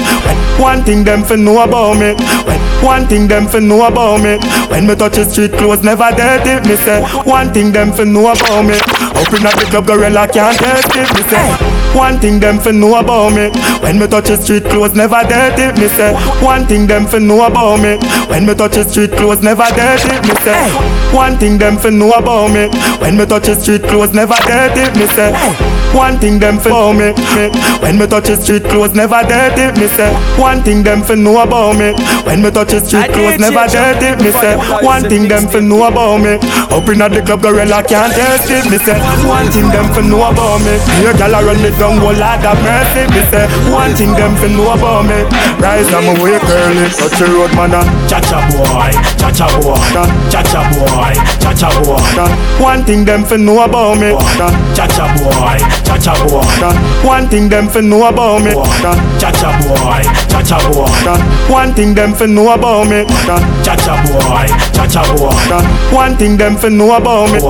One 0.59 0.83
thing 0.85 1.05
them 1.05 1.23
for 1.23 1.37
know 1.37 1.63
about 1.63 1.99
me. 1.99 2.15
One 2.83 3.07
thing 3.07 3.29
them 3.29 3.47
for 3.47 3.61
know 3.61 3.87
about 3.87 4.23
me. 4.23 4.39
When 4.69 4.87
me 4.87 4.95
touch 4.95 5.17
the 5.17 5.25
street 5.25 5.53
clothes, 5.53 5.83
never 5.83 6.11
dirty. 6.11 6.61
Me 6.69 6.77
say. 6.77 7.01
One 7.25 7.53
thing 7.53 7.73
them 7.73 7.93
for 7.93 8.04
know 8.05 8.33
about 8.33 8.63
me. 8.65 8.77
Up 9.15 9.33
in 9.33 9.43
the 9.43 9.67
club, 9.71 9.87
gorilla 9.87 10.27
can't 10.29 10.59
it. 10.61 11.09
Me 11.15 11.23
say 11.31 11.75
one 11.95 12.19
thing 12.19 12.41
them 12.41 12.59
for 12.59 12.73
know 12.73 12.97
about 12.99 13.31
me. 13.31 13.51
When 13.83 13.99
me 13.99 14.07
touch 14.07 14.27
the 14.29 14.37
street 14.41 14.65
clothes, 14.65 14.95
never 14.95 15.23
dirty. 15.23 15.79
Me 15.81 15.89
say 15.89 16.13
one 16.43 16.67
thing 16.67 16.87
them 16.87 17.07
for 17.07 17.21
know 17.21 17.47
about 17.47 17.81
me. 17.81 17.97
When 18.29 18.47
me 18.47 18.55
touch 18.55 18.75
the 18.75 18.85
street 18.85 19.13
clothes, 19.13 19.43
never 19.43 19.67
dirty. 19.75 20.15
Me 20.29 20.35
say 20.43 20.71
one 21.15 21.39
thing 21.39 21.59
them 21.59 21.79
for 21.79 21.91
know 21.91 22.13
about 22.13 22.49
me. 22.53 22.69
When 23.01 23.17
me 23.17 23.27
touch 23.27 23.47
the 23.47 23.55
street 23.55 23.83
clothes, 23.85 24.13
never 24.13 24.37
dirty. 24.47 24.85
Me 24.99 25.07
say 25.09 25.31
one 25.95 26.19
thing 26.19 26.39
them 26.39 26.59
for 26.59 26.71
know 26.71 26.93
me. 26.93 27.15
When 27.81 27.99
me 27.99 28.07
touch 28.07 28.27
the 28.27 28.37
street 28.37 28.65
clothes, 28.65 28.95
never 28.95 29.23
dirty. 29.23 29.71
Me 29.81 29.87
say 29.89 30.11
one 30.39 30.63
thing 30.63 30.83
them 30.83 31.03
for 31.03 31.17
know 31.17 31.43
about 31.43 31.77
me. 31.79 31.95
When 32.27 32.43
me 32.43 32.51
touch 32.51 32.73
the 32.75 32.81
street 32.81 33.13
clothes, 33.13 33.39
never 33.39 33.67
dirty. 33.71 34.19
Me 34.23 34.31
say 34.33 34.57
one 34.83 35.03
thing 35.09 35.29
them 35.29 35.47
for 35.49 35.61
know 35.61 35.87
about 35.87 36.19
me. 36.19 36.35
Up 36.75 36.89
in 36.91 36.99
the 36.99 37.23
club, 37.25 37.43
gorilla 37.43 37.83
can't 37.87 38.13
test 38.13 38.51
it. 38.51 38.67
Me 38.71 38.79
say 38.79 38.99
one 39.27 39.47
thing 39.55 39.71
them 39.71 39.87
for 39.95 40.03
know 40.03 40.27
about 40.27 40.61
me. 40.67 40.75
Here, 40.99 41.15
gyal 41.15 41.35
a 41.35 41.41
run 41.45 41.59
me 41.63 41.71
down, 41.79 41.99
whole 42.03 42.17
lot 42.17 42.43
of 42.43 42.59
mercy. 42.67 43.07
Me 43.15 43.23
say 43.31 43.47
one 43.71 43.95
thing 43.95 44.13
them 44.15 44.35
for 44.37 44.49
know 44.51 44.75
about 44.75 45.07
me. 45.07 45.23
Rise 45.63 45.93
on 45.95 46.05
my 46.07 46.15
way, 46.19 46.39
curly, 46.43 46.91
touch 46.91 47.15
the 47.19 47.27
road, 47.31 47.55
man. 47.55 47.71
Cha 48.11 48.19
cha 48.21 48.43
boy, 48.51 48.91
cha 49.19 49.31
cha 49.31 49.47
boy, 49.63 49.75
cha 50.31 50.43
cha 50.43 50.61
boy, 50.75 51.15
cha 51.39 51.53
cha 51.55 51.71
boy. 51.83 52.63
One 52.63 52.85
thing 52.85 53.05
them 53.05 53.25
for 53.25 53.39
know 53.39 53.63
about 53.65 53.99
me. 53.99 54.13
Cha 54.75 54.87
cha 54.91 55.07
boy, 55.19 55.59
cha 55.85 55.97
cha 55.99 56.15
boy. 56.27 56.43
One 57.07 57.29
thing 57.29 57.49
them 57.49 57.69
for 57.69 57.83
know 57.83 58.07
about 58.09 58.43
me. 58.43 58.53
Cha 59.21 59.31
cha 59.33 59.51
boy, 59.63 60.03
cha 60.29 60.43
cha 60.43 60.59
boy. 60.73 61.53
One 61.53 61.75
thing 61.75 61.95
them 61.95 62.15
for 62.15 62.27
know 62.27 62.53
about 62.53 62.87
me. 62.89 63.05
Cha 63.65 63.77
cha 63.77 63.95
boy, 64.09 64.47
cha 64.73 64.87
cha 64.87 65.03
boy. 65.17 65.31
One 65.95 66.17
thing 66.17 66.37
them 66.37 66.57
for 66.57 66.71
know 66.71 66.95
about 66.97 67.31
me. 67.33 67.41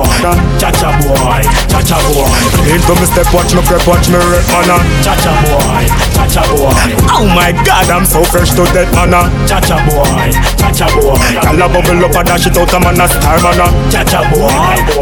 Cha 0.59 0.71
cha 0.71 0.91
boy, 1.01 1.41
cha 1.69 1.81
cha 1.81 1.97
boy. 2.13 2.27
Into 2.71 2.93
me 2.99 3.05
step, 3.07 3.27
watch 3.33 3.53
me 3.55 3.61
prep, 3.63 3.87
watch 3.87 4.09
me 4.09 4.17
rep, 4.17 4.45
man. 4.51 4.69
Ah. 4.69 4.81
Cha 5.03 5.13
cha 5.23 5.31
boy, 5.47 5.85
cha 6.15 6.23
cha 6.31 6.43
boy. 6.47 6.71
Oh 7.11 7.27
my 7.27 7.51
God, 7.67 7.91
I'm 7.91 8.05
so 8.07 8.23
fresh 8.23 8.55
to 8.55 8.63
death, 8.71 8.87
man. 8.95 9.11
Cha 9.47 9.59
cha 9.59 9.77
boy, 9.83 10.31
cha 10.55 10.71
cha 10.71 10.87
boy. 10.95 11.19
Gyal 11.43 11.59
a 11.59 11.67
bubble 11.67 12.05
up 12.07 12.15
and 12.15 12.27
dash 12.27 12.47
it 12.47 12.55
out, 12.55 12.71
a 12.71 12.79
man 12.79 13.01
a 13.03 13.05
star, 13.11 13.37
man. 13.43 13.59
Cha 13.91 14.01
cha 14.07 14.23
boy, 14.31 14.47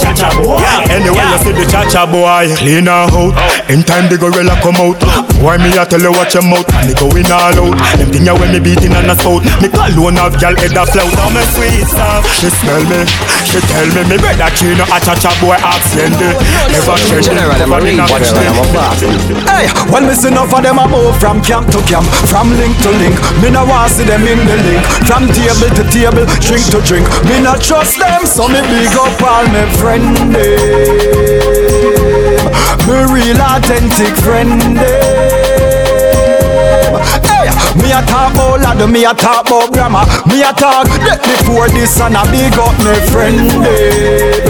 cha 0.01 0.11
cha 0.17 0.29
boy. 0.41 0.57
Anyway, 0.89 1.21
you 1.21 1.39
see 1.45 1.53
the 1.53 1.65
cha 1.69 1.85
cha 1.85 2.03
boy, 2.09 2.49
clean 2.57 2.89
her 2.89 3.05
out. 3.05 3.37
In 3.69 3.85
time 3.85 4.09
the 4.09 4.17
gorilla 4.17 4.57
come 4.65 4.81
out. 4.81 4.97
Why 5.37 5.57
me 5.61 5.69
a 5.77 5.85
tell 5.85 6.01
you 6.01 6.11
watch 6.11 6.33
your 6.33 6.43
mouth, 6.43 6.65
and 6.73 6.89
me 6.89 6.93
going 6.97 7.29
all 7.29 7.53
out. 7.53 7.75
Them 7.99 8.09
thing 8.09 8.25
ya 8.25 8.33
when 8.33 8.49
me 8.49 8.59
beating 8.59 8.97
on 8.97 9.05
a 9.05 9.15
spout. 9.15 9.45
Me 9.61 9.69
cologne 9.69 10.17
of 10.17 10.33
gyal 10.41 10.57
head 10.57 10.73
a 10.73 10.83
flout. 10.89 11.13
I'm 11.21 11.37
a 11.37 11.43
sweet 11.53 11.85
stuff. 11.85 12.25
She 12.41 12.49
smell 12.49 12.81
me, 12.89 13.05
she 13.45 13.61
tell 13.69 13.87
me 13.93 14.01
me 14.09 14.17
brother 14.17 14.49
Chino 14.57 14.83
a 14.89 14.97
cha 14.97 15.13
cha 15.13 15.31
boy 15.37 15.57
accent. 15.61 16.17
Never 16.17 16.97
change 17.05 17.29
it, 17.29 17.37
never 17.37 17.79
in 17.85 18.01
a 18.01 18.05
watch 18.09 18.31
Hey, 18.33 19.67
when 19.91 20.07
me 20.07 20.13
see 20.15 20.29
enough 20.29 20.53
of 20.53 20.63
them 20.63 20.79
a 20.79 20.85
from 21.19 21.41
camp 21.41 21.67
to 21.71 21.81
camp, 21.83 22.05
from 22.29 22.49
link 22.55 22.77
to 22.83 22.91
link. 23.01 23.15
Me 23.41 23.49
no 23.49 23.65
want 23.65 23.91
see 23.91 24.05
them 24.05 24.23
in 24.23 24.39
the 24.45 24.57
link. 24.63 24.83
From 25.09 25.27
table 25.27 25.71
to 25.75 25.83
table, 25.91 26.25
drink 26.39 26.65
to 26.71 26.79
drink. 26.85 27.07
Me 27.25 27.41
not 27.41 27.61
trust 27.61 27.99
them, 27.99 28.25
so 28.25 28.47
me 28.47 28.61
big 28.61 28.93
up 28.95 29.21
all 29.21 29.45
me 29.51 29.63
friend 29.79 30.15
them. 30.31 31.53
Me 32.87 32.97
real 33.11 33.41
authentic 33.41 34.15
friend 34.23 34.61
them. 34.77 35.73
Me 37.75 37.89
a 37.91 38.01
talk 38.05 38.33
about 38.33 38.61
lad, 38.61 38.81
me 38.89 39.05
a 39.05 39.13
talk 39.13 39.47
about 39.47 39.73
grammar. 39.73 40.05
Me 40.29 40.41
a 40.45 40.53
talk 40.53 40.85
that 41.05 41.21
before 41.25 41.69
this 41.73 41.97
and 41.97 42.13
a 42.13 42.23
big 42.29 42.53
up 42.57 42.73
me 42.85 42.93
friend. 43.09 43.49
Eh. 43.65 44.43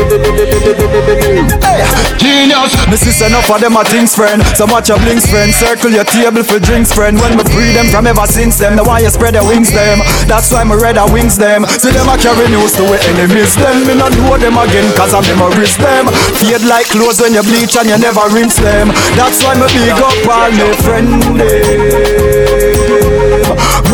Hey, 1.64 1.84
genius. 2.20 2.76
Me 2.92 2.96
see 3.00 3.16
enough 3.26 3.50
of 3.50 3.62
them 3.64 3.80
a 3.80 3.84
things 3.88 4.16
friend. 4.16 4.44
So 4.60 4.68
much 4.68 4.92
of 4.92 5.00
links 5.08 5.26
friend. 5.26 5.56
Circle 5.56 5.96
your 5.96 6.04
table 6.04 6.44
for 6.44 6.60
drinks 6.60 6.92
friend. 6.92 7.16
When 7.20 7.40
me 7.40 7.44
free 7.56 7.72
them 7.72 7.88
from 7.88 8.08
ever 8.08 8.28
since 8.28 8.60
them, 8.60 8.76
the 8.76 8.84
why 8.84 9.00
you 9.00 9.10
spread 9.10 9.36
their 9.36 9.46
wings 9.48 9.72
them. 9.72 10.04
That's 10.28 10.52
why 10.52 10.64
me 10.68 10.76
red 10.76 11.00
wings 11.12 11.40
them. 11.40 11.64
See 11.80 11.96
them 11.96 12.12
a 12.12 12.20
carry 12.20 12.52
news 12.52 12.76
to 12.76 12.84
where 12.84 13.02
enemies 13.08 13.56
them. 13.56 13.88
Me 13.88 13.96
not 13.96 14.12
know 14.20 14.36
them 14.36 14.60
again 14.60 14.92
cause 15.00 15.16
I 15.16 15.24
memories 15.24 15.78
them. 15.80 16.12
Fade 16.40 16.68
like 16.68 16.92
clothes 16.92 17.24
when 17.24 17.34
you 17.34 17.44
bleach 17.44 17.76
and 17.80 17.88
you 17.88 17.98
never 17.98 18.28
rinse 18.36 18.60
them. 18.60 18.92
That's 19.16 19.40
why 19.44 19.56
me 19.56 19.68
big 19.72 19.96
up 19.96 20.28
all 20.28 20.52
me 20.52 20.68
friend. 20.84 21.08
Me 21.40 22.33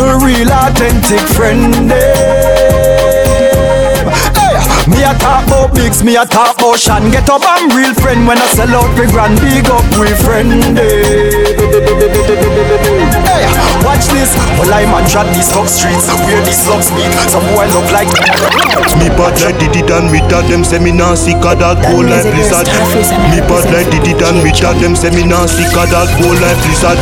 real 0.00 0.50
authentic 0.50 1.20
friend 1.36 1.74
them. 1.90 2.29
Hey, 4.90 4.96
me 4.96 5.02
a 5.04 5.14
talk 5.18 5.46
about 5.46 5.74
bigs, 5.74 6.02
me 6.02 6.16
a 6.16 6.26
talk 6.26 6.58
about 6.58 6.78
Shan. 6.78 7.10
Get 7.10 7.30
up, 7.30 7.42
I'm 7.44 7.70
real 7.76 7.94
friend 7.94 8.26
when 8.26 8.38
I 8.38 8.46
sell 8.46 8.68
out 8.74 8.90
the 8.96 9.06
grand 9.06 9.40
Big 9.40 9.66
up, 9.70 9.86
we 9.98 10.10
friend 10.26 10.78
eh. 10.78 11.40
Hey, 13.22 13.46
watch 13.86 14.06
this. 14.10 14.34
Well, 14.58 14.72
I 14.74 14.84
man 14.90 15.06
shot 15.08 15.26
these 15.34 15.50
hub 15.50 15.68
streets. 15.68 16.10
Where 16.26 16.42
these 16.44 16.58
slugs 16.58 16.90
meet 16.92 17.10
Some 17.30 17.46
boy 17.54 17.70
look 17.70 17.86
like 17.94 18.10
Me 18.98 19.08
bad 19.14 19.38
like 19.40 19.58
Diddy 19.62 19.86
Dan 19.86 20.10
with 20.10 20.26
that 20.28 20.44
them 20.50 20.64
say 20.64 20.82
me 20.82 20.90
nah 20.92 21.14
sick 21.14 21.38
of 21.46 21.58
that 21.62 21.78
go 21.86 22.02
like 22.02 22.26
blizzard. 22.26 22.66
Me 23.30 23.38
bad 23.46 23.64
like 23.70 23.88
Diddy 23.94 24.18
Dan 24.18 24.42
with 24.42 24.58
that 24.60 24.76
them 24.82 24.98
say 24.98 25.14
me 25.14 25.22
nah 25.22 25.46
sick 25.46 25.70
of 25.72 25.86
that 25.94 26.10
go 26.18 26.28
like 26.42 26.58
blizzard. 26.66 26.98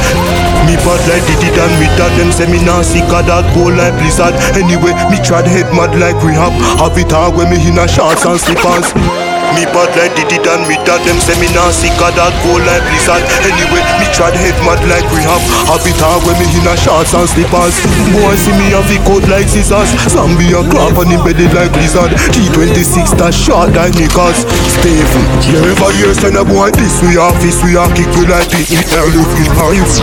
Me 0.68 0.77
bad 0.85 1.01
like 1.09 1.24
Diddy 1.24 1.51
Dan 1.57 1.72
with 1.81 1.94
that 1.96 2.12
them 2.20 2.31
say 2.31 2.46
me 2.46 2.61
nah 2.62 2.85
sick 2.85 3.09
of 3.09 3.24
that 3.27 3.46
go 3.57 3.72
like 3.72 3.96
blizzard. 3.96 4.37
Anyway, 4.55 4.92
me 5.09 5.18
try 5.24 5.40
to 5.40 5.51
head 5.51 5.66
mad 5.72 5.96
like 5.96 6.18
rehab. 6.20 6.53
Have 6.79 6.98
it 7.01 7.11
hard 7.11 7.35
when 7.35 7.51
me 7.51 7.59
in 7.66 7.78
a 7.79 7.87
shorts 7.87 8.25
and 8.25 8.41
slippers 8.41 9.28
Me 9.54 9.64
bad 9.70 9.94
like 9.96 10.12
Diddy 10.18 10.42
and 10.42 10.66
me 10.66 10.76
that 10.84 11.00
them 11.06 11.16
say 11.22 11.38
me 11.40 11.46
nah 11.54 11.70
sick 11.70 11.94
of 12.02 12.12
that 12.18 12.34
go 12.42 12.58
like 12.66 12.82
blizzard. 12.90 13.22
Anyway, 13.46 13.82
me 14.02 14.06
to 14.11 14.26
head 14.34 14.58
mad 14.66 14.82
like 14.90 15.06
rehab. 15.14 15.40
Have 15.70 15.87
it 15.87 15.96
hard 16.02 16.26
when 16.26 16.37
me 16.42 16.50
in 16.52 16.66
a 16.66 16.74
shorts 16.74 17.14
and 17.14 17.30
slippers. 17.30 17.78
Boy 18.12 18.34
see 18.34 18.52
me 18.58 18.74
have 18.74 18.90
it 18.90 19.00
cut 19.06 19.24
like 19.30 19.46
scissors. 19.46 19.88
Zombie 20.11 20.50
a 20.50 20.61
clap 20.66 20.98
and 20.98 21.14
embedded 21.14 21.54
like 21.54 21.72
lizard. 21.78 22.12
T26 22.34 23.14
that 23.22 23.32
short 23.32 23.72
like 23.78 23.94
knickers. 23.94 24.42
Stephen, 24.74 25.24
you 25.46 25.62
ever 25.62 25.90
hear 25.96 26.12
send 26.12 26.37
a 26.37 26.44
boy 26.44 26.74
this 26.74 26.98
we 27.06 27.16
are 27.16 27.28
office 27.28 27.61
we 27.62 27.76
are 27.76 27.88
kick 27.92 28.08
we 28.16 28.24
like 28.24 28.48
the 28.48 28.64
early 28.96 29.22
highs. 29.54 30.00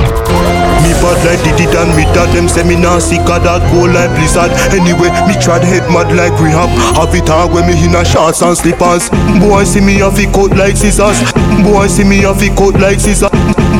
Me 0.85 0.93
bad 1.01 1.17
like 1.25 1.41
Diddy 1.41 1.65
and 1.73 1.91
me 1.97 2.05
that 2.13 2.29
them 2.33 2.45
say 2.45 2.61
me 2.61 2.77
nah 2.77 3.01
sick 3.01 3.25
of 3.25 3.41
that 3.41 3.61
go 3.73 3.89
like 3.89 4.13
blizzard. 4.13 4.53
Anyway, 4.71 5.09
me 5.25 5.33
to 5.41 5.57
head 5.65 5.85
mad 5.89 6.13
like 6.13 6.37
rehab. 6.37 6.69
Have 6.97 7.13
it 7.17 7.27
hard 7.27 7.51
when 7.51 7.65
me 7.65 7.73
in 7.81 7.95
a 7.97 8.05
shorts 8.05 8.41
and 8.45 8.55
slippers. 8.55 9.09
Boy 9.39 9.63
see 9.63 9.81
me 9.81 9.95
have 9.99 10.19
it 10.19 10.33
cut 10.33 10.55
like 10.57 10.77
scissors. 10.77 11.19
Boy 11.63 11.87
see 11.87 12.03
me 12.03 12.23
have 12.23 12.41
it 12.41 12.55
cut 12.55 12.79
like 12.79 12.99
scissors. 12.99 13.31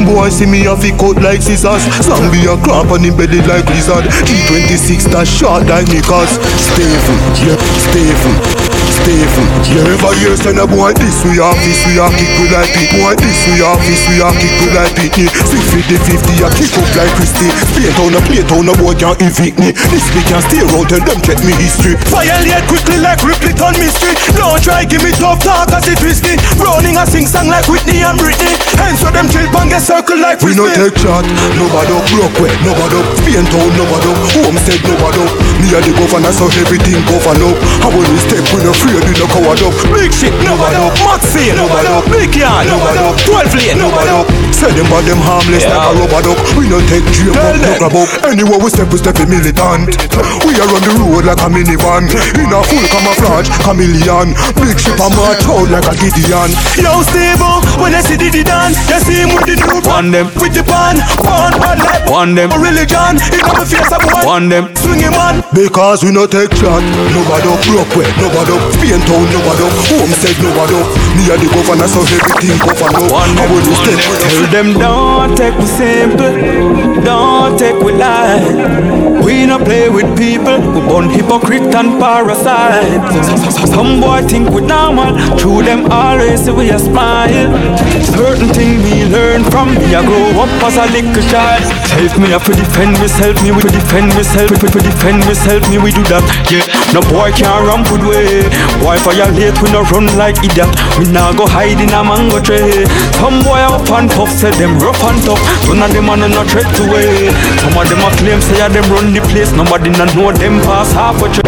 Boy 0.06 0.30
see 0.30 0.46
me 0.46 0.60
have 0.64 0.84
it 0.84 0.98
cut 1.00 1.22
like 1.22 1.42
scissors. 1.42 1.84
Zombie 2.04 2.46
a 2.46 2.56
crap 2.62 2.92
and 2.92 3.06
embedded 3.06 3.48
like 3.48 3.66
lizard. 3.72 4.06
T26 4.28 5.12
that 5.12 5.28
short 5.28 5.66
like 5.68 5.88
knickers. 5.88 6.38
Stephen, 6.60 7.18
yeah, 7.44 7.58
Stephen. 7.80 8.55
Stephen, 8.96 9.48
you 9.70 9.82
ever 9.92 10.14
hear 10.18 10.36
send 10.40 10.58
a 10.58 10.66
boy 10.66 10.94
this 10.96 11.20
we 11.28 11.38
office 11.38 11.82
we 11.86 12.00
are 12.00 12.10
kick 12.16 12.32
we 12.40 12.48
like 12.50 12.72
it. 12.74 12.90
Boy 12.96 13.14
this 13.20 13.42
we 13.52 13.60
office 13.62 14.04
we 14.08 14.24
are 14.24 14.34
kick 14.34 14.56
we 14.64 14.70
like 14.72 14.96
it. 14.96 15.30
Six 15.46 15.62
fifty 15.74 15.98
fifty 16.00 16.34
a 16.42 16.48
kick 16.56 16.74
up 16.80 16.88
like 16.96 17.12
Christy. 17.20 17.50
Play 17.76 17.92
town 17.94 18.16
a 18.16 18.20
play 18.26 18.44
town 18.48 18.66
a 18.66 18.74
boy 18.80 18.96
can't 18.96 19.20
evict 19.22 19.60
me. 19.60 19.76
This 19.92 20.08
we 20.16 20.22
can 20.26 20.42
stay 20.48 20.64
around 20.64 20.88
tell 20.88 21.04
them 21.04 21.20
check 21.22 21.40
me 21.44 21.54
history. 21.60 22.00
Violate 22.08 22.66
quickly 22.72 22.98
like 23.04 23.22
Ripley 23.22 23.54
on 23.62 23.76
mystery. 23.78 24.16
Don't 24.34 24.64
try 24.64 24.88
give 24.88 25.04
me 25.04 25.12
tough 25.20 25.44
talk 25.44 25.70
as 25.76 25.86
it 25.92 26.00
risky. 26.00 26.40
Running 26.58 26.96
a 26.96 27.06
sing 27.06 27.28
song 27.28 27.52
like 27.52 27.68
Whitney 27.68 28.02
and 28.02 28.16
Britney. 28.18 28.54
Hence 28.80 29.04
so 29.04 29.12
them 29.12 29.28
chill 29.28 29.46
bang 29.52 29.70
get 29.70 29.84
circle 29.84 30.18
like 30.18 30.40
We 30.42 30.56
no 30.56 30.72
take 30.72 30.98
shot, 30.98 31.28
nobody 31.60 31.94
up 31.94 32.06
broke 32.16 32.38
way, 32.42 32.54
nobody 32.64 32.96
up 32.96 33.08
Spain 33.22 33.46
town, 33.52 33.70
nobody. 33.76 34.08
Up 34.08 34.20
Homestead, 34.40 34.82
nobody. 34.88 35.20
Up 35.20 35.32
Me 35.62 35.68
and 35.74 35.84
the 35.84 35.92
governor 35.98 36.34
so 36.34 36.46
everything 36.62 37.02
govern 37.10 37.42
up 37.42 37.58
And 37.86 37.92
when 37.94 38.06
we 38.10 38.20
step 38.22 38.46
we 38.54 38.62
no 38.62 38.72
afraid 38.86 39.06
we 39.10 39.14
no 39.18 39.26
coward 39.28 39.62
up. 39.66 39.74
Big 39.94 40.14
shit, 40.14 40.34
nobody 40.46 40.78
up. 40.78 40.94
Maxi, 41.02 41.50
nobody 41.56 41.90
up. 41.90 42.06
Big 42.12 42.36
yard, 42.36 42.68
nobody 42.70 43.02
up. 43.02 43.16
12 43.26 43.56
lane, 43.58 43.78
nobody 43.82 44.12
up. 44.14 44.28
Say 44.54 44.72
them 44.72 44.88
bad 44.88 45.04
them 45.06 45.20
harmless 45.20 45.66
like 45.66 45.84
a 45.84 45.92
rubber 45.98 46.22
duck. 46.22 46.40
We 46.56 46.70
no 46.70 46.80
take 46.88 47.06
jail 47.12 47.36
but 47.36 47.60
no 47.60 47.72
grab 47.76 47.96
up 47.98 48.10
Anywhere 48.24 48.60
we 48.62 48.70
step 48.72 48.88
we 48.94 48.98
step 49.02 49.20
in 49.20 49.30
militant. 49.30 49.92
We 50.46 50.56
are 50.62 50.70
on 50.70 50.82
the 50.86 50.94
road 51.02 51.26
like 51.26 51.42
a 51.44 51.50
minivan. 51.52 52.08
In 52.40 52.52
a 52.54 52.60
full 52.64 52.86
camouflage, 52.88 53.50
chameleon. 53.66 54.32
Big 54.56 54.78
ship 54.80 55.00
a 55.02 55.08
march 55.12 55.44
out 55.50 55.68
like 55.68 55.88
a 55.90 55.94
Gideon. 55.98 56.52
Yo 56.80 57.04
Steve, 57.10 57.44
when 57.82 57.92
I 57.92 58.02
see 58.06 58.16
Diddy 58.16 58.44
done 58.44 58.72
You 58.88 59.00
see 59.04 59.20
him 59.20 59.36
with 59.36 59.50
the 59.50 59.60
new 59.60 59.82
One 59.90 60.12
them. 60.12 60.32
With 60.40 60.56
the 60.56 60.64
pan, 60.64 61.02
one 61.20 61.56
one 61.60 61.80
like 61.84 62.06
One 62.08 62.32
them. 62.36 62.52
A 62.54 62.58
Religion, 62.60 63.20
he 63.34 63.44
got 63.44 63.60
me 63.60 63.66
face 63.68 63.92
a 63.92 64.00
boy 64.00 64.24
One 64.24 64.48
them. 64.48 64.72
Swing 64.80 65.04
him 65.04 65.16
on. 65.20 65.44
Because 65.52 66.04
we 66.04 66.16
no 66.16 66.28
take 66.28 66.54
shot. 66.56 66.84
Nobody 67.12 67.48
up, 67.50 67.60
broke 67.68 67.92
way, 68.00 68.08
nobody 68.22 68.56
up 68.56 68.75
Spain 68.76 69.00
town, 69.08 69.26
nobody 69.32 69.64
up 69.64 69.74
Homestead, 69.88 70.36
nobody 70.44 70.76
up 70.76 70.88
Me 71.16 71.24
and 71.32 71.40
the 71.40 71.48
governor 71.50 71.88
so 71.88 72.04
everything 72.04 72.60
govern 72.60 72.94
up 72.96 73.08
One 73.12 73.32
And 73.40 73.50
when 73.52 73.66
step 73.80 74.00
Tell 74.20 74.46
them 74.52 74.68
don't 74.80 75.36
take 75.36 75.58
me 75.58 75.66
simple, 75.66 76.36
don't 77.04 77.58
take 77.58 77.82
we 77.82 77.94
lie. 77.94 78.40
We 79.26 79.46
no 79.46 79.58
play 79.58 79.90
with 79.90 80.06
people, 80.18 80.58
we 80.74 80.82
born 80.88 81.10
hypocrite 81.10 81.74
and 81.74 82.00
parasite. 82.00 83.02
Some 83.74 84.00
boy 84.00 84.22
think 84.22 84.50
we 84.50 84.62
normal, 84.62 85.18
through 85.38 85.64
them 85.64 85.92
always 85.92 86.46
say 86.46 86.52
we 86.52 86.70
a 86.70 86.80
smile. 86.80 87.50
Certain 88.06 88.50
thing 88.54 88.82
me 88.84 89.06
learn 89.06 89.44
from 89.52 89.74
me, 89.76 89.96
I 89.96 90.06
grow 90.06 90.42
up 90.42 90.50
as 90.64 90.78
a 90.78 90.86
little 90.94 91.26
child. 91.30 91.64
Help 91.98 92.18
me 92.20 92.34
up 92.34 92.44
to 92.44 92.54
defend 92.54 92.94
myself, 93.02 93.36
me 93.44 93.52
we 93.52 93.64
defend 93.64 94.14
myself, 94.14 94.52
we 94.52 94.70
to 94.70 94.80
defend 94.80 95.20
myself, 95.26 95.62
me 95.70 95.78
we 95.78 95.92
do 95.92 96.04
that. 96.14 96.24
Yeah, 96.52 96.66
no 96.94 97.02
boy 97.10 97.32
can 97.34 97.50
run 97.66 97.84
good 97.90 98.06
way. 98.06 98.46
Boy 98.82 98.98
violate, 99.02 99.58
we 99.62 99.72
no 99.72 99.82
run 99.94 100.06
like 100.18 100.38
idiot. 100.44 100.70
We 101.00 101.06
nah 101.12 101.34
go 101.34 101.48
hide 101.48 101.80
in 101.82 101.90
a 101.94 102.02
mango 102.04 102.40
tree. 102.40 102.86
Some 103.18 103.42
boy 103.42 103.62
up 103.66 103.88
and 103.92 104.10
tough, 104.12 104.30
say 104.30 104.52
them 104.58 104.78
rough 104.80 105.02
and 105.04 105.20
tough. 105.26 105.42
None 105.68 105.82
of 105.82 105.90
them 105.94 106.10
are 106.10 106.18
no 106.18 106.44
threat 106.46 106.68
to 106.78 106.84
way. 106.92 107.30
Some 107.62 107.76
of 107.78 107.86
them 107.90 108.02
a 108.06 108.10
claim 108.18 108.42
say 108.42 108.58
yeah, 108.58 108.70
them 108.70 108.86
run 108.92 109.14
the 109.14 109.22
place. 109.32 109.52
Nobody 109.54 109.90
not 109.96 110.14
know 110.16 110.32
them 110.32 110.62
pass 110.62 110.92
half 110.94 111.22
a 111.22 111.28
tree. 111.32 111.44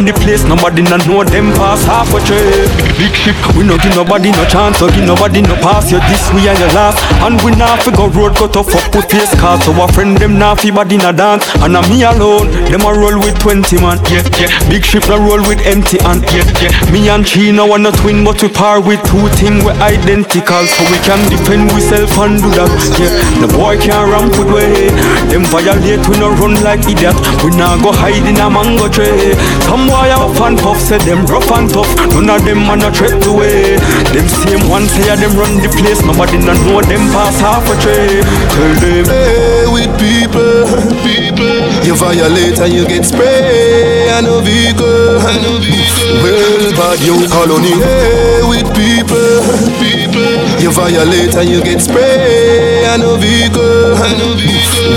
The 0.00 0.12
place 0.24 0.44
nobody 0.48 0.82
not 0.82 1.04
know 1.06 1.22
them 1.24 1.52
pass 1.54 1.84
half 1.84 2.08
a 2.14 2.18
tree. 2.24 2.64
Big 2.96 3.12
ship, 3.14 3.36
we 3.56 3.62
no 3.64 3.76
give 3.78 3.94
nobody 3.94 4.32
no 4.32 4.44
chance, 4.48 4.78
so 4.78 4.88
give 4.88 5.04
nobody 5.04 5.42
no 5.42 5.54
pass. 5.60 5.90
You 5.92 6.00
this 6.08 6.24
we 6.32 6.48
are 6.48 6.56
your 6.56 6.72
last, 6.72 6.98
and 7.22 7.36
we 7.42 7.52
not 7.54 7.82
fi 7.82 7.92
go 7.92 8.08
road 8.08 8.34
cut 8.36 8.56
off 8.56 8.72
up 8.74 8.94
with 8.94 9.10
face 9.10 9.32
cars. 9.38 9.64
So 9.64 9.72
our 9.76 9.90
friend 9.92 10.16
them 10.16 10.38
not 10.38 10.60
fi 10.60 10.70
body 10.70 10.96
na 10.96 11.12
dance, 11.12 11.44
and 11.60 11.76
I'm 11.76 11.84
me 11.90 12.02
alone. 12.04 12.48
Them 12.72 12.82
a 12.88 12.92
roll 12.96 13.18
with 13.20 13.38
20 13.40 13.76
man, 13.80 13.98
yeah 14.08 14.24
yeah. 14.40 14.48
Big 14.72 14.84
ship 14.84 15.04
na 15.08 15.16
roll 15.20 15.44
with 15.44 15.59
empty 15.64 15.98
hand, 16.02 16.24
yeah 16.32 16.44
yeah. 16.60 16.72
Me 16.92 17.08
and 17.08 17.26
she 17.26 17.52
no 17.52 17.66
one 17.66 17.82
not 17.82 17.96
twin, 17.98 18.24
but 18.24 18.40
we 18.42 18.48
par 18.48 18.80
with 18.80 19.00
two 19.08 19.28
things 19.40 19.64
we 19.64 19.72
identical, 19.80 20.64
so 20.66 20.80
we 20.92 20.98
can 21.04 21.20
defend 21.28 21.72
we 21.72 21.80
self 21.80 22.12
and 22.20 22.40
do 22.40 22.48
that. 22.56 22.70
Yeah, 23.00 23.12
the 23.40 23.48
boy 23.48 23.80
can't 23.80 24.08
ramp 24.08 24.36
with 24.36 24.52
way. 24.52 24.92
Them 25.32 25.44
violate, 25.48 26.04
we 26.08 26.16
no 26.20 26.30
run 26.36 26.60
like 26.62 26.84
idiot. 26.84 27.16
We 27.44 27.56
nah 27.56 27.80
go 27.80 27.92
hide 27.92 28.24
in 28.24 28.40
a 28.40 28.48
mango 28.48 28.88
tree. 28.88 29.32
Some 29.68 29.88
boy 29.88 30.12
up 30.12 30.36
and 30.40 30.58
puff, 30.58 30.80
say 30.80 30.98
them 31.04 31.24
rough 31.26 31.50
and 31.52 31.68
tough. 31.68 31.90
None 32.12 32.28
of 32.28 32.44
them 32.44 32.68
are 32.68 32.76
no 32.76 32.90
threat 32.92 33.16
to 33.24 33.32
way. 33.32 33.76
Them 34.12 34.28
same 34.28 34.68
one 34.68 34.86
say 34.88 35.08
yeah, 35.08 35.16
them 35.16 35.36
run 35.36 35.56
the 35.60 35.68
place. 35.72 36.00
Nobody 36.04 36.38
no 36.38 36.52
know 36.68 36.80
them 36.84 37.04
pass 37.12 37.40
half 37.40 37.64
a 37.64 37.74
tree. 37.80 38.20
Tell 38.52 38.72
them. 38.80 39.04
play 39.04 39.64
with 39.72 39.92
people. 39.96 40.68
people. 41.04 41.59
You 41.84 41.96
violate 41.96 42.58
and 42.60 42.72
you 42.72 42.86
get 42.86 43.04
spray. 43.04 44.10
I 44.10 44.20
know 44.20 44.40
vehicle. 44.40 45.18
I 45.20 45.36
know 45.42 45.58
vehicle. 45.58 46.22
Well, 46.22 46.72
bad 46.76 47.00
you 47.00 47.26
colony. 47.28 47.72
Hey, 47.80 48.42
with 48.48 48.68
people. 48.74 49.40
people. 49.80 50.49
You 50.60 50.70
violate 50.72 51.34
and 51.36 51.48
you 51.48 51.62
get 51.64 51.80
spray. 51.80 52.84
I 52.84 52.96
know 52.98 53.16
vehicle. 53.16 53.96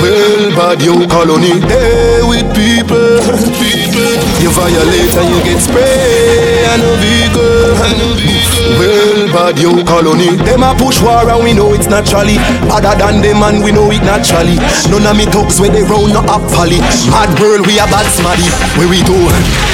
Well, 0.04 0.52
bad 0.52 0.82
you 0.82 1.08
colony. 1.08 1.60
Hey, 1.72 2.20
with 2.28 2.52
people. 2.52 3.24
You 4.44 4.52
violate 4.52 5.16
and 5.16 5.30
you 5.32 5.40
get 5.44 5.64
spray. 5.64 6.68
I 6.68 6.76
know 6.78 6.96
vehicle. 7.00 8.44
Well, 8.76 9.32
bad 9.32 9.58
you 9.58 9.84
colony. 9.86 10.36
Them 10.44 10.64
a 10.64 10.76
push 10.76 11.02
war 11.02 11.24
and 11.32 11.44
we 11.44 11.54
know 11.54 11.74
it's 11.74 11.88
naturally. 11.88 12.36
Other 12.68 12.96
than 13.00 13.22
them 13.22 13.44
and 13.44 13.64
we 13.64 13.72
know 13.72 13.90
it 13.90 14.04
naturally. 14.04 14.60
None 14.92 15.08
of 15.08 15.16
me 15.16 15.26
thugs 15.26 15.60
where 15.60 15.72
they 15.72 15.84
round 15.84 16.12
no 16.12 16.20
up 16.28 16.44
valley. 16.52 16.84
Mad 17.08 17.32
world 17.40 17.66
we 17.66 17.80
a 17.80 17.88
bad 17.88 18.08
smaddy. 18.12 18.44
Where 18.76 18.90
we 18.90 19.00
do? 19.08 19.16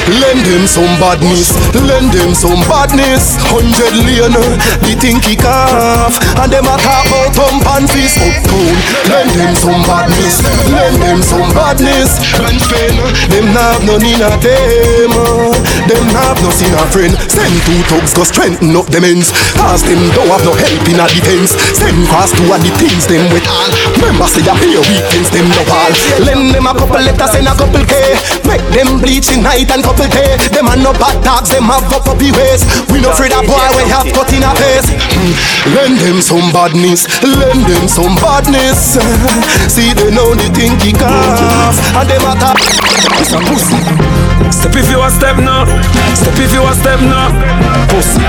Lend 0.10 0.41
them 0.41 0.65
some 0.65 0.89
badness. 0.98 1.54
Lend 1.78 2.10
them 2.10 2.34
some 2.34 2.65
badness. 2.65 3.38
Hundred 3.54 3.93
lane. 4.02 4.34
The 4.82 4.98
thing 4.98 5.22
kick 5.22 5.45
off. 5.45 6.17
And 6.41 6.50
them 6.50 6.65
a 6.65 6.76
talk 6.82 7.06
about 7.06 7.38
thump 7.38 7.62
and 7.78 7.86
fist 7.86 8.17
uptown. 8.17 8.74
Lend 9.06 9.30
them 9.38 9.54
some 9.54 9.86
badness. 9.86 10.41
Lend 10.74 10.98
them 10.98 11.22
some 11.22 11.50
badness. 11.54 12.17
And 12.41 12.58
fen. 12.58 12.98
Them 13.30 13.54
nah 13.54 13.78
have 13.78 13.86
none 13.86 14.02
in 14.02 14.17
a 14.17 14.34
them. 14.41 15.13
Them 15.86 16.06
nah 16.10 16.34
have 16.34 16.41
no 16.41 16.50
sin 16.58 16.74
a 16.74 16.82
friend. 16.89 17.13
Send 17.30 17.54
two 17.69 17.78
thugs 17.86 18.17
go 18.17 18.26
strengthen 18.26 18.74
up 18.74 18.89
them 18.89 19.06
ends. 19.06 19.30
Cause 19.54 19.86
them 19.86 20.02
don't 20.17 20.34
have 20.34 20.41
no 20.41 20.58
help 20.58 20.86
in 20.89 20.98
a 20.98 21.06
defense. 21.06 21.54
Send 21.78 22.10
cross 22.10 22.34
two 22.34 22.50
of 22.50 22.58
the 22.65 22.74
things 22.82 23.06
them 23.06 23.30
with 23.30 23.45
all. 23.45 23.69
Remember 24.02 24.26
say 24.26 24.41
a 24.41 24.58
pure 24.58 24.82
weekends 24.89 25.30
them 25.30 25.45
no 25.54 25.62
all. 25.69 25.93
Lend 26.26 26.58
them 26.58 26.65
a 26.65 26.74
couple 26.74 26.98
letters 26.98 27.34
and 27.38 27.45
a 27.45 27.54
couple 27.54 27.86
K. 27.86 27.93
Make 28.50 28.65
them 28.74 28.98
bleach 28.98 29.30
in 29.30 29.45
night 29.45 29.69
and 29.69 29.84
couple 29.84 29.98
day. 30.07 30.38
Them 30.55 30.71
a 30.71 30.75
no 30.79 30.93
bad 30.95 31.19
dogs, 31.23 31.49
them 31.51 31.67
have 31.67 31.83
up 31.91 32.07
up 32.07 32.21
ways. 32.21 32.63
We 32.93 33.01
no 33.01 33.12
afraid 33.12 33.33
a 33.35 33.41
boy 33.43 33.67
we 33.75 33.83
have 33.91 34.07
cut 34.15 34.31
in 34.31 34.43
a 34.45 34.51
face. 34.55 34.88
Hmm. 34.88 35.33
Lend 35.75 35.99
them 35.99 36.21
some 36.21 36.51
badness, 36.55 37.03
lend 37.23 37.65
them 37.67 37.88
some 37.88 38.15
badness. 38.23 38.95
See 39.67 39.91
they 39.91 40.12
know 40.15 40.31
the 40.35 40.47
thing 40.55 40.77
kick 40.79 41.01
off, 41.03 41.75
and 41.97 42.07
them 42.07 42.23
a. 42.23 42.53
It's 43.19 43.33
a 43.33 43.39
pussy. 43.43 43.75
Step 44.51 44.75
if 44.75 44.89
you 44.89 45.01
a 45.01 45.09
step 45.12 45.38
now. 45.38 45.65
Step 46.15 46.38
if 46.39 46.53
you 46.53 46.63
a 46.63 46.73
step 46.73 46.99
now. 47.01 47.29
Pussy. 47.89 48.21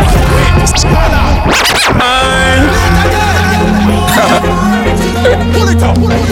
Aye. 2.01 2.67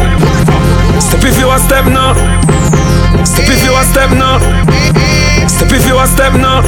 Step 0.99 1.23
if 1.23 1.37
you 1.39 1.49
a 1.49 1.57
step 1.57 1.85
now. 1.85 2.13
Step 3.25 3.49
if 3.49 3.63
you 3.63 3.73
a 3.75 3.83
step 3.83 4.11
now. 4.11 4.39
Step 5.47 5.71
if 5.71 5.87
you 5.87 5.97
a 5.97 6.07
step 6.07 6.33
now. 6.33 6.61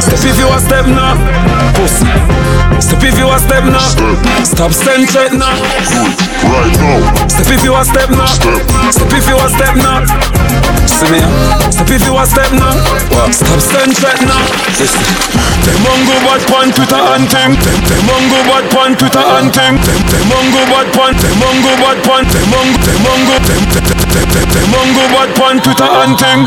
Step 0.00 0.24
if 0.24 0.38
you 0.38 0.48
a 0.48 0.60
step 0.60 0.86
now. 0.86 1.16
Pussy. 1.74 2.06
Step 2.80 3.02
if 3.02 3.18
you 3.18 3.28
a 3.30 3.38
step 3.38 3.64
now. 3.64 3.88
Stop 4.44 4.72
stand 4.72 5.08
straight 5.08 5.32
now. 5.32 6.25
Right 6.48 6.76
now. 6.78 7.28
Step 7.28 7.50
if 7.50 7.62
you 7.64 7.74
a 7.74 7.82
step 7.84 8.10
now. 8.10 8.26
Step. 8.26 8.62
Step 8.92 9.12
if 9.12 9.26
you 9.28 9.36
a 9.36 9.46
step 9.50 9.74
now. 9.76 10.02
See 10.86 11.10
me. 11.10 11.20
Step 11.70 11.90
if 11.90 12.02
you 12.06 12.14
a 12.16 12.24
step 12.26 12.52
now. 12.54 12.74
What? 13.14 13.34
Stop 13.34 13.60
stand 13.60 13.92
threat 13.96 14.20
now. 14.24 14.42
Listen. 14.78 15.04
Them 15.66 15.86
on 15.86 16.00
go 16.06 16.16
bad 16.24 16.42
pan 16.46 16.68
Twitter 16.72 17.02
and 17.14 17.26
thing. 17.26 17.52
Them 17.58 17.80
them 17.88 18.08
on 18.10 18.24
go 18.30 18.38
bad 18.46 18.66
pan 18.70 18.90
Twitter 18.96 19.24
and 19.36 19.50
thing. 19.50 19.74
Them 19.82 20.00
them 20.08 20.32
on 20.32 20.46
go 20.54 20.62
bad 20.70 20.88
pan. 20.94 21.12
Them 21.18 21.42
on 21.42 21.56
go 21.62 21.72
bad 21.82 21.98
pan. 22.06 22.22
Them 22.30 22.54
on 22.54 22.68
them 22.84 23.06
on 23.06 23.20
go 23.26 23.36
them 23.46 23.62
them 23.70 24.05
them 24.16 24.28
them 24.32 24.48
them 24.48 24.66
them 24.66 24.82
on 24.82 24.88
go 24.98 25.04
bad 25.14 25.30
pan 25.38 25.56
Twitter 25.62 25.86
and 26.02 26.14
thing. 26.18 26.40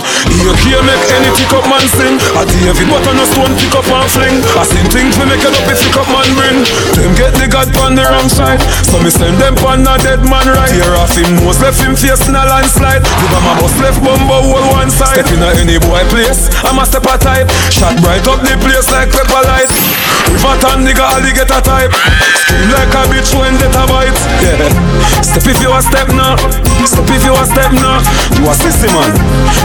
You 0.44 0.52
hear 0.66 0.82
make 0.84 1.04
any 1.14 1.32
pick 1.38 1.52
up 1.56 1.66
man 1.72 1.86
sing. 1.96 2.20
I 2.36 2.44
David 2.44 2.90
what 2.92 3.06
on 3.08 3.16
a 3.16 3.26
stone 3.30 3.54
pick 3.56 3.76
up 3.78 3.88
and 3.88 4.10
fling. 4.12 4.36
I 4.60 4.64
seen 4.68 4.88
things 4.92 5.16
we 5.16 5.24
make 5.30 5.44
it 5.46 5.56
up 5.56 5.68
if 5.72 5.80
pick 5.80 5.96
up 5.96 6.10
man 6.12 6.28
bring. 6.36 6.58
Them 6.98 7.12
get 7.16 7.32
the 7.40 7.48
God 7.48 7.72
pan 7.72 7.96
the 7.96 8.04
wrong 8.04 8.28
side. 8.28 8.60
So 8.84 9.00
me 9.00 9.08
send 9.14 9.40
them 9.40 9.56
pan 9.56 9.88
a 9.88 9.96
dead 10.04 10.20
man 10.28 10.52
right. 10.52 10.68
Tear 10.68 10.98
off 11.00 11.16
him 11.16 11.40
nose 11.40 11.62
left 11.64 11.80
him 11.80 11.96
face 11.96 12.28
in 12.28 12.36
a 12.36 12.44
landslide. 12.44 13.04
You 13.06 13.28
got 13.32 13.44
my 13.46 13.56
bus 13.62 13.76
left 13.80 14.00
bumbo 14.04 14.44
hold 14.52 14.66
one 14.76 14.92
side. 14.92 15.24
Step 15.24 15.32
in 15.32 15.40
a 15.40 15.50
any 15.62 15.78
boy 15.80 16.04
place. 16.12 16.52
I'm 16.68 16.82
a 16.82 16.84
step 16.84 17.08
a 17.08 17.16
type. 17.16 17.48
Shot 17.72 17.96
bright 18.04 18.26
up 18.28 18.44
the 18.44 18.58
place 18.60 18.90
like 18.92 19.14
pepper 19.14 19.44
light. 19.48 19.72
With 20.40 20.56
a 20.56 20.60
tan 20.64 20.88
nigga 20.88 21.04
alligator 21.04 21.60
type. 21.60 21.92
Scream 22.40 22.72
like 22.72 22.96
a 22.96 23.04
bitch 23.12 23.36
when 23.36 23.60
they 23.60 23.68
a 23.68 23.84
bite. 23.92 24.16
Yeah. 24.40 24.72
Step 25.20 25.44
if 25.52 25.60
you 25.60 25.68
a 25.68 25.84
step 25.84 26.08
now. 26.16 26.40
Step 26.88 27.12
if 27.12 27.28
you 27.28 27.36
a 27.36 27.44
step 27.44 27.76
now. 27.76 28.00
You 28.40 28.48
a 28.48 28.56
sissy 28.56 28.88
man. 28.88 29.12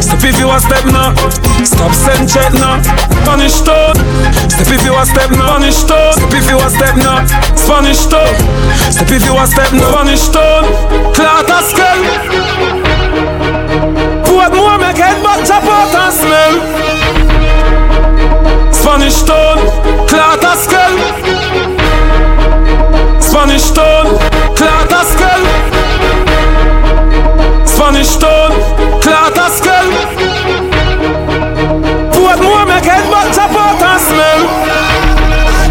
Step 0.03 0.19
if 0.27 0.35
you 0.35 0.51
a 0.51 0.59
step 0.59 0.83
now. 0.91 1.15
Stop 1.63 1.95
send 1.95 2.27
check 2.27 2.51
now. 2.59 2.83
Spanish 3.23 3.63
toad. 3.63 3.95
Step 4.51 4.67
if 4.67 4.83
you 4.83 4.99
a 4.99 5.07
step 5.07 5.31
now. 5.31 5.63
Spanish 5.63 5.87
toad. 5.87 6.19
Step 6.19 6.35
if 6.35 6.51
you 6.51 6.59
a 6.59 6.67
step 6.67 6.97
now. 6.99 7.23
Spanish 7.55 8.07
toad. 8.11 8.35
Step 8.91 9.11
if 9.15 9.23
you 9.23 9.39
a 9.39 9.47
step 9.47 9.71
now. 9.71 9.95
Spanish 9.95 10.27
toad. 10.27 10.65
A 11.55 11.63
skull. 11.63 12.01
Put 14.27 14.51
more 14.59 14.79
make 14.79 14.99
head 14.99 15.23
back 15.23 15.47
chop 15.47 15.63
out 15.63 15.95
and 15.95 16.13
smell. 16.13 17.24
Spanish 18.95 19.23
town, 19.25 19.59
clot 20.07 20.45
a 20.45 20.55
skull. 20.55 20.95
Spanish 23.21 23.71
town, 23.75 24.07
clot 24.55 24.93
a 24.95 25.03
skull. 25.11 25.43
Spanish 27.67 28.15
town, 28.23 28.53
clot 29.03 29.37
a 29.37 29.51
skull. 29.51 29.91
Put 32.15 32.39
more 32.39 32.65
make 32.67 32.87
head 32.87 33.11
back 33.11 33.35
chop 33.35 33.51
out 33.51 33.83
and 33.83 34.01
smell. 34.01 34.75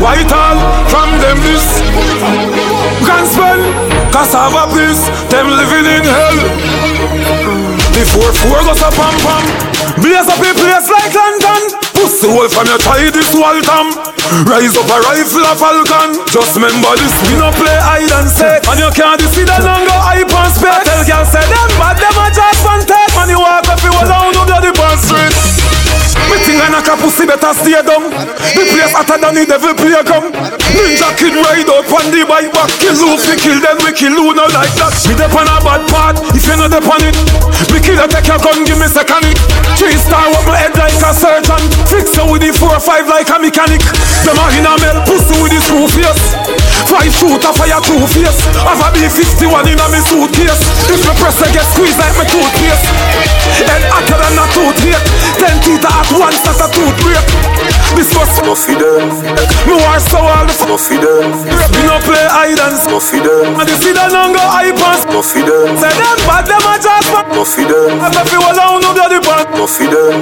White 0.04 0.34
all 0.34 0.60
from 0.92 1.10
them 1.24 1.40
this 1.48 1.80
Can 3.08 3.26
spell 3.26 3.62
cassava 4.12 4.68
piece 4.74 5.08
Them 5.32 5.48
living 5.48 5.86
in 5.86 6.04
hell 6.04 6.38
Before 7.94 8.34
four 8.34 8.60
goes 8.68 8.82
a 8.82 8.92
pam 8.92 9.16
pam 9.24 9.83
Blaze 10.02 10.26
up 10.26 10.42
a 10.42 10.52
place 10.58 10.90
like 10.90 11.14
London. 11.14 11.62
Pussy 11.94 12.26
hole 12.26 12.50
from 12.50 12.66
your 12.66 12.82
tie 12.82 13.10
this 13.14 13.30
wall 13.34 13.58
Rise 14.50 14.74
up 14.74 14.90
a 14.90 14.98
rifle 15.06 15.46
a 15.46 15.54
falcon. 15.54 16.18
Just 16.34 16.58
remember 16.58 16.90
this 16.98 17.14
We 17.30 17.38
no 17.38 17.54
play 17.54 17.78
hide 17.78 18.10
and 18.10 18.30
seek. 18.30 18.66
And 18.66 18.80
you 18.82 18.90
can't 18.98 19.22
see 19.30 19.46
the 19.46 19.58
longer 19.62 20.00
hype 20.02 20.34
and 20.34 20.54
spec 20.54 20.82
Tell 20.84 21.04
girl 21.06 21.26
say 21.30 21.46
them 21.46 21.70
bad 21.78 22.02
them 22.02 22.18
a 22.18 22.26
just 22.34 22.66
one 22.66 22.82
take 22.82 23.14
Man 23.14 23.30
you 23.30 23.38
walk 23.38 23.70
up 23.70 23.82
you 23.86 23.94
alone 23.94 24.34
up 24.34 24.50
the 24.50 24.72
band 24.74 25.00
street 25.00 25.63
me 26.34 26.40
think 26.42 26.58
I 26.58 26.70
knock 26.74 26.90
a 26.90 26.98
pussy 26.98 27.30
better 27.30 27.54
stay 27.54 27.78
down 27.86 28.10
The 28.10 28.64
place 28.74 28.94
hotter 28.94 29.22
than 29.22 29.38
the 29.38 29.46
devil 29.46 29.74
playground 29.78 30.34
Ninja 30.74 31.10
kid 31.14 31.38
ride 31.38 31.70
up 31.70 31.86
on 31.94 32.10
the 32.10 32.26
bike 32.26 32.50
back 32.50 32.70
Kill 32.82 32.98
who 32.98 33.14
fi 33.22 33.38
kill 33.38 33.62
them 33.62 33.78
we 33.86 33.94
kill 33.94 34.18
who 34.18 34.34
no 34.34 34.50
like 34.50 34.74
that. 34.82 34.94
Me 35.06 35.14
dep 35.14 35.34
on 35.38 35.46
a 35.46 35.62
bad 35.62 35.84
part 35.92 36.18
if 36.34 36.46
you 36.48 36.58
no 36.58 36.66
dep 36.66 36.88
on 36.90 37.04
it. 37.06 37.16
Me 37.70 37.78
kill 37.78 38.00
you 38.00 38.08
take 38.10 38.26
your 38.26 38.40
gun 38.42 38.66
give 38.66 38.80
me 38.82 38.88
second 38.90 39.30
it. 39.30 39.38
Three 39.78 39.98
star 40.00 40.26
up 40.34 40.46
my 40.50 40.58
head 40.58 40.74
like 40.74 40.98
a 40.98 41.12
surgeon. 41.14 41.62
Fix 41.86 42.16
you 42.18 42.26
with 42.26 42.42
the 42.42 42.52
four 42.56 42.74
five 42.80 43.06
like 43.06 43.30
a 43.30 43.38
mechanic. 43.38 43.84
Them 44.26 44.40
a 44.40 44.46
in 44.58 44.66
a 44.66 44.74
melt 44.82 45.06
pussy 45.06 45.36
with 45.38 45.54
the 45.54 45.60
screw 45.62 45.86
face 45.92 46.63
Five 46.90 47.14
shooter 47.14 47.54
fire 47.56 47.82
two 47.82 48.00
face. 48.12 48.44
Have 48.64 48.84
a 48.84 48.88
B51 48.94 49.72
in 49.72 49.80
a 49.80 49.86
me 49.90 50.00
suitcase. 50.04 50.62
If 50.92 51.02
me 51.08 51.14
press 51.18 51.42
I 51.42 51.50
get 51.52 51.66
squeezed 51.74 51.98
like 51.98 52.16
me 52.20 52.26
toothpaste. 52.30 52.86
Head 53.66 53.84
hotter 53.90 54.18
than 54.20 54.38
a 54.38 54.46
toothpaste. 54.54 55.08
Ten 55.40 55.58
teeth 55.64 55.86
at 55.86 56.10
once 56.14 56.40
that's 56.46 56.62
a 56.62 56.68
tooth 56.72 56.96
break 57.02 57.26
This 57.98 58.14
was 58.16 58.30
Snuffy 58.34 58.76
them, 58.76 59.10
Me 59.68 59.74
war 59.74 60.00
so 60.00 60.18
all 60.20 60.46
the 60.46 60.54
snuffy 60.54 60.98
them, 60.98 61.32
Me 61.74 61.82
no 61.86 61.98
play 62.02 62.26
hide 62.30 62.60
and 62.60 62.76
seek 62.78 62.90
snuffy 62.90 63.20
them, 63.20 63.56
And 63.60 63.68
the 63.70 63.76
see 63.78 63.94
them 63.94 64.10
don't 64.10 64.34
go 64.34 64.42
hype 64.42 64.74
and 64.74 65.00
seek. 65.00 65.10
snuffy 65.10 65.42
them, 65.42 65.78
Say 65.78 65.94
them 65.94 66.18
bad 66.28 66.46
them 66.46 66.66
a 66.66 66.74
just 66.82 67.08
fuck 67.10 67.28
snuffy 67.32 67.64
them, 67.66 68.02
I 68.02 68.10
bet 68.14 68.32
you 68.32 68.42
alone 68.42 68.82
no 68.82 68.90
bloody 68.94 69.20
band 69.22 69.48
snuffy 69.54 69.86
them. 69.90 70.18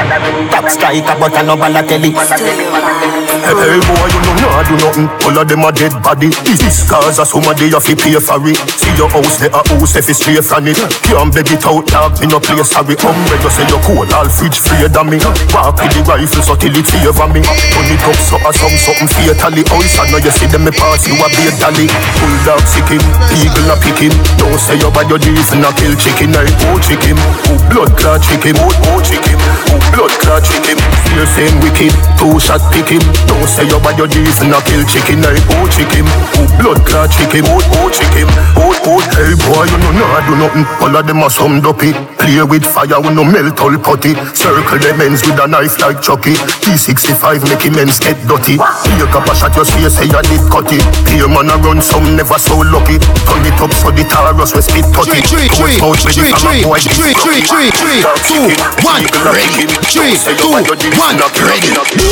Top 0.49 0.69
striker 0.69 1.19
but 1.19 1.35
I 1.35 1.41
no 1.43 1.57
Balotelli 1.57 3.24
Hey, 3.45 3.77
boy, 3.77 4.09
you 4.09 4.19
know 4.25 4.33
nah 4.41 4.65
do 4.65 4.73
nothing. 4.81 5.07
All 5.21 5.37
of 5.37 5.45
them 5.45 5.61
are 5.61 5.71
dead 5.71 5.93
body. 6.01 6.33
This 6.49 6.81
cause 6.89 7.21
of 7.21 7.27
somebody 7.29 7.69
you 7.69 7.77
fi 7.77 7.93
pay 7.93 8.17
for 8.17 8.41
it. 8.49 8.57
See 8.73 8.89
your 8.97 9.05
house, 9.13 9.37
they 9.37 9.53
a 9.53 9.61
house 9.61 9.93
if 9.93 10.09
it's 10.09 10.17
straight 10.17 10.41
from 10.41 10.65
it. 10.65 10.81
Can't 11.05 11.29
beg 11.29 11.53
it 11.53 11.61
out, 11.61 11.85
dog. 11.85 12.17
Me 12.17 12.25
no 12.25 12.41
play 12.41 12.57
sorry. 12.65 12.97
Umbre 13.05 13.37
you 13.37 13.51
say 13.53 13.65
you 13.69 13.77
cold, 13.85 14.09
all 14.17 14.25
fridge 14.25 14.57
free 14.57 14.89
than 14.89 15.13
me. 15.13 15.21
Walk 15.53 15.77
with 15.77 15.93
the 15.93 16.01
rifle 16.09 16.41
so 16.41 16.57
till 16.57 16.73
it 16.73 16.89
favor 16.89 17.29
me. 17.29 17.45
Turn 17.45 17.89
it 17.93 18.01
up 18.01 18.17
so 18.17 18.41
I 18.41 18.49
some 18.49 18.73
something 18.81 19.09
fatally. 19.13 19.61
House 19.69 19.93
I 20.01 20.09
know 20.09 20.17
you 20.17 20.33
see 20.33 20.49
them 20.49 20.65
me 20.65 20.73
pass 20.73 21.05
you 21.05 21.13
a 21.13 21.27
beer 21.29 21.53
dolly. 21.61 21.85
Bulldog 22.17 22.65
sick 22.65 22.89
him, 22.89 23.03
eagle 23.29 23.69
a 23.69 23.77
pick 23.77 24.01
him. 24.01 24.13
Don't 24.41 24.57
say 24.57 24.81
you 24.81 24.89
bad 24.89 25.05
your 25.05 25.21
beef 25.21 25.53
and 25.53 25.61
a 25.61 25.69
kill 25.77 25.93
chicken. 26.01 26.33
I 26.33 26.49
oh 26.73 26.81
chicken, 26.81 27.13
oh 27.21 27.61
blood 27.69 27.93
clot 27.93 28.25
chicken, 28.25 28.57
oh 28.57 28.73
oh 28.89 28.99
chicken, 29.05 29.37
oh 29.69 29.77
blood 29.93 30.13
clot 30.17 30.41
chicken. 30.41 30.81
Fear 31.13 31.25
saying 31.29 31.57
wicked, 31.61 31.93
two 32.17 32.41
shot 32.41 32.61
pick 32.73 32.89
him. 32.89 33.05
Don't 33.35 33.51
say 33.51 33.67
you 33.67 33.75
bad 33.83 33.99
your 33.99 34.07
beef 34.07 34.39
and 34.39 34.55
a 34.55 34.59
kill 34.63 34.79
chicken. 34.87 35.19
I 35.19 35.35
oh 35.59 35.67
chicken, 35.67 36.07
oh 36.39 36.47
blood 36.55 36.79
clot 36.87 37.11
chicken, 37.11 37.43
oh 37.51 37.59
oh 37.83 37.91
chicken, 37.91 38.31
oh 38.55 38.71
oh. 38.87 39.03
Hey 39.11 39.35
boy, 39.43 39.67
you 39.67 39.77
know 39.83 39.91
nah 39.91 40.23
do 40.23 40.33
nothing. 40.39 40.63
All 40.79 40.95
of 40.95 41.03
them 41.03 41.19
are 41.19 41.29
some 41.29 41.59
dopey. 41.59 41.91
Play 42.15 42.39
with 42.47 42.63
fire, 42.63 42.95
we 43.03 43.11
no 43.11 43.27
melt 43.27 43.59
all 43.59 43.75
putty. 43.75 44.15
Circle 44.31 44.79
them 44.79 45.03
ends 45.03 45.19
with 45.27 45.35
a 45.35 45.45
knife 45.51 45.75
like 45.83 45.99
Chucky. 45.99 46.39
T65 46.63 47.43
make 47.51 47.59
him 47.67 47.75
ends 47.75 47.99
get 47.99 48.15
dirty. 48.23 48.55
Here 48.55 49.11
up 49.11 49.27
a 49.27 49.33
shot 49.35 49.51
your 49.59 49.67
face, 49.67 49.91
say 49.99 50.07
you 50.07 50.21
did 50.31 50.43
cut 50.47 50.71
it. 50.71 50.81
Here 51.11 51.27
man 51.27 51.51
a 51.51 51.59
run 51.59 51.83
some 51.83 52.15
never 52.15 52.39
so 52.39 52.55
lucky. 52.71 53.03
Turn 53.27 53.43
it 53.43 53.59
up 53.59 53.75
so 53.75 53.91
the 53.91 54.07
Taurus 54.07 54.55
we 54.55 54.63
spit 54.63 54.87
tutty. 54.95 55.19
Three, 55.27 55.51
three, 55.51 55.75
Go 55.83 55.91
out 55.91 55.99
with 55.99 56.15
three, 56.15 56.31
it 56.31 56.39
three, 56.39 56.63
three, 56.63 57.11
three, 57.19 57.43
three, 57.43 57.69
three, 57.75 57.99
two, 58.31 58.47
one, 58.79 59.03
ready. 59.27 59.67
Three, 59.91 60.15
two, 60.39 60.55
one, 60.95 61.19
ready. 61.19 61.69
Me 61.99 62.09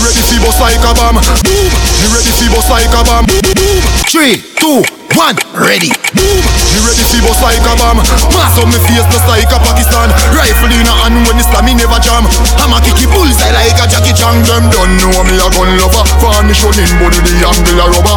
ready 0.00 0.32
bust 0.42 0.61
like 0.62 0.78
a 0.78 0.94
bomb. 0.94 1.18
Boom, 1.42 1.70
me 1.98 2.06
ready 2.14 2.30
fi 2.38 2.46
bust 2.54 2.70
like 2.70 2.86
a 2.94 3.02
bomb. 3.02 3.26
Boom, 3.26 3.82
Three, 4.06 4.38
two, 4.62 4.86
one, 5.16 5.36
ready. 5.52 5.92
boom, 6.16 6.42
me 6.72 6.78
ready 6.84 7.04
fi 7.12 7.18
bust 7.20 7.42
like 7.44 7.60
a 7.60 7.74
bomb. 7.76 8.00
Mass 8.32 8.56
up 8.56 8.68
me 8.68 8.78
face 8.88 9.04
just 9.12 9.26
like 9.28 9.50
a 9.50 9.58
Pakistan. 9.60 10.08
Rifle 10.32 10.72
in 10.72 10.88
a 10.88 10.94
hand 11.04 11.26
when 11.28 11.40
slam 11.42 11.64
me 11.68 11.74
never 11.76 12.00
jam. 12.00 12.24
I'm 12.60 12.72
a 12.72 12.78
kicky 12.80 13.04
bullseye 13.10 13.52
like 13.52 13.76
a 13.76 13.84
Jackie 13.88 14.16
Chan. 14.16 14.44
Them 14.48 14.72
don't 14.72 14.92
know 15.00 15.20
me 15.28 15.36
a 15.36 15.48
gun 15.52 15.70
lover. 15.76 16.04
Varnish 16.20 16.64
running 16.64 16.92
body 16.96 17.20
the 17.20 17.34
angle 17.44 17.80
a 17.82 17.86
rubber. 17.92 18.16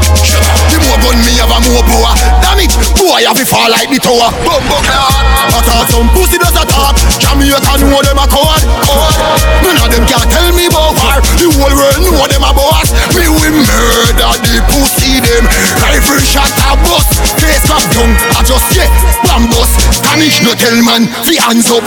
The 0.72 0.78
more 0.88 1.00
gun 1.04 1.18
me 1.26 1.36
have 1.40 1.52
a 1.52 1.60
more 1.68 1.84
power. 1.84 2.14
Damn 2.40 2.64
it, 2.64 2.72
boy 2.96 3.24
have 3.28 3.36
to 3.36 3.46
fall 3.48 3.68
like 3.68 3.92
the 3.92 4.00
tower. 4.00 4.32
Bumbo 4.46 4.78
cloud. 4.86 5.14
I 5.52 5.60
thought 5.62 5.88
some 5.92 6.10
pussy 6.16 6.40
does 6.40 6.56
a 6.56 6.64
talk. 6.68 6.96
Jamaica 7.20 7.76
know 7.84 8.02
them 8.04 8.20
a 8.20 8.26
code. 8.28 8.64
code. 8.88 9.16
None 9.64 9.80
of 9.84 9.90
them 9.92 10.04
can 10.08 10.24
tell 10.32 10.50
me 10.56 10.68
about 10.72 10.96
war. 10.96 11.20
The 11.40 11.48
whole 11.52 11.76
world 11.76 12.00
know 12.04 12.24
them 12.28 12.44
a 12.44 12.52
boss. 12.56 12.96
Me 13.16 13.28
we 13.28 13.50
murder 13.52 14.32
the 14.42 14.56
pussy 14.72 15.20
them. 15.20 15.44
Rifle 15.84 16.22
shot 16.24 16.52
a 16.72 16.85
bus. 16.90 17.06
Face 17.42 17.68
up 17.70 17.84
down. 17.94 18.12
I 18.36 18.42
just 18.46 18.68
yeah, 18.74 18.90
bambus. 19.26 19.72
Spanish 19.92 20.42
no 20.42 20.52
tell 20.56 20.78
man, 20.82 21.08
fi 21.26 21.36
hands 21.42 21.70
up. 21.72 21.84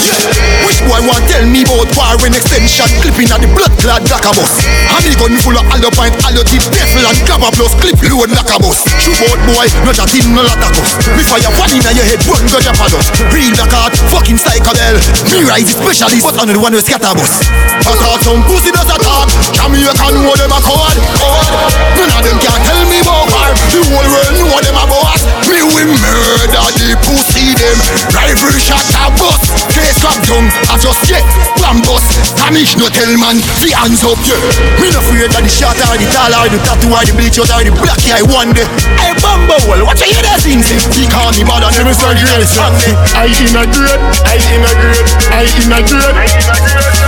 Which 0.67 0.81
boy 0.87 1.01
want 1.07 1.25
tell 1.31 1.45
me 1.47 1.63
about 1.65 1.91
war 1.97 2.17
extension 2.29 2.89
clipping 3.03 3.31
at 3.33 3.41
the 3.41 3.51
blood 3.55 3.73
clad 3.81 4.03
black 4.07 4.25
a 4.27 4.33
bus? 4.35 4.53
And 4.65 5.03
me 5.07 5.13
gun 5.17 5.35
full 5.41 5.57
of 5.57 5.67
allo 5.73 5.91
pint, 5.95 6.15
allo 6.27 6.43
tip, 6.45 6.63
devil 6.75 7.05
and 7.07 7.19
grabber 7.25 7.51
plus 7.55 7.75
clip 7.79 7.99
load 8.11 8.31
like 8.35 8.51
a 8.51 8.59
bus. 8.59 8.85
Shoot 9.01 9.21
out 9.29 9.41
boy, 9.49 9.67
no 9.87 9.93
that 9.95 10.13
in 10.15 10.35
no 10.35 10.43
lot 10.43 10.61
of 10.61 10.75
us. 10.77 10.91
Me 11.15 11.23
fire 11.25 11.53
one 11.57 11.73
inna 11.73 11.93
your 11.95 12.07
head, 12.07 12.23
one 12.29 12.45
go 12.51 12.59
jump 12.61 12.81
a 12.83 12.87
dust. 12.91 13.15
Real 13.33 13.55
like 13.57 13.75
art, 13.75 13.95
fucking 14.11 14.39
psychedel. 14.39 14.97
Me 15.33 15.45
rise 15.47 15.73
specialist, 15.73 16.25
but 16.25 16.37
on 16.41 16.49
the 16.49 16.59
one 16.59 16.73
who 16.73 16.81
scatter 16.81 17.15
bus. 17.15 17.45
I 17.85 17.93
thought 17.95 18.21
some 18.25 18.43
pussy 18.45 18.73
does 18.75 18.91
a 18.91 18.97
talk. 19.01 19.29
Jamaican 19.55 20.15
know 20.21 20.35
them 20.37 20.53
a 20.53 20.61
code, 20.61 20.99
code. 21.17 21.49
None 21.97 22.13
of 22.13 22.23
them 22.25 22.39
can 22.41 22.59
tell 22.65 22.83
me 22.89 22.99
about 23.01 23.29
war. 23.31 23.51
The 23.73 23.81
whole 23.89 24.09
world 24.09 24.35
know 24.37 24.61
them 24.61 24.77
a 24.77 24.85
boss. 24.89 25.23
Me 25.47 25.61
we 25.63 25.85
murder 25.89 26.67
the 26.81 26.97
pussy 27.05 27.53
them. 27.55 27.79
Rifle 28.13 28.57
shot 28.59 28.85
a 29.05 29.13
bus. 29.17 29.41
Case 29.73 30.01
crab 30.01 30.19
down, 30.27 30.49
I 30.73 30.77
just 30.81 31.05
get 31.07 31.25
one 31.63 31.81
bus. 31.85 32.05
Spanish 32.35 32.77
no 32.77 32.89
tell 32.89 33.13
man, 33.21 33.39
the 33.61 33.71
hands 33.77 34.03
up, 34.05 34.19
yeah. 34.25 34.41
Me 34.81 34.89
no 34.91 34.99
afraid 34.99 35.31
of 35.31 35.41
the 35.41 35.49
shot 35.49 35.77
or 35.89 35.97
the 35.97 36.07
tall 36.13 36.33
or 36.35 36.49
the 36.49 36.59
tattoo 36.67 36.93
or 36.93 37.05
the 37.05 37.13
bleach 37.17 37.39
out 37.39 37.53
or 37.53 37.63
the 37.65 37.73
black 37.73 38.01
eye 38.11 38.25
one 38.25 38.53
day. 38.53 38.67
Hey 39.01 39.15
Bumbo, 39.21 39.57
what 39.85 39.97
you 40.01 40.13
hear 40.13 40.25
that 40.25 40.41
thing 40.43 40.61
say? 40.61 40.77
He 40.97 41.05
call 41.09 41.33
me 41.37 41.45
mother, 41.45 41.71
never 41.77 41.95
say 41.95 42.17
grace. 42.19 42.57
I 42.59 43.29
in 43.29 43.57
a 43.57 43.65
grade, 43.69 44.03
I 44.25 44.37
in 44.53 44.65
a 44.65 44.73
grade, 44.77 45.09
I 45.33 45.45
in 45.49 45.73
a 45.73 45.81
grade, 45.85 46.17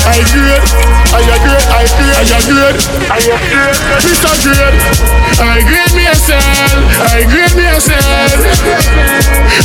I 0.04 0.20
grade, 0.32 0.64
I 1.12 1.20
a 1.20 1.36
grade, 1.40 1.66
I 1.70 1.84
grade, 1.88 2.16
I 2.16 2.28
a 2.28 2.40
grade, 2.46 2.78
I 3.08 3.20
a 3.20 3.38
grade, 3.50 3.78
Mr. 4.04 4.32
Grade. 4.44 4.78
I 5.40 5.64
grade 5.64 5.94
me 5.96 6.04
a 6.06 6.14
cell, 6.14 6.76
I 7.16 7.24
grade 7.24 7.54
me 7.56 7.64
cell, 7.78 8.40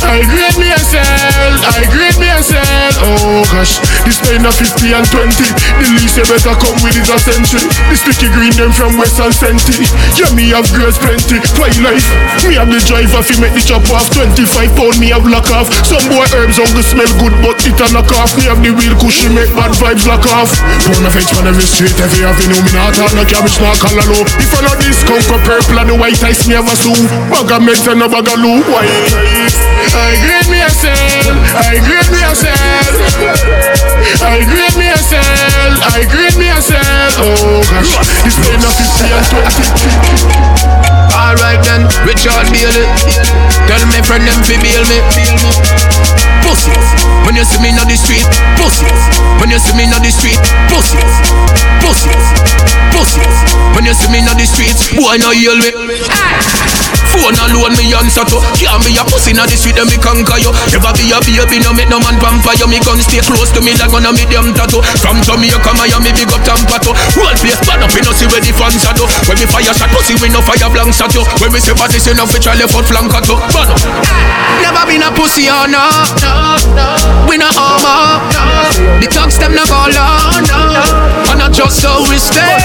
I 0.06 0.22
grade 0.30 0.54
cell, 0.86 1.54
I 1.66 1.82
grade 1.90 2.44
cell. 2.44 2.92
Oh 3.02 3.42
gosh, 3.50 3.82
this 4.06 4.22
pain 4.22 4.46
of 4.46 4.54
50 4.54 4.94
and 4.94 5.06
20. 5.08 5.34
The 5.82 5.86
least 5.98 6.16
you 6.16 6.26
better 6.30 6.54
come 6.54 6.78
with 6.84 6.94
is 6.94 7.10
a 7.10 7.18
century. 7.18 7.66
The 7.90 7.96
sticky 7.98 8.28
green 8.30 8.54
them 8.54 8.70
from 8.70 8.94
West 9.00 9.18
and 9.18 9.34
Senti. 9.34 9.84
Yeah, 10.14 10.30
me 10.36 10.54
have 10.54 10.68
grace 10.70 10.98
plenty. 11.00 11.42
Life. 11.82 12.08
Me 12.46 12.54
have 12.56 12.70
the 12.70 12.78
driver 12.86 13.20
fi 13.26 13.34
make 13.42 13.52
the 13.52 13.60
chop 13.60 13.84
off. 13.90 14.06
25 14.14 14.46
pound 14.78 14.96
me 15.02 15.10
have 15.10 15.26
lock 15.26 15.50
off. 15.50 15.66
Some 15.82 16.04
boy 16.08 16.24
herbs 16.30 16.62
on 16.62 16.70
the 16.78 16.82
smell 16.84 17.10
good 17.18 17.34
but 17.42 17.58
it 17.66 17.74
a 17.74 17.86
knock 17.90 18.12
off. 18.16 18.32
Me 18.38 18.46
have 18.46 18.62
the 18.62 18.70
wheel 18.70 18.94
cushion 19.02 19.34
make 19.34 19.50
bad 19.58 19.74
vibes 19.76 20.06
lock 20.06 20.24
off. 20.30 20.54
Pound 20.86 21.04
of 21.04 21.16
edge 21.16 21.32
on 21.36 21.48
every 21.48 21.66
street, 21.66 21.96
every 21.98 22.22
avenue. 22.22 22.60
Me 22.62 22.70
not 22.72 22.94
talk 22.94 23.12
no 23.18 23.26
cabbage, 23.26 23.58
not 23.58 23.76
color 23.82 24.06
low. 24.08 24.24
If 24.38 24.52
I 24.54 24.60
not 24.62 24.78
this 24.78 25.02
conquer 25.02 25.40
purple 25.42 25.78
and 25.82 25.90
the 25.90 25.96
white 25.98 26.22
ice 26.22 26.46
me 26.46 26.54
have 26.54 26.70
a 26.70 26.76
sue. 26.78 26.96
Bag 27.28 27.50
of 27.50 27.60
meds 27.66 27.84
and 27.96 28.04
a 28.04 28.08
bag 28.12 28.28
of 28.28 28.36
loo. 28.36 28.60
Why? 28.68 28.84
I 29.96 30.20
grade 30.20 30.48
me 30.52 30.60
a 30.60 30.68
cell. 30.68 31.32
I 31.56 31.80
grade 31.80 32.10
me 32.12 32.20
a 32.20 32.34
cell. 32.36 32.92
I 34.20 34.44
grade 34.44 34.76
me 34.76 34.88
a 34.92 35.00
cell. 35.00 35.72
I 35.80 36.04
grade 36.04 36.36
me 36.36 36.48
a 36.52 36.60
cell. 36.60 37.10
Oh 37.16 37.64
gosh, 37.72 37.96
this 38.20 38.36
pain 38.36 38.60
of 38.60 38.74
50 38.76 39.16
and 39.16 39.24
20. 39.32 41.16
Alright 41.16 41.64
then, 41.64 41.88
Richard 42.04 42.44
Bailey. 42.52 42.84
Tell 43.64 43.80
me 43.88 44.04
friend 44.04 44.28
them 44.28 44.44
fi 44.44 44.60
bail 44.60 44.84
me. 44.92 45.00
Pussy, 46.44 46.76
when 47.24 47.32
you 47.32 47.44
see 47.48 47.60
me 47.64 47.72
on 47.80 47.88
the 47.88 47.96
street. 47.96 48.28
Pussy, 48.60 48.84
when 49.40 49.48
you 49.48 49.58
see 49.58 49.72
me 49.72 49.88
on 49.88 50.04
the 50.04 50.12
street. 50.12 50.36
Pussy, 50.68 51.00
pussy, 51.80 52.12
pussy. 52.92 53.24
When 53.72 53.84
you 53.88 53.94
see 53.94 54.12
me 54.12 54.20
on 54.28 54.36
the 54.36 54.44
streets, 54.44 54.92
boy 54.92 55.16
no 55.16 55.32
yell 55.32 55.56
me. 55.56 55.72
Phone 57.16 57.38
alone 57.48 57.74
me 57.80 57.88
answer 57.96 58.24
to 58.28 58.38
Can't 58.60 58.82
be 58.84 58.92
a 58.96 59.02
pussy 59.08 59.32
in 59.32 59.40
the 59.40 59.56
street 59.56 59.80
and 59.80 59.88
me 59.88 59.96
conquer 59.96 60.36
you. 60.36 60.52
Never 60.68 60.92
be 60.92 61.08
a 61.08 61.18
baby, 61.24 61.58
no 61.64 61.72
make 61.72 61.88
no 61.88 61.96
man 62.00 62.20
you. 62.20 62.66
Me 62.68 62.78
gun 62.84 63.00
stay 63.00 63.24
close 63.24 63.50
to 63.56 63.60
me 63.64 63.72
like 63.80 63.92
on 63.92 64.04
a 64.04 64.10
medium 64.12 64.52
tattoo. 64.52 64.84
From 65.00 65.18
Jamaica, 65.24 65.72
Miami, 65.76 66.12
big 66.12 66.28
up 66.28 66.42
Tampa 66.44 66.76
to 66.84 66.92
Roll 67.16 67.32
place, 67.40 67.60
bad 67.64 67.80
up, 67.80 67.92
you 67.96 68.04
know 68.04 68.12
see 68.12 68.28
where 68.28 68.42
the 68.44 68.52
fans 68.52 68.84
are 68.84 68.94
do. 68.94 69.08
When 69.24 69.40
me 69.40 69.46
fire 69.48 69.72
shot, 69.72 69.88
pussy 69.90 70.14
we 70.20 70.28
no 70.28 70.44
fire 70.44 70.68
blank 70.68 70.92
shot 70.92 71.12
you. 71.16 71.24
When 71.40 71.52
me 71.52 71.60
say 71.60 71.72
say 71.96 72.12
no 72.12 72.28
fit 72.28 72.44
try 72.44 72.54
left 72.54 72.76
foot 72.76 72.84
flank 72.84 73.12
at 73.12 73.24
you 73.26 73.36
But 73.50 73.68
Never 74.60 74.84
been 74.84 75.02
a 75.02 75.10
pussy, 75.12 75.48
oh 75.48 75.64
no, 75.64 75.84
no, 76.20 76.60
no. 76.76 76.86
We 77.28 77.40
no 77.40 77.48
homo, 77.48 78.20
no. 78.30 79.00
The 79.00 79.08
talks 79.08 79.40
them 79.40 79.56
no 79.56 79.64
go 79.64 79.88
long, 79.88 80.44
no. 80.44 80.60
And 81.32 81.42
I 81.42 81.48
just 81.50 81.82
how 81.82 82.04
we 82.06 82.18
stay 82.20 82.56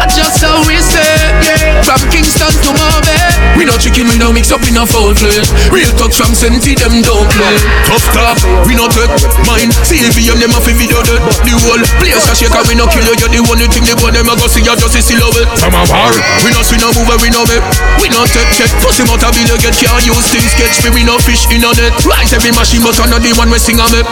I 0.00 0.06
just 0.08 0.42
how 0.42 0.64
we 0.66 0.76
stay, 0.80 1.44
yeah 1.44 1.59
From 1.84 2.00
Kingston 2.10 2.52
to 2.64 2.70
Mobile 2.72 3.30
we 3.60 3.68
no 3.68 3.76
chicken, 3.76 4.08
we 4.08 4.16
no 4.16 4.32
mix 4.32 4.48
up 4.54 4.64
in 4.64 4.78
a 4.80 4.88
foul 4.88 5.12
play. 5.12 5.36
Real 5.68 5.92
talk 6.00 6.16
from 6.16 6.32
Senti, 6.32 6.72
them 6.80 7.04
don't 7.04 7.28
play. 7.28 7.56
Tough 7.84 8.08
talk, 8.16 8.40
we 8.64 8.72
no 8.72 8.88
take 8.88 9.12
mine. 9.44 9.68
CVM, 9.84 10.40
them 10.40 10.56
a 10.56 10.60
fi 10.64 10.72
video 10.72 11.04
dead. 11.04 11.20
The 11.44 11.52
whole 11.60 11.84
place 12.00 12.24
a 12.24 12.32
shake 12.32 12.56
and 12.56 12.64
we 12.64 12.74
no 12.78 12.88
kill 12.88 13.04
you. 13.04 13.16
You're 13.20 13.28
the 13.28 13.40
one 13.44 13.60
who 13.60 13.68
think 13.68 13.84
the 13.84 14.00
boy 14.00 14.16
them 14.16 14.32
a 14.32 14.34
go 14.38 14.48
see 14.48 14.64
you 14.64 14.72
just 14.72 14.96
see 14.96 15.04
silhouette. 15.04 15.50
From 15.60 15.76
a 15.76 15.84
bar, 15.92 16.08
we 16.40 16.56
no 16.56 16.64
swing 16.64 16.80
no 16.80 16.88
move, 16.96 17.12
we 17.20 17.28
no 17.28 17.44
make. 17.52 17.64
We 18.00 18.08
no 18.08 18.24
take 18.32 18.48
check. 18.56 18.72
Pussy 18.80 19.04
mouth 19.04 19.20
a 19.20 19.28
bill 19.28 19.44
you 19.44 19.58
get 19.60 19.76
can't 19.76 20.08
use 20.08 20.26
things 20.32 20.48
sketch 20.56 20.80
me. 20.80 20.96
We 20.96 21.02
no 21.04 21.20
fish 21.20 21.44
in 21.52 21.60
a 21.60 21.70
net. 21.76 21.92
Rise 22.08 22.32
every 22.32 22.56
machine, 22.56 22.80
but 22.80 22.96
I'm 22.96 23.12
not 23.12 23.20
the 23.20 23.36
one 23.36 23.52
we 23.52 23.60
sing 23.60 23.76
a 23.76 23.86
make. 23.92 24.08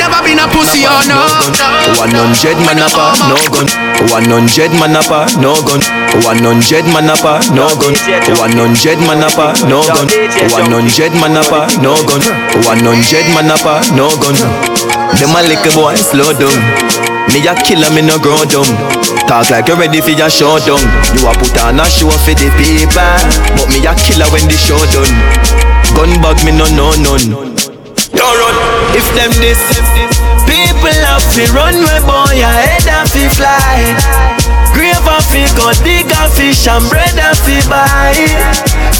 Never 0.00 0.20
been 0.26 0.42
a 0.42 0.46
pussy 0.50 0.82
or 0.88 1.02
no. 1.06 1.22
One 2.02 2.10
hundred 2.10 2.58
man 2.66 2.82
up, 2.82 2.98
no 3.30 3.38
gun. 3.52 3.68
One 4.10 4.26
hundred 4.26 4.74
man 4.74 4.98
up, 4.98 5.12
no 5.38 5.54
gun. 5.62 5.78
One 6.26 6.42
hundred 6.44 6.84
man 6.92 7.08
up, 7.08 7.24
ah, 7.24 7.40
no 7.56 7.66
gun. 7.80 7.96
One 8.36 8.52
hundred 8.52 9.00
man 9.08 9.24
up, 9.24 9.36
ah, 9.40 9.56
no 9.66 9.80
gun. 9.88 10.06
One 10.52 10.70
hundred 10.70 11.12
man 11.16 11.36
up, 11.36 11.50
ah, 11.50 11.66
no 11.80 11.96
gun. 12.04 12.20
One 12.68 12.84
hundred 12.84 13.26
man 13.32 13.50
up, 13.50 13.64
no 13.96 14.12
gun. 14.20 14.36
Them 15.16 15.34
a 15.34 15.40
little 15.42 15.72
boy 15.72 15.96
slow 15.96 16.32
down. 16.36 16.52
Me 17.32 17.40
a 17.48 17.54
killer, 17.56 17.90
me 17.90 18.02
no 18.04 18.20
grow 18.20 18.44
down. 18.44 18.68
Talk 19.26 19.48
like 19.50 19.66
you 19.66 19.74
ready 19.74 20.00
for 20.04 20.12
your 20.12 20.28
showdown. 20.28 20.82
You 21.16 21.24
a 21.26 21.32
put 21.34 21.56
on 21.64 21.80
a 21.80 21.86
show 21.88 22.12
for 22.12 22.36
the 22.36 22.52
people, 22.60 22.92
but 23.56 23.66
me 23.72 23.80
a 23.82 23.96
killer 23.96 24.28
when 24.30 24.44
the 24.46 24.54
show 24.54 24.78
done. 24.92 25.10
Gun 25.96 26.12
bag 26.20 26.38
me 26.44 26.52
no 26.52 26.68
no 26.76 26.92
none. 27.00 27.56
Don't 28.12 28.36
run 28.38 28.56
if 28.94 29.06
them 29.16 29.32
this. 29.40 29.58
People 30.44 30.94
have 31.08 31.24
to 31.34 31.42
run 31.56 31.74
where 31.74 32.04
boy 32.04 32.36
head 32.38 32.84
have 32.84 33.10
to 33.10 33.24
fly. 33.32 33.96
Grave 34.76 34.93
a 35.06 35.20
fi 35.20 35.44
go 35.56 35.70
dig 35.84 36.08
a 36.10 36.28
fish 36.32 36.66
and 36.66 36.84
bread 36.88 37.16
a 37.18 37.34
fi 37.34 37.60
buy. 37.68 38.14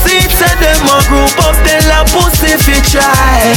Seats 0.04 0.40
of 0.44 0.54
them 0.60 0.84
a 0.88 0.98
group 1.08 1.32
up, 1.44 1.56
tell 1.64 1.88
a 1.92 2.00
pussy 2.12 2.54
fi 2.60 2.76
try. 2.84 3.56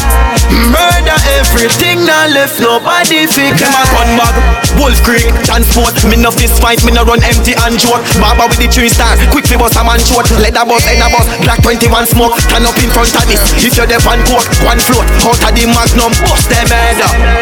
Murder 0.71 1.19
everything, 1.39 2.05
now 2.07 2.27
left 2.31 2.59
nobody 2.59 3.27
fi 3.27 3.51
cry. 3.55 3.67
Them 3.67 3.75
a 3.75 3.83
gun 3.91 4.09
bag, 4.15 4.35
Wolf 4.79 4.99
Creek, 5.03 5.27
transport. 5.43 5.91
Me 6.07 6.15
no 6.15 6.31
fist 6.31 6.61
fight, 6.63 6.79
me 6.87 6.91
no 6.95 7.03
run 7.03 7.19
empty 7.23 7.51
and 7.67 7.75
joke. 7.75 8.03
Baba 8.21 8.47
with 8.47 8.61
the 8.61 8.71
three 8.71 8.87
star, 8.87 9.17
quick 9.33 9.49
fi 9.49 9.59
bust 9.59 9.75
a 9.75 9.83
man 9.83 9.99
short. 9.99 10.29
Leather 10.39 10.63
bus, 10.63 10.87
end 10.87 11.03
a 11.03 11.11
bus, 11.11 11.27
black 11.43 11.59
21 11.65 12.07
smoke. 12.07 12.37
Turn 12.47 12.63
up 12.63 12.77
in 12.79 12.89
front 12.95 13.11
of 13.11 13.25
this. 13.27 13.43
If 13.59 13.75
you're 13.75 13.89
the 13.89 13.99
pan 13.99 14.23
coke, 14.23 14.47
one 14.63 14.79
float, 14.79 15.07
out 15.27 15.41
of 15.41 15.51
the 15.51 15.65
magnum, 15.67 16.13
bust 16.23 16.47
them 16.47 16.69
head. 16.71 17.01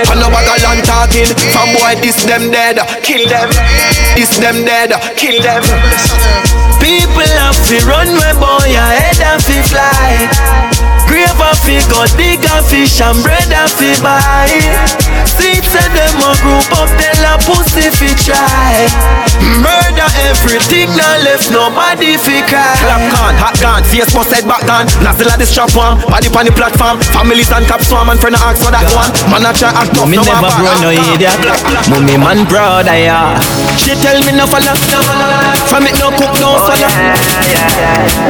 And 0.09 0.17
no 0.17 0.33
bag 0.33 0.49
of 0.49 0.57
land 0.65 0.81
talking, 0.81 1.29
from 1.53 1.69
boy 1.77 1.93
this 2.01 2.17
them 2.25 2.49
dead, 2.49 2.81
kill 3.05 3.27
them. 3.29 3.51
This 4.17 4.33
them 4.39 4.65
dead, 4.65 4.94
kill 5.15 5.41
them. 5.41 5.63
People 6.79 7.29
have 7.41 7.59
to 7.67 7.77
run 7.85 8.07
my 8.15 8.33
boy 8.33 8.65
your 8.67 8.81
head 8.81 9.17
have 9.17 9.43
to 9.45 9.63
fly. 9.63 10.54
Grave 11.65 11.81
a 11.81 11.81
fi 11.81 11.89
go 11.89 12.05
dig 12.17 12.45
a 12.45 12.61
fish 12.61 13.01
and 13.01 13.17
bread 13.23 13.49
a 13.49 13.65
fi 13.65 13.97
buy. 13.97 14.45
Seats 15.25 15.73
of 15.73 15.89
them 15.97 16.21
a 16.21 16.31
group 16.37 16.69
up, 16.77 16.89
tell 17.01 17.25
a 17.25 17.33
pussy 17.41 17.89
fi 17.89 18.13
try. 18.21 18.85
Murder 19.65 20.09
everything, 20.29 20.93
now 20.93 21.17
left 21.25 21.49
nobody 21.49 22.17
fi 22.21 22.45
cry. 22.45 22.77
Clap 22.85 23.01
gun, 23.09 23.33
hot 23.41 23.57
gun, 23.57 23.81
face 23.89 24.13
bust 24.13 24.29
head 24.29 24.45
back 24.45 24.61
gun. 24.69 24.85
Nozzle 25.01 25.29
at 25.33 25.41
the 25.41 25.45
strap 25.45 25.73
one, 25.73 25.97
body 26.05 26.29
on 26.29 26.45
the 26.45 26.53
platform. 26.53 27.01
Families 27.17 27.49
and 27.49 27.65
cap 27.65 27.81
swarm 27.81 28.13
and 28.13 28.19
friend 28.21 28.37
a 28.37 28.39
ask 28.45 28.61
for 28.61 28.69
that 28.69 28.85
one. 28.93 29.09
Man 29.33 29.41
a 29.41 29.49
try 29.49 29.73
act 29.73 29.97
tough, 29.97 30.05
Me 30.05 30.21
no 30.21 30.23
never 30.23 30.45
one 30.45 30.53
grow 30.61 30.75
no 30.85 30.89
idiot. 30.93 31.33
Mummy 31.89 32.13
man 32.21 32.45
proud 32.45 32.85
I 32.85 33.09
am. 33.09 33.41
She 33.81 33.97
tell 34.05 34.21
me 34.21 34.37
no 34.37 34.45
follow. 34.45 34.77
From 35.65 35.89
it 35.89 35.97
no 35.97 36.13
cook 36.13 36.33
no 36.37 36.61
oh, 36.61 36.69
follow. 36.69 36.93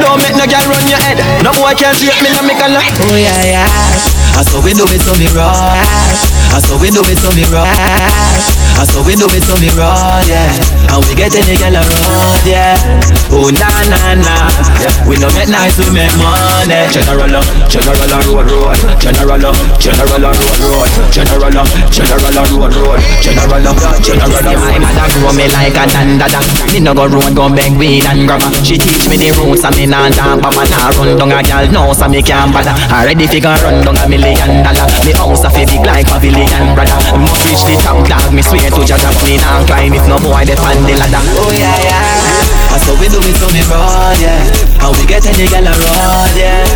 Don't 0.00 0.24
make 0.24 0.36
no 0.40 0.48
girl 0.48 0.64
run 0.72 0.88
your 0.88 1.00
head. 1.04 1.20
No 1.44 1.52
boy 1.52 1.76
can 1.76 1.92
treat 2.00 2.16
me 2.24 2.32
no 2.32 2.40
me 2.40 2.56
color. 2.56 2.80
Oh 2.80 3.25
yeah 3.26 3.44
yeah. 3.44 4.38
I 4.38 4.42
saw 4.46 4.62
we 4.62 4.72
do 4.74 4.84
it 4.86 5.00
so 5.02 5.12
me 5.18 5.26
raw. 5.34 6.35
I 6.56 6.58
saw 6.64 6.80
we 6.80 6.88
do 6.88 7.04
it 7.04 7.20
so 7.20 7.28
me 7.36 7.44
raw. 7.52 7.68
I 7.68 8.88
saw 8.88 9.04
we 9.04 9.12
do 9.12 9.28
it 9.28 9.44
so 9.44 9.52
me 9.60 9.68
raw. 9.76 10.24
Yeah. 10.24 10.48
And 10.88 11.04
we 11.04 11.12
get 11.12 11.36
any 11.36 11.52
girl 11.60 11.76
around. 11.84 12.48
Yeah. 12.48 12.80
Oh 13.28 13.52
na 13.52 13.68
na 13.92 14.16
na. 14.16 14.48
yeah. 14.80 14.88
We 15.04 15.20
no 15.20 15.28
make 15.36 15.52
nice, 15.52 15.76
we 15.76 15.92
make 15.92 16.08
money. 16.16 16.88
General, 16.88 17.28
general 17.68 18.24
road 18.24 18.48
road. 18.48 18.72
General, 18.96 19.36
general 19.76 20.24
road 20.32 20.48
road. 20.56 20.88
General, 21.12 21.52
general 21.92 22.48
road 22.48 22.72
road. 22.72 23.00
General, 23.20 23.60
general 24.00 24.40
road. 24.40 24.56
My 24.56 24.80
mother 24.80 25.06
grow 25.12 25.36
me 25.36 25.52
like 25.52 25.76
a 25.76 25.84
dandada. 25.92 26.40
Me 26.72 26.80
no 26.80 26.96
go 26.96 27.04
road 27.04 27.36
go 27.36 27.52
beg 27.52 27.76
weed 27.76 28.08
and 28.08 28.24
grabber. 28.24 28.48
She 28.64 28.80
teach 28.80 29.04
me 29.12 29.20
the 29.20 29.28
roots 29.44 29.60
and 29.60 29.76
me 29.76 29.84
nah 29.84 30.08
talk 30.08 30.40
Papa 30.40 30.64
nah 30.72 30.88
run 30.96 31.20
down 31.20 31.36
a 31.36 31.44
gal 31.44 31.68
no 31.68 31.92
so 31.92 32.08
me 32.08 32.24
can't 32.24 32.48
bother. 32.48 32.72
Already 32.88 33.28
figure 33.28 33.52
run 33.60 33.84
down 33.84 34.00
a 34.00 34.08
million 34.08 34.64
dollar. 34.64 34.88
Me 35.04 35.12
house 35.12 35.44
a 35.44 35.52
fi 35.52 35.68
big 35.68 35.84
like 35.84 36.08
pavilion 36.08 36.45
brother. 36.74 36.98
Must 37.18 37.44
reach 37.48 37.62
the 37.64 37.74
top 37.82 38.02
dog. 38.06 38.32
Me 38.32 38.42
swear 38.42 38.70
to 38.70 38.82
Jah 38.84 38.98
that 39.00 39.16
me 39.24 39.38
nah 39.40 39.64
climb. 39.66 39.94
If 39.94 40.06
no 40.06 40.16
boy 40.18 40.44
dey 40.44 40.56
on 40.60 40.84
the 40.84 40.94
ladder. 40.98 41.22
Oh 41.38 41.50
yeah 41.52 41.76
yeah. 41.82 42.56
And 42.76 42.82
so 42.84 42.92
we 43.00 43.08
do 43.08 43.16
it 43.24 43.36
so 43.40 43.48
me 43.56 43.62
run, 43.72 44.20
yeah. 44.20 44.36
How 44.76 44.92
we 44.92 45.08
get 45.08 45.24
any 45.24 45.48
gal 45.48 45.64
around, 45.64 46.34
yeah. 46.36 46.68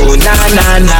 Oh 0.00 0.16
na 0.16 0.32
na 0.56 0.80
na 0.80 0.98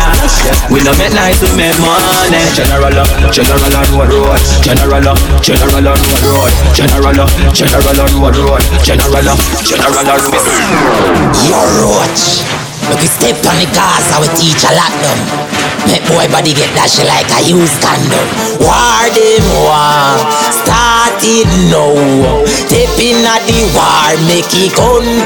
We 0.69 0.85
no 0.85 0.93
make 1.01 1.17
nice, 1.17 1.41
we 1.41 1.49
make 1.57 1.79
money. 1.81 2.43
General, 2.53 2.93
up, 3.01 3.09
general 3.33 3.73
on 3.73 3.89
road 3.97 4.13
road. 4.13 4.41
General, 4.61 5.09
up, 5.09 5.19
general 5.41 5.89
on 5.89 5.97
road 5.97 6.25
road. 6.29 6.53
General, 6.77 7.21
up, 7.25 7.31
general 7.57 8.01
on 8.01 8.13
road 8.21 8.37
road. 8.37 8.63
General, 8.85 9.29
up, 9.33 9.41
general 9.65 10.05
road 10.05 10.37
Your 11.49 11.65
roach 11.81 12.72
Look, 12.91 13.01
you 13.03 13.11
step 13.11 13.39
on 13.47 13.57
the 13.59 13.69
gas, 13.71 14.11
I 14.11 14.19
will 14.19 14.35
teach 14.35 14.63
a 14.65 14.73
lot 14.75 14.93
them 15.03 15.63
Make 15.91 16.07
boy 16.07 16.27
body 16.31 16.55
get 16.55 16.71
dashed 16.79 17.03
like 17.03 17.27
a 17.35 17.43
used 17.43 17.79
condom. 17.83 18.29
War 18.63 19.03
them 19.11 19.45
war, 19.51 20.15
started 20.55 21.51
now. 21.75 21.93
Tapping 22.71 23.27
at 23.27 23.43
the 23.51 23.67
war, 23.75 24.15
make 24.31 24.55
it 24.55 24.75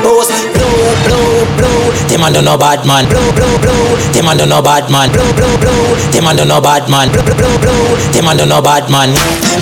bust. 0.01 0.33
Blow, 0.57 0.86
blow, 1.05 1.45
blow. 1.59 1.81
Them 2.09 2.25
a 2.25 2.29
no 2.31 2.57
bad 2.57 2.87
man. 2.87 3.05
Blow, 3.09 3.33
blow, 3.35 3.59
blow. 3.59 3.97
Them 4.15 4.29
a 4.29 4.35
no 4.35 4.63
bad 4.63 4.89
man. 4.91 5.13
Blow, 5.13 5.27
blow, 5.37 5.55
blow. 5.59 5.83
Them 6.13 6.27
a 6.27 6.33
no 6.33 6.61
bad 6.61 6.89
man. 6.89 7.13
Blow, 7.13 7.25
blow, 7.25 7.55
blow. 7.61 7.83
Them 8.13 8.29
a 8.29 8.33
no 8.35 8.63
bad 8.63 8.89
man. 8.89 9.13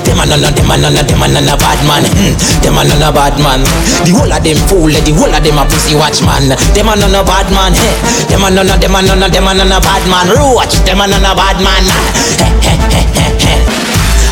Them 0.04 0.20
a 0.20 0.26
no 0.26 0.36
no, 0.36 0.50
them 0.52 0.70
a 0.70 0.76
no 0.76 0.88
no, 0.92 1.02
them 1.02 1.20
no 1.20 1.40
no 1.40 1.54
bad 1.56 1.80
man. 1.88 2.04
Hmm. 2.04 2.36
Them 2.60 2.78
a 2.78 2.82
no 2.84 2.94
no 3.00 3.10
bad 3.10 3.34
man. 3.40 3.64
The 4.04 4.12
whole 4.12 4.30
of 4.30 4.42
them 4.44 4.58
fool, 4.68 4.92
the 4.92 5.12
whole 5.16 5.32
of 5.32 5.42
them 5.42 5.58
a 5.58 5.64
pussy 5.64 5.96
watch 5.96 6.20
man. 6.22 6.52
Them 6.76 6.88
a 6.88 6.94
no 6.94 7.08
no 7.08 7.24
bad 7.24 7.48
man. 7.50 7.72
Hey. 7.72 7.96
Them 8.28 8.44
a 8.44 8.50
no 8.50 8.62
no, 8.62 8.76
them 8.76 8.94
a 8.94 9.00
no 9.02 9.14
no, 9.14 9.28
them 9.28 9.48
a 9.48 9.54
no 9.54 9.64
no 9.64 9.80
bad 9.80 10.04
man. 10.06 10.28
Roach. 10.30 10.76
Them 10.84 11.00
a 11.00 11.06
no 11.08 11.18
no 11.18 11.34
bad 11.34 11.58
man. 11.58 12.53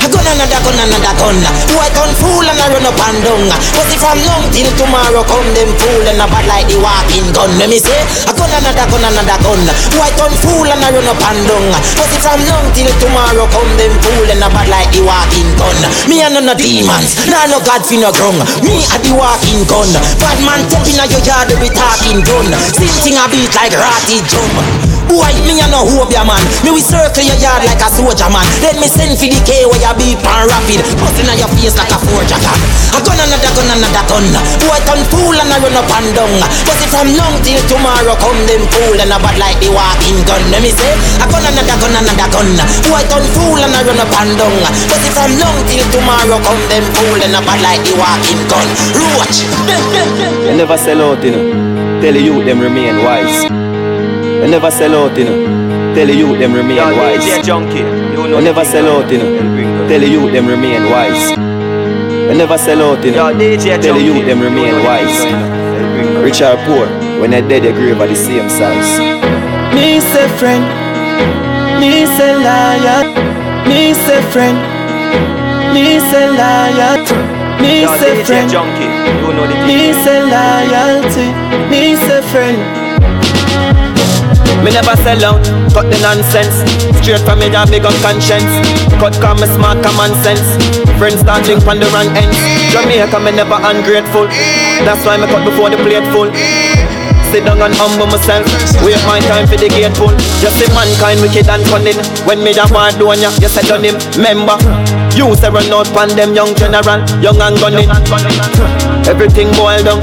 A 0.03 0.11
gun 0.11 0.27
another 0.27 0.59
gun 0.67 0.75
another 0.83 1.15
gun 1.15 1.39
Boy 1.71 1.87
turn 1.95 2.11
fool 2.19 2.43
and 2.43 2.59
I 2.59 2.67
run 2.75 2.83
up 2.91 2.99
and 3.07 3.23
down? 3.23 3.47
But 3.71 3.87
if 3.87 4.03
I'm 4.03 4.19
long 4.27 4.51
till 4.51 4.67
tomorrow 4.75 5.23
come 5.23 5.47
them 5.55 5.71
fool 5.79 6.03
and 6.11 6.19
a 6.19 6.27
bad 6.27 6.43
like 6.51 6.67
the 6.67 6.83
walking 6.83 7.31
gun. 7.31 7.55
Let 7.63 7.71
me 7.71 7.79
say 7.79 8.03
A 8.27 8.35
gun 8.35 8.51
another 8.51 8.83
gun 8.91 8.99
another 8.99 9.39
gun 9.47 9.63
Boy 9.95 10.11
turn 10.19 10.35
fool 10.43 10.67
and 10.67 10.83
I 10.83 10.91
run 10.91 11.07
up 11.07 11.23
and 11.23 11.41
down? 11.47 11.71
But 11.95 12.11
if 12.11 12.27
I'm 12.27 12.43
long 12.51 12.67
till 12.75 12.91
tomorrow 12.99 13.47
come 13.47 13.73
them 13.79 13.95
fool 14.03 14.27
and 14.27 14.43
a 14.43 14.51
bad 14.51 14.67
like 14.67 14.91
the 14.91 15.07
walking 15.07 15.51
gun. 15.55 15.79
Me 16.11 16.27
and 16.27 16.35
no 16.35 16.55
demons 16.59 17.15
Nah 17.31 17.47
no 17.47 17.63
God 17.63 17.87
fi 17.87 18.03
no 18.03 18.11
grung. 18.11 18.43
Me 18.67 18.83
a 18.83 18.99
the 18.99 19.15
walking 19.15 19.63
gun. 19.71 19.87
Bad 20.19 20.39
man 20.43 20.67
in 20.67 20.99
a 20.99 21.07
your 21.07 21.23
yard 21.23 21.55
we 21.63 21.71
talking 21.71 22.27
gun. 22.27 22.51
Same 22.75 22.99
thing 23.07 23.19
a 23.23 23.31
beat 23.31 23.55
like 23.55 23.71
ratty 23.79 24.19
drum 24.27 24.92
Boy, 25.13 25.29
me 25.45 25.61
a 25.61 25.69
no 25.69 25.85
hope 25.85 26.09
ya 26.09 26.25
man. 26.25 26.41
Me 26.65 26.73
we 26.73 26.81
circle 26.81 27.21
your 27.21 27.37
yard 27.37 27.61
like 27.69 27.85
a 27.85 27.89
soldier 27.93 28.33
man. 28.33 28.49
Let 28.65 28.81
me 28.81 28.89
send 28.89 29.13
for 29.21 29.29
the 29.29 29.37
K 29.45 29.69
where 29.69 29.77
you 29.77 29.93
beat 30.01 30.17
pan 30.25 30.49
rapid. 30.49 30.81
Busting 30.97 31.29
on 31.29 31.37
your 31.37 31.53
face 31.53 31.77
like 31.77 31.93
a 31.93 32.01
forger 32.01 32.41
gun 32.41 32.57
A 32.97 32.99
gun 33.05 33.21
another 33.21 33.53
gun 33.53 33.69
another 33.77 34.05
gun. 34.09 34.25
Boy 34.65 34.81
turn 34.89 35.05
fool 35.13 35.37
and 35.37 35.53
I 35.53 35.61
run 35.61 35.77
up 35.77 35.93
and 36.01 36.09
down. 36.17 36.33
If 36.65 36.97
I'm 36.97 37.13
long 37.13 37.37
till 37.45 37.61
tomorrow 37.69 38.17
come 38.17 38.41
them 38.49 38.65
fool 38.73 38.97
And 38.97 39.13
a 39.13 39.21
bad 39.21 39.37
like 39.37 39.61
the 39.61 39.69
walking 39.69 40.17
gun. 40.25 40.41
Let 40.49 40.65
me 40.65 40.73
say 40.73 40.97
A 41.21 41.29
gun 41.29 41.45
another 41.45 41.77
gun 41.77 41.93
another 41.93 42.29
gun. 42.33 42.49
Boy 42.89 43.05
turn 43.13 43.25
fool 43.37 43.61
and 43.61 43.77
I 43.77 43.85
run 43.85 44.01
up 44.01 44.17
and 44.17 44.33
down. 44.41 44.65
If 44.97 45.13
I'm 45.21 45.37
long 45.37 45.61
till 45.69 45.85
tomorrow 45.93 46.41
come 46.41 46.65
them 46.73 46.89
fool 46.97 47.21
And 47.21 47.37
a 47.37 47.41
bad 47.45 47.61
like 47.61 47.85
the 47.85 48.01
walking 48.01 48.41
gun. 48.49 48.65
Roach. 48.97 49.45
You 50.49 50.57
never 50.57 50.81
sell 50.81 51.05
out, 51.05 51.21
you 51.21 51.37
know. 51.37 51.45
Tell 52.01 52.17
you 52.17 52.41
them 52.49 52.65
remain 52.65 53.05
wise 53.05 53.62
you 54.43 54.49
never 54.49 54.71
sell 54.71 54.95
out, 54.95 55.17
you 55.17 55.25
know. 55.25 55.95
Tell 55.95 56.07
the 56.07 56.15
youth 56.15 56.39
them 56.39 56.53
remain 56.55 56.77
Yo, 56.77 56.85
wise. 56.97 57.23
DJ 57.23 57.43
Junky. 57.47 57.79
You, 57.79 58.29
know 58.29 58.39
you 58.39 58.45
never 58.45 58.65
sell 58.65 58.89
out, 58.89 59.11
you 59.11 59.19
know. 59.19 59.89
Tell 59.89 60.01
the 60.01 60.09
youth 60.09 60.33
them 60.33 60.47
remain 60.47 60.91
wise. 60.91 61.31
You 61.31 62.35
never 62.35 62.59
sell 62.59 62.83
out, 62.83 63.05
you 63.05 63.13
know. 63.13 63.31
Tell 63.31 63.95
the 63.95 64.03
youth 64.03 64.27
them 64.27 64.41
remain 64.41 64.83
wise. 64.85 65.19
Rich 66.25 66.41
or 66.43 66.57
poor, 66.67 66.87
when 67.21 67.31
they 67.31 67.41
dead, 67.43 67.63
they 67.63 67.73
grave 67.73 68.01
are 68.01 68.07
the 68.09 68.17
same 68.17 68.49
size. 68.49 68.99
Me 69.75 70.01
say 70.01 70.29
friend, 70.39 70.65
me 71.81 72.07
say 72.17 72.35
liar, 72.35 73.05
me 73.69 73.95
say 73.95 74.21
friend, 74.33 74.59
me 75.75 75.99
say 76.11 76.29
liar. 76.31 76.99
Me 77.63 77.87
say 77.99 78.25
friend, 78.25 78.51
junkie. 78.51 78.91
You 79.23 79.33
know 79.35 79.47
me 79.67 79.93
say 80.03 80.19
loyalty, 80.21 81.31
me 81.71 81.95
say 81.95 82.21
friend. 82.33 82.92
Me 84.63 84.71
never 84.71 84.95
sell 85.03 85.19
out, 85.27 85.43
cut 85.75 85.91
the 85.91 85.99
nonsense. 85.99 86.63
Straight 87.03 87.19
from 87.27 87.43
me, 87.43 87.51
I 87.51 87.67
big 87.67 87.83
up 87.83 87.95
conscience. 87.99 88.47
Cut 89.03 89.19
me 89.35 89.47
smart 89.59 89.83
common 89.83 90.15
sense. 90.23 90.47
Friends 91.03 91.21
start 91.27 91.43
link 91.51 91.67
on 91.67 91.83
the 91.83 91.91
wrong 91.91 92.07
end. 92.15 92.31
Jamaica, 92.71 93.19
me 93.19 93.35
never 93.35 93.59
ungrateful. 93.59 94.31
That's 94.87 95.03
why 95.03 95.19
me 95.19 95.27
cut 95.27 95.43
before 95.43 95.67
the 95.67 95.79
plate 95.83 96.07
full. 96.15 96.31
Sit 97.35 97.43
down 97.43 97.59
and 97.59 97.75
humble 97.75 98.07
myself. 98.07 98.47
Wait 98.87 99.03
my 99.03 99.19
time 99.27 99.51
for 99.51 99.57
the 99.59 99.67
gate 99.67 99.91
pull. 99.99 100.15
Just 100.39 100.63
see 100.63 100.71
mankind 100.71 101.19
wicked 101.19 101.49
and 101.49 101.65
cunning. 101.67 101.99
When 102.23 102.45
me 102.45 102.53
da 102.53 102.71
want 102.71 103.03
doing 103.03 103.19
ya, 103.19 103.35
you 103.43 103.49
said 103.49 103.67
done 103.67 103.83
him. 103.83 103.99
Member, 104.15 104.61
you 105.19 105.35
say 105.35 105.51
run 105.51 105.73
out 105.75 105.91
pan 105.91 106.15
them 106.15 106.39
young 106.39 106.55
general, 106.55 107.03
young 107.19 107.41
and 107.41 107.59
gunning. 107.59 108.92
Everything 109.07 109.51
boiled 109.59 109.85
down, 109.85 110.01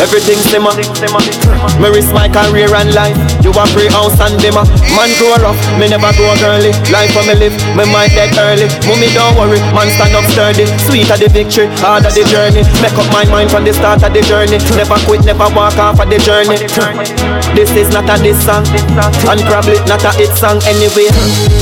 everything 0.00 0.38
simmer. 0.48 0.72
Me 1.78 1.88
risk 1.90 2.12
my 2.14 2.28
career 2.28 2.70
and 2.74 2.94
life. 2.94 3.16
You 3.42 3.50
a 3.50 3.64
free 3.74 3.90
house 3.90 4.18
and 4.20 4.38
dimmer. 4.40 4.64
Man 4.94 5.10
grow 5.18 5.36
rough, 5.42 5.58
me 5.78 5.88
never 5.88 6.10
grow 6.14 6.34
girly. 6.38 6.72
Life 6.90 7.12
for 7.12 7.22
me 7.26 7.34
live, 7.34 7.54
me 7.74 7.84
might 7.90 8.14
dead 8.14 8.34
early. 8.38 8.66
Mummy 8.86 9.10
don't 9.14 9.34
worry, 9.36 9.58
man 9.74 9.90
stand 9.98 10.14
up 10.14 10.24
sturdy. 10.30 10.66
Sweet 10.86 11.10
of 11.10 11.18
the 11.18 11.28
victory, 11.28 11.66
hard 11.82 12.06
of 12.06 12.14
the 12.14 12.24
journey. 12.26 12.62
Make 12.82 12.96
up 12.96 13.06
my 13.12 13.24
mind 13.26 13.50
from 13.50 13.64
the 13.64 13.72
start 13.74 14.02
of 14.02 14.14
the 14.14 14.22
journey. 14.22 14.58
Never 14.78 14.98
quit, 15.06 15.24
never 15.26 15.50
walk 15.54 15.76
off 15.78 16.00
of 16.00 16.08
the 16.08 16.18
journey. 16.22 16.58
This 17.54 17.70
is 17.74 17.90
not 17.90 18.06
a 18.06 18.16
diss 18.22 18.38
song, 18.44 18.66
and 19.26 19.40
probably 19.50 19.78
not 19.90 20.04
a 20.06 20.12
hit 20.14 20.30
song 20.38 20.62
anyway. 20.66 21.10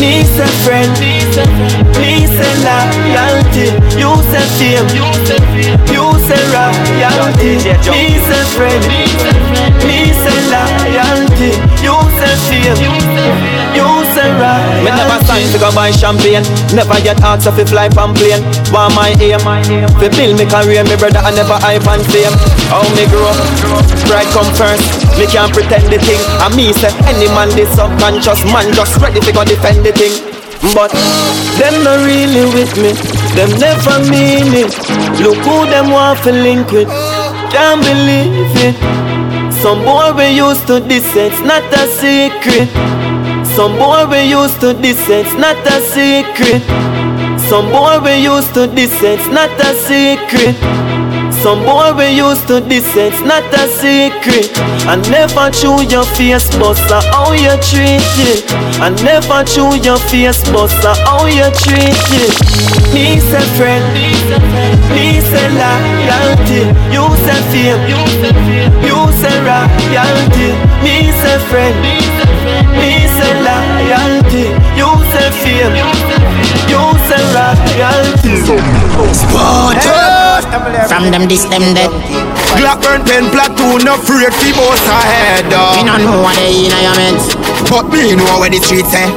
Me 0.01 0.25
say 0.25 0.51
friend, 0.65 0.93
me 1.01 2.29
say 2.29 2.53
loyalty, 2.61 3.73
you 3.97 4.13
say 4.31 4.47
fame, 4.61 4.89
you 5.91 6.07
say 6.27 6.43
royalty. 6.51 7.57
Me 7.91 8.19
say 8.27 8.45
friend, 8.55 8.83
me 9.87 10.11
say 10.11 10.39
loyalty, 10.51 11.51
you 11.83 11.95
say 12.19 12.35
fame, 12.51 12.79
you 13.75 13.89
say 14.15 14.29
royalty. 14.35 14.83
Me 14.85 14.91
never 14.91 15.19
sign 15.27 15.47
to 15.53 15.59
go 15.59 15.71
buy 15.75 15.91
champagne. 15.91 16.43
Never 16.75 16.99
yet 17.07 17.21
asked 17.23 17.47
if 17.47 17.69
fly 17.71 17.89
from 17.91 18.15
plane. 18.15 18.43
Want 18.75 18.95
my 18.95 19.15
aim, 19.23 19.41
fi 19.99 20.09
build 20.11 20.39
me 20.39 20.45
career, 20.47 20.83
me 20.85 20.97
brother. 20.97 21.23
I 21.23 21.31
never 21.31 21.55
hype 21.63 21.87
and 21.87 22.03
fame. 22.11 22.35
How 22.71 22.83
me 22.99 23.07
grow, 23.07 23.31
pride 24.11 24.29
come 24.35 24.51
first. 24.59 24.83
Me 25.19 25.27
can't 25.27 25.53
pretend 25.53 25.87
the 25.93 25.99
thing. 26.03 26.21
And 26.43 26.53
me 26.57 26.73
say 26.73 26.91
any 27.07 27.29
man 27.33 27.49
this 27.55 27.71
subconscious 27.75 28.43
man 28.51 28.73
just 28.75 28.97
ready 28.99 29.21
to 29.21 29.33
go 29.33 29.45
defend 29.45 29.87
the 29.87 29.93
thing. 29.93 30.13
But 30.75 30.91
Them 31.61 31.85
not 31.85 32.05
really 32.05 32.45
with 32.53 32.75
me, 32.81 32.91
them 33.37 33.51
never 33.61 34.01
mean 34.11 34.49
it. 34.65 34.73
Look 35.21 35.39
who 35.45 35.67
them 35.69 35.91
want 35.91 36.19
to 36.25 36.33
link 36.33 36.73
with, 36.73 36.89
can't 37.53 37.81
believe 37.85 38.51
it. 38.67 38.77
Some 39.63 39.85
boy 39.85 40.13
we 40.17 40.29
used 40.37 40.67
to 40.69 40.81
this, 40.81 41.07
it's 41.15 41.41
not 41.41 41.65
a 41.73 41.87
secret. 42.01 42.69
Some 43.57 43.77
boy 43.79 44.07
we 44.11 44.23
used 44.31 44.61
to 44.61 44.73
this, 44.73 45.09
it's 45.09 45.35
not 45.35 45.57
a 45.67 45.81
secret. 45.95 46.63
Some 47.49 47.71
boy 47.71 48.01
we 48.05 48.17
used 48.23 48.55
to 48.55 48.67
this, 48.67 48.93
it's 49.03 49.29
not 49.29 49.51
a 49.61 49.73
secret. 49.89 50.57
Some 51.43 51.63
boy 51.65 51.93
we 51.97 52.09
used 52.17 52.49
to 52.49 52.61
this, 52.61 52.87
it's 52.97 53.21
not 53.23 53.45
a 53.55 53.69
secret. 53.79 54.51
I 54.89 54.97
never 55.11 55.51
chew 55.55 55.79
your 55.87 56.05
face, 56.17 56.51
bossa, 56.59 56.99
how 57.15 57.31
you 57.33 57.55
treat 57.63 58.03
it. 58.27 58.43
I 58.83 58.91
never 59.07 59.45
chew 59.47 59.71
your 59.87 59.99
face, 60.11 60.43
bossa, 60.51 60.97
how 61.07 61.27
you 61.27 61.47
treat 61.63 61.95
it. 62.19 62.35
Me 62.93 63.21
say 63.21 63.47
friend, 63.55 63.85
me 64.91 65.21
say 65.23 65.47
loyalty. 65.55 66.67
You 66.91 67.05
say 67.23 67.41
fame, 67.53 67.83
you 68.83 68.99
say 69.23 69.37
royalty. 69.47 70.51
Me 70.83 71.13
say 71.21 71.39
friend, 71.47 71.77
me 72.75 72.91
say 73.15 73.33
loyalty. 73.47 74.51
You 74.75 74.91
say 75.15 75.31
fame, 75.43 75.75
you 76.67 76.83
say 77.07 77.23
royalty. 77.37 78.35
Sport 79.15 80.16
From 80.89 81.11
them 81.11 81.27
this 81.29 81.45
them 81.51 81.75
that 81.75 81.91
Glock 82.57 82.81
burn 82.81 83.05
pen 83.05 83.29
platoon, 83.29 83.85
no 83.85 84.01
afraid 84.01 84.33
fi 84.33 84.55
boss 84.57 84.81
ahead. 84.89 85.51
Uh. 85.53 85.77
Me 85.77 85.85
no 85.85 85.99
know 85.99 86.23
what 86.25 86.39
they 86.41 86.65
in 86.65 86.73
your 86.73 86.95
meds. 86.97 87.37
But 87.69 87.93
me 87.93 88.17
know 88.17 88.41
where 88.41 88.49
the 88.49 88.63
streets 88.63 88.95
say. 88.95 89.11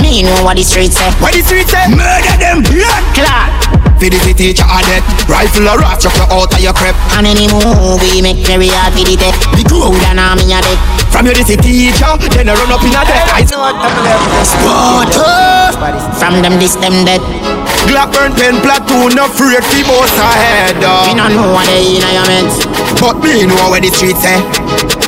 Me 0.00 0.22
know 0.22 0.40
what 0.40 0.56
the 0.56 0.64
streets 0.64 0.96
say. 0.96 1.10
Where 1.20 1.34
the 1.34 1.44
streets 1.44 1.68
say? 1.68 1.84
Murder 1.92 2.36
them, 2.40 2.64
blood 2.64 3.04
clot. 3.12 3.52
For 4.00 4.10
the 4.10 4.18
teacher 4.34 4.66
a 4.66 4.82
death 4.82 5.06
Rifle 5.30 5.62
a 5.62 5.78
rat, 5.78 6.02
chuck 6.02 6.16
you 6.18 6.26
out 6.26 6.50
of 6.50 6.58
your 6.58 6.74
crep 6.74 6.98
And 7.14 7.22
any 7.22 7.46
movie 7.46 8.18
make 8.18 8.42
very 8.42 8.66
hard 8.66 8.98
for 8.98 9.06
the 9.06 9.14
tech 9.14 9.30
The 9.54 9.62
crowd 9.62 9.94
and 10.10 10.18
army 10.18 10.50
a 10.50 10.58
dead 10.58 10.74
From 11.14 11.30
you 11.30 11.34
this 11.38 11.54
teacher, 11.54 12.10
then 12.34 12.50
I 12.50 12.58
run 12.58 12.74
up 12.74 12.82
in 12.82 12.90
a 12.90 13.06
death 13.06 13.30
I 13.30 13.46
Sport 14.42 15.14
From 16.18 16.42
them 16.42 16.58
this 16.58 16.74
them 16.74 17.06
dead 17.06 17.22
Glock 17.88 18.12
burn 18.12 18.32
pen 18.32 18.60
platoon, 18.62 19.14
no 19.14 19.26
afraid 19.26 19.64
fi 19.64 19.82
boss 19.82 20.12
ahead 20.18 20.82
uh. 20.84 21.06
Me 21.06 21.14
no 21.14 21.28
know 21.28 21.52
what 21.52 21.66
they 21.66 21.96
in 21.96 22.02
your 22.02 22.26
meds. 22.30 22.62
But 23.00 23.18
me 23.20 23.46
know 23.46 23.70
where 23.70 23.80
the 23.80 23.90
streets 23.90 24.22
say 24.22 24.61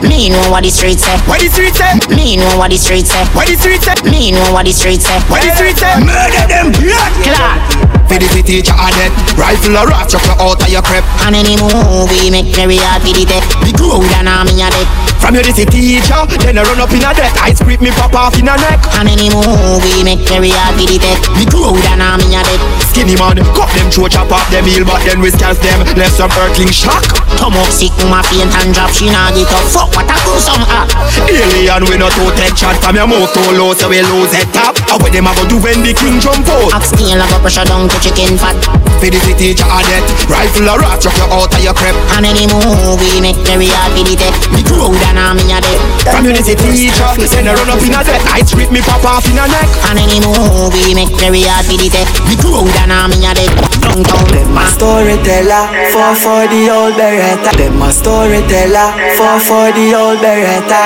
me 0.04 0.28
know 0.28 0.50
what 0.50 0.62
the 0.62 0.70
streets 0.70 1.04
say. 1.04 1.16
What 1.26 1.40
the 1.40 1.48
streets 1.48 1.78
say? 1.78 1.92
Me 2.14 2.36
know 2.36 2.56
what 2.56 2.70
the 2.70 2.78
streets 2.78 3.10
say. 3.10 3.24
What 3.34 3.48
the 3.48 3.56
streets 3.56 3.84
say? 3.84 3.96
Me 4.04 4.32
know 4.32 4.52
what 4.52 4.66
the 4.66 4.72
streets 4.72 5.06
say. 5.06 5.18
What 5.32 5.42
the 5.42 5.50
streets 5.56 5.80
say? 5.80 5.92
Murder 6.00 6.44
them, 6.46 6.72
blood 6.72 7.12
clot. 7.24 7.94
For 8.04 8.20
the 8.20 8.28
teacher 8.44 8.76
a 8.76 8.88
death 8.92 9.16
Rifle 9.40 9.80
a 9.80 9.88
rat, 9.88 10.12
chuck 10.12 10.28
out 10.36 10.60
of 10.60 10.68
your 10.68 10.84
crep 10.84 11.02
And 11.24 11.32
any 11.32 11.56
movie 11.56 12.28
make 12.28 12.52
very 12.52 12.76
hard 12.76 13.00
for 13.00 13.16
the 13.16 13.24
tech 13.24 13.40
The 13.64 13.72
crowd 13.72 14.04
and 14.20 14.28
army 14.28 14.60
a 14.60 14.68
dead 14.68 14.84
From 15.24 15.34
you 15.34 15.40
this 15.40 15.56
teacher, 15.64 16.20
then 16.44 16.60
I 16.60 16.68
run 16.68 16.84
up 16.84 16.92
in 16.92 17.00
a 17.00 17.10
death 17.16 17.32
I 17.40 17.56
script 17.56 17.80
me 17.80 17.88
pop 17.96 18.12
off 18.12 18.36
in 18.36 18.44
a 18.44 18.54
neck. 18.60 18.84
And 19.00 19.08
any 19.08 19.32
movie 19.32 20.04
make 20.04 20.20
very 20.28 20.52
hard 20.52 20.76
for 20.76 20.84
the 20.84 21.00
tech 21.00 21.16
The 21.32 21.48
crowd 21.48 21.80
and 21.96 22.04
army 22.04 22.28
a 22.36 22.44
dead 22.44 22.60
Skinny 22.92 23.16
man, 23.16 23.40
cut 23.56 23.72
them 23.72 23.88
throat, 23.88 24.12
chop 24.12 24.28
off 24.28 24.44
them 24.52 24.68
heel 24.68 24.84
But 24.84 25.00
then 25.08 25.24
we 25.24 25.32
scalp 25.32 25.56
them, 25.64 25.80
left 25.96 26.20
some 26.20 26.30
earthling 26.36 26.70
shock. 26.70 27.08
Come 27.40 27.56
up 27.56 27.72
sick, 27.72 27.96
my 28.12 28.20
faint 28.28 28.52
and 28.52 28.76
drop 28.76 28.92
She 28.92 29.08
nah 29.08 29.32
get 29.32 29.48
up, 29.48 29.64
fuck 29.72 29.93
what 29.94 30.10
I 30.10 30.18
do 30.26 30.34
some 30.42 30.62
hot 30.66 30.90
Alien, 31.30 31.82
we 31.86 31.96
not 31.96 32.12
to 32.14 32.26
take 32.36 32.58
shot 32.58 32.76
from 32.82 32.98
your 32.98 33.06
mouth 33.06 33.30
too 33.32 33.48
low 33.54 33.72
So 33.72 33.88
we 33.88 34.02
lose 34.02 34.34
head 34.34 34.50
top 34.50 34.76
How 34.90 34.98
what 34.98 35.14
them 35.14 35.26
a 35.26 35.32
go 35.34 35.46
do 35.46 35.56
when 35.62 35.80
the 35.86 35.94
king 35.94 36.18
jump 36.18 36.46
out? 36.50 36.74
Oxtail 36.74 37.22
a 37.22 37.26
go 37.30 37.38
pressure 37.40 37.64
down 37.64 37.88
to 37.88 37.96
chicken 38.02 38.36
fat. 38.36 38.58
For 38.98 39.10
the 39.10 39.18
teacher 39.38 39.66
a 39.66 39.78
death 39.86 40.06
Rifle 40.26 40.68
a 40.68 40.74
rat, 40.78 41.00
chuck 41.00 41.16
you 41.16 41.26
out 41.30 41.50
of 41.50 41.62
your 41.62 41.74
crep 41.74 41.96
And 42.18 42.26
any 42.26 42.46
movie 42.50 43.22
make 43.22 43.38
very 43.46 43.70
hard 43.70 43.94
for 43.94 44.04
the 44.04 44.14
tech 44.18 44.34
The 44.50 44.62
crowd 44.66 44.98
and 45.10 45.18
army 45.18 45.46
a 45.54 45.58
dead. 45.62 45.80
Community 46.10 46.54
teacher, 46.58 47.10
then 47.16 47.48
I 47.48 47.54
run 47.54 47.70
up 47.70 47.82
in 47.82 47.94
a 47.94 48.00
death 48.02 48.24
I 48.30 48.42
script 48.42 48.72
me 48.74 48.80
pop 48.82 49.04
off 49.06 49.26
in 49.30 49.38
a 49.38 49.46
neck. 49.46 49.70
And 49.90 49.98
any 49.98 50.18
movie 50.20 50.94
make 50.94 51.12
very 51.20 51.46
hard 51.46 51.66
for 51.66 51.78
the 51.78 51.88
tech 51.90 52.08
The 52.26 52.34
crowd 52.40 52.70
and 52.82 52.92
army 52.92 53.22
a 53.22 53.32
dead. 53.34 53.52
Downtown. 53.82 54.26
Them 54.32 54.56
a 54.56 54.64
storyteller, 54.72 55.64
four 55.92 56.14
for 56.18 56.44
the 56.48 56.62
old 56.72 56.94
beretta. 56.98 57.52
Them 57.56 57.82
a 57.82 57.88
storyteller, 57.92 58.88
four 59.16 59.38
for 59.40 59.68
the 59.70 59.83
old 59.92 60.22
beretta 60.24 60.80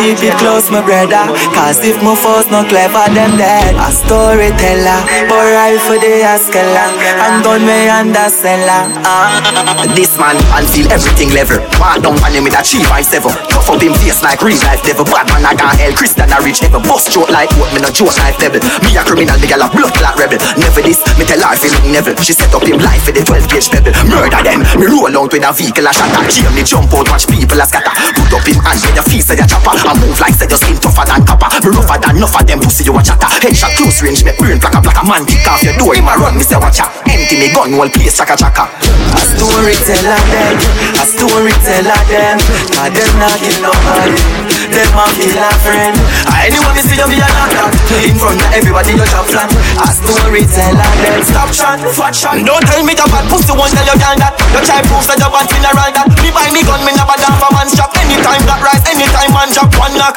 Keep 0.00 0.24
it 0.26 0.34
close 0.40 0.70
my 0.72 0.80
brother, 0.82 1.28
cause 1.54 1.78
if 1.84 2.02
my 2.02 2.16
force 2.16 2.48
not 2.50 2.66
clever 2.72 3.06
them 3.12 3.36
dead. 3.36 3.76
A 3.76 3.92
storyteller, 3.92 5.00
but 5.28 5.44
rifle 5.52 6.00
the 6.00 6.24
askelan 6.24 6.90
And 7.20 7.44
gun 7.44 7.62
me 7.62 7.86
under 7.86 8.26
cellar 8.32 8.88
uh. 9.04 9.86
This 9.96 10.16
man 10.18 10.40
until 10.56 10.90
everything 10.90 11.30
level. 11.36 11.60
Walk 11.78 12.00
down 12.02 12.16
on 12.24 12.32
him 12.32 12.48
with 12.48 12.56
a 12.56 12.62
357 12.64 13.28
Cuff 13.52 13.68
up 13.68 13.82
him 13.82 13.94
face 14.00 14.22
like 14.24 14.40
real 14.40 14.58
life 14.64 14.82
devil. 14.82 15.04
Bad 15.04 15.28
man 15.28 15.44
I 15.44 15.54
got 15.54 15.76
hell, 15.76 15.92
Christian 15.92 16.32
I 16.32 16.40
reach 16.40 16.64
heaven. 16.64 16.80
Bust 16.88 17.12
joke 17.12 17.28
like 17.28 17.52
what? 17.60 17.70
Me 17.76 17.84
no 17.84 17.90
joke 17.92 18.16
life 18.18 18.40
level 18.40 18.62
Me 18.86 18.96
a 18.96 19.04
criminal, 19.04 19.36
me 19.38 19.46
gal 19.46 19.60
a 19.60 19.68
blood 19.68 19.92
clot 19.94 20.16
rebel. 20.16 20.40
Never 20.56 20.80
this, 20.80 21.02
me 21.20 21.28
tell 21.28 21.42
her 21.44 21.56
feel 21.58 21.74
never. 21.92 22.16
She 22.24 22.32
set 22.32 22.54
up 22.54 22.64
him 22.64 22.80
life 22.80 23.04
for 23.04 23.12
the 23.12 23.20
12 23.20 23.50
gauge 23.50 23.68
pebble. 23.68 23.92
Murder 24.08 24.40
them, 24.40 24.64
me 24.78 24.86
roll 24.88 25.12
out 25.12 25.32
with 25.32 25.44
a 25.44 25.52
vehicle 25.52 25.86
a 25.86 25.92
shatter 25.92 26.24
Jail. 26.30 26.50
Me 26.54 26.62
jump 26.62 26.92
out, 26.94 27.08
watch 27.10 27.26
people 27.28 27.60
a 27.60 27.66
scatter. 27.66 27.92
Put 28.16 28.29
up 28.32 28.46
him 28.46 28.58
hand 28.62 28.80
with 28.82 28.96
your 28.96 29.06
feet 29.06 29.24
say 29.24 29.38
a 29.38 29.44
chopper. 29.46 29.74
I 29.74 29.92
move 29.98 30.18
like 30.20 30.34
say 30.34 30.46
your 30.46 30.58
skin 30.58 30.78
tougher 30.78 31.06
than 31.06 31.22
copper. 31.26 31.48
Rougher 31.62 31.98
than 31.98 32.16
enough 32.16 32.34
of 32.34 32.46
them 32.46 32.60
pussy 32.60 32.84
you 32.84 32.94
a 32.96 33.02
chatter. 33.02 33.30
Headshot 33.42 33.74
close 33.76 34.02
range, 34.02 34.24
me 34.24 34.32
burn 34.38 34.58
plaka 34.58 34.80
plaka 34.82 35.02
Man 35.06 35.26
kick 35.26 35.46
off 35.46 35.62
your 35.62 35.74
door, 35.76 35.94
him 35.94 36.08
a 36.08 36.14
run, 36.16 36.36
me 36.36 36.44
say 36.44 36.58
watch 36.58 36.80
out. 36.80 36.90
Empty 37.06 37.36
me 37.38 37.48
gun, 37.52 37.72
whole 37.72 37.90
place 37.90 38.16
chaka 38.16 38.36
chaka 38.36 38.68
A 39.14 39.22
storyteller 39.22 40.20
them, 40.30 40.56
a 40.98 41.04
storyteller 41.06 42.00
them. 42.10 42.38
Cause 42.74 42.92
them 42.94 43.10
not 43.18 43.36
kill 43.38 43.58
nobody 43.62 44.49
Them 44.70 44.94
a 44.94 45.04
kill 45.18 45.34
a 45.34 45.50
friend 45.66 45.98
ah, 46.30 46.46
Anyone 46.46 46.78
me 46.78 46.82
see 46.86 46.94
you 46.94 47.08
be 47.10 47.18
a 47.18 47.26
knock 47.26 47.74
In 48.06 48.14
front 48.14 48.38
of 48.38 48.54
everybody 48.54 48.94
you 48.94 49.06
drop 49.10 49.26
flat. 49.26 49.50
A 49.82 49.86
storyteller 49.90 50.90
them 51.02 51.20
Stop 51.26 51.50
shot, 51.50 51.82
fat 51.90 52.14
shot 52.14 52.38
Don't 52.38 52.62
tell 52.62 52.82
me 52.86 52.94
your 52.94 53.10
bad 53.10 53.26
pussy 53.26 53.50
won't 53.50 53.74
tell 53.74 53.82
you 53.82 53.98
can 53.98 54.22
that. 54.22 54.38
You 54.54 54.62
try 54.62 54.78
prove 54.86 55.02
that 55.10 55.18
you 55.18 55.26
want 55.26 55.50
funeral 55.50 55.90
that. 55.90 56.06
Me 56.22 56.30
buy 56.30 56.46
me 56.54 56.62
gun, 56.62 56.86
me 56.86 56.94
never 56.94 57.18
down 57.18 57.34
for 57.42 57.50
one 57.50 57.66
shot 57.66 57.90
Anytime 57.98 58.46
that 58.46 58.62
rise, 58.62 58.84
anytime 58.86 59.34
one 59.34 59.50
drop, 59.50 59.74
one 59.74 59.94
knock. 59.98 60.14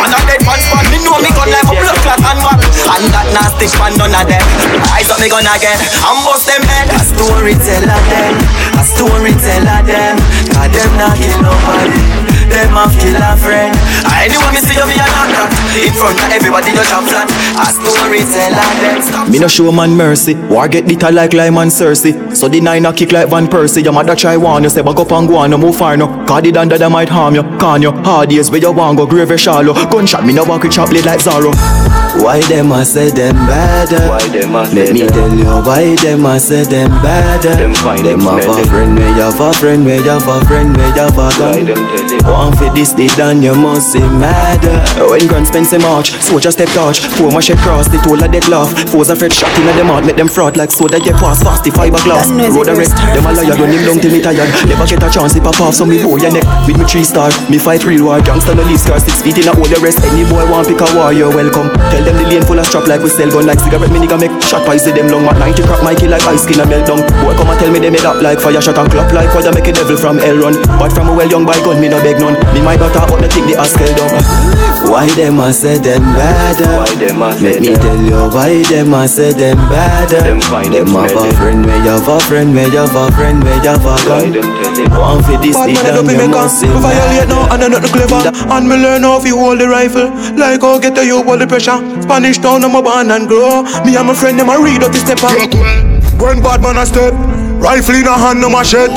Man 0.00 0.12
a 0.12 0.18
dead 0.28 0.40
man 0.44 0.60
spot, 0.60 0.84
me 0.92 1.00
know 1.00 1.16
me 1.24 1.32
gun 1.32 1.48
like 1.48 1.64
a 1.64 1.72
blood 1.72 1.98
clot 2.04 2.20
and 2.20 2.40
what 2.44 2.60
And 2.60 3.06
that 3.08 3.28
nasty 3.32 3.72
man 3.80 3.96
none 3.96 4.16
of 4.16 4.28
them. 4.28 4.44
Eyes 4.92 5.08
up 5.08 5.16
me 5.16 5.32
gun 5.32 5.48
again, 5.48 5.80
and 5.80 6.18
bust 6.28 6.44
them 6.44 6.60
head. 6.68 6.92
A 6.92 7.00
storyteller 7.00 8.00
them, 8.12 8.34
a 8.76 8.82
storyteller 8.84 9.80
them. 9.88 10.16
Cause 10.52 10.70
them 10.76 10.90
not 11.00 11.16
kill 11.16 11.40
nobody 11.40 12.33
Them 12.54 12.70
a 12.78 12.86
kill 12.86 13.18
a 13.18 13.34
friend 13.36 13.74
Anyone 14.22 14.54
me 14.54 14.60
see 14.62 14.78
you 14.78 14.86
be 14.86 14.94
a 14.94 15.06
knock 15.34 15.50
In 15.74 15.90
front 15.92 16.22
of 16.22 16.30
everybody 16.30 16.70
you 16.70 16.84
drop 16.86 17.02
flat 17.10 17.26
A 17.58 17.66
storyteller 17.66 18.70
them 18.78 19.02
Stop 19.02 19.28
Me 19.28 19.38
no 19.40 19.48
show 19.48 19.72
man 19.72 19.96
mercy. 19.96 20.34
War 20.34 20.68
get 20.68 20.86
bitter 20.86 21.10
like 21.10 21.32
lime 21.32 21.56
and 21.58 21.70
cerasee. 21.70 22.36
So 22.36 22.48
the 22.48 22.60
nine 22.60 22.86
a 22.86 22.92
kick 22.92 23.10
like 23.10 23.28
Van 23.28 23.46
Persie. 23.46 23.82
Your 23.82 23.92
mother 23.92 24.14
try 24.14 24.36
warn 24.36 24.62
you, 24.62 24.70
say 24.70 24.82
back 24.82 24.96
up 24.96 25.10
and 25.12 25.26
go 25.26 25.36
on, 25.36 25.50
no 25.50 25.58
move 25.58 25.76
far 25.76 25.96
no. 25.96 26.06
Cause 26.26 26.42
the 26.42 26.52
dander 26.52 26.78
that 26.78 26.90
might 26.90 27.08
harm 27.08 27.34
you, 27.34 27.42
can 27.42 27.82
you? 27.82 27.90
Hard 27.90 28.30
days 28.30 28.50
where 28.50 28.60
you 28.60 28.70
want 28.72 28.98
go 28.98 29.06
grave 29.06 29.38
shallow. 29.40 29.74
Gunshot 29.90 30.24
me 30.24 30.32
no 30.32 30.44
walk 30.44 30.62
with 30.62 30.72
chop 30.72 30.90
blade 30.90 31.04
like 31.04 31.20
Zorro. 31.20 31.52
Why 32.22 32.40
them 32.48 32.72
a 32.72 32.84
say 32.84 33.10
them 33.10 33.34
better? 33.46 34.08
Why 34.08 34.26
them 34.28 34.54
a 34.54 34.62
Let 34.72 34.92
me 34.92 35.06
tell 35.06 35.34
you 35.34 35.44
why 35.66 35.94
them 35.96 36.26
a 36.26 36.38
say 36.38 36.64
them 36.64 36.90
better. 37.02 37.54
Them 37.54 37.72
them 37.72 38.20
have 38.20 38.48
a 38.48 38.64
friend, 38.68 38.94
me 38.94 39.02
have 39.18 39.40
a 39.40 39.52
friend, 39.54 39.84
me 39.84 39.96
have 40.02 40.28
a 40.28 40.44
friend, 40.46 40.76
me 40.76 40.82
have 40.94 41.18
a 41.18 41.28
gun. 41.38 41.66
One 42.24 42.56
for 42.56 42.70
this, 42.74 42.92
they 42.92 43.08
done, 43.18 43.42
you 43.42 43.54
must 43.54 43.92
say 43.92 44.00
matter. 44.00 44.80
When 45.08 45.26
Grand 45.26 45.46
Spencer 45.46 45.78
march, 45.78 46.10
soldier 46.12 46.50
step 46.50 46.68
touch 46.70 47.00
Four 47.00 47.30
my 47.30 47.40
shed 47.40 47.58
cross, 47.58 47.88
they 47.88 47.98
told 47.98 48.22
a 48.22 48.28
dead 48.28 48.48
laugh 48.48 48.70
Foes 48.88 49.10
afraid 49.10 49.32
shot 49.32 49.52
in 49.58 49.66
them 49.76 49.86
heart, 49.86 50.04
make 50.06 50.16
them 50.16 50.28
fraud 50.28 50.56
Like 50.56 50.70
soda 50.70 50.98
get 50.98 51.14
past 51.16 51.44
fast, 51.44 51.64
the 51.64 51.70
fiberglass 51.70 52.30
Road 52.54 52.68
arrest, 52.68 52.96
them 52.96 53.26
a 53.26 53.32
liar, 53.32 53.56
run 53.58 53.70
him 53.70 53.84
long 53.86 54.00
till 54.00 54.12
me 54.12 54.20
tired. 54.22 54.48
Never 54.68 54.86
get 54.86 55.02
a 55.02 55.08
chance, 55.10 55.36
if 55.36 55.44
I 55.44 55.52
pass, 55.52 55.78
so 55.78 55.84
me 55.84 55.98
bow 56.02 56.16
your 56.16 56.32
neck. 56.32 56.44
With 56.66 56.78
me 56.78 56.84
three 56.84 57.04
star, 57.04 57.30
me 57.50 57.58
fight 57.58 57.84
real 57.84 58.04
war. 58.06 58.20
Gangsta 58.20 58.54
no 58.56 58.62
leave 58.64 58.80
scar, 58.80 59.00
six 59.00 59.20
feet 59.22 59.38
in 59.38 59.48
a 59.48 59.52
hole, 59.54 59.68
the 59.68 59.80
rest 59.80 60.00
Any 60.04 60.24
boy 60.28 60.44
want 60.50 60.68
pick 60.68 60.80
a 60.80 60.88
war, 60.96 61.12
you're 61.12 61.32
welcome. 61.32 61.68
Tell 61.92 62.03
them 62.04 62.16
the 62.20 62.24
lane 62.28 62.44
full 62.44 62.58
of 62.60 62.66
strap 62.66 62.86
like 62.86 63.00
we 63.02 63.08
sell 63.10 63.30
gun 63.30 63.46
Like 63.46 63.60
cigarette, 63.60 63.90
me 63.90 63.98
nigga 64.04 64.16
make 64.20 64.32
shot 64.44 64.64
pies, 64.66 64.84
them 64.84 65.08
long 65.08 65.24
At 65.26 65.38
90 65.38 65.62
crap, 65.64 65.80
Mikey 65.84 66.08
like 66.08 66.22
ice 66.28 66.44
skin 66.44 66.60
a 66.60 66.66
melt 66.66 66.86
down. 66.86 67.00
Boy 67.24 67.34
come 67.36 67.48
and 67.50 67.58
tell 67.60 67.70
me 67.72 67.78
they 67.80 67.90
made 67.90 68.04
up 68.06 68.20
like 68.22 68.40
fire 68.40 68.60
shot 68.60 68.78
And 68.78 68.90
clap 68.92 69.12
like 69.12 69.30
fire, 69.32 69.52
make 69.52 69.66
a 69.68 69.72
devil 69.72 69.96
from 69.96 70.18
hell 70.18 70.36
run. 70.36 70.54
But 70.78 70.92
from 70.92 71.08
a 71.08 71.14
well 71.14 71.28
young 71.28 71.44
boy 71.44 71.58
gun, 71.64 71.80
me 71.80 71.88
no 71.88 71.98
beg 72.04 72.20
none. 72.20 72.36
Me 72.54 72.60
my 72.62 72.76
brother, 72.76 73.02
but 73.08 73.20
the 73.20 73.28
thing 73.28 73.46
the 73.48 73.56
ass 73.56 73.72
down 73.74 74.12
Why 74.90 75.08
them 75.16 75.40
a 75.40 75.52
say 75.52 75.78
them 75.78 76.02
better? 76.14 76.68
Why 76.76 76.92
them 77.00 77.22
a 77.22 77.28
Let 77.40 77.60
me 77.60 77.72
tell 77.74 78.00
you 78.00 78.20
why 78.30 78.62
them 78.68 78.92
a 78.94 79.08
say 79.08 79.32
them 79.32 79.56
better. 79.68 80.20
Them 80.20 80.40
find 80.40 80.74
it 80.74 80.84
Them 80.84 80.94
have 80.94 81.08
a 81.08 81.08
smelly. 81.08 81.34
friend, 81.36 81.60
me 81.64 81.72
have 81.88 82.08
a 82.08 82.16
friend, 82.28 82.48
me 82.54 82.62
have 82.74 82.94
a 82.96 83.04
friend, 83.16 83.38
me 83.42 83.52
have 83.64 83.84
a 83.84 83.94
gun. 84.04 84.28
One 84.94 85.22
for 85.24 85.36
this, 85.40 85.56
Bad 85.56 85.68
they 85.68 85.74
man, 85.74 85.84
I 85.84 85.88
done, 85.88 85.94
don't 85.96 86.06
be 86.06 86.12
you 86.12 86.18
make 86.18 86.30
must 86.30 86.60
say 86.60 86.68
We 86.68 86.80
violate 86.80 87.28
now 87.28 87.48
and 87.52 87.62
I 87.64 87.68
nothing 87.68 87.92
clever. 87.92 88.20
That- 88.24 88.36
And 88.50 88.68
me 88.68 88.76
learn 88.76 89.02
how 89.02 89.22
you 89.24 89.38
hold 89.38 89.60
the 89.60 89.68
rifle. 89.68 90.10
Like 90.36 90.60
how 90.62 90.78
get 90.78 90.94
the 90.94 91.04
you 91.04 91.22
hold 91.22 91.40
the 91.40 91.46
pressure 91.46 91.78
Spanish 92.02 92.38
town, 92.38 92.64
I'm 92.64 92.74
a 92.74 92.82
born 92.82 93.10
and 93.10 93.28
grow. 93.28 93.62
Me 93.84 93.96
and 93.96 94.08
my 94.08 94.14
friend, 94.14 94.38
them 94.38 94.50
a 94.50 94.58
read 94.58 94.82
up 94.82 94.92
the 94.92 94.98
step 94.98 95.22
up 95.22 95.36
When 96.20 96.42
bad 96.42 96.62
man 96.62 96.78
a 96.78 96.86
step, 96.86 97.12
rifle 97.60 97.94
in 97.94 98.06
a 98.06 98.14
hand, 98.18 98.40
no 98.40 98.48
machete. 98.50 98.92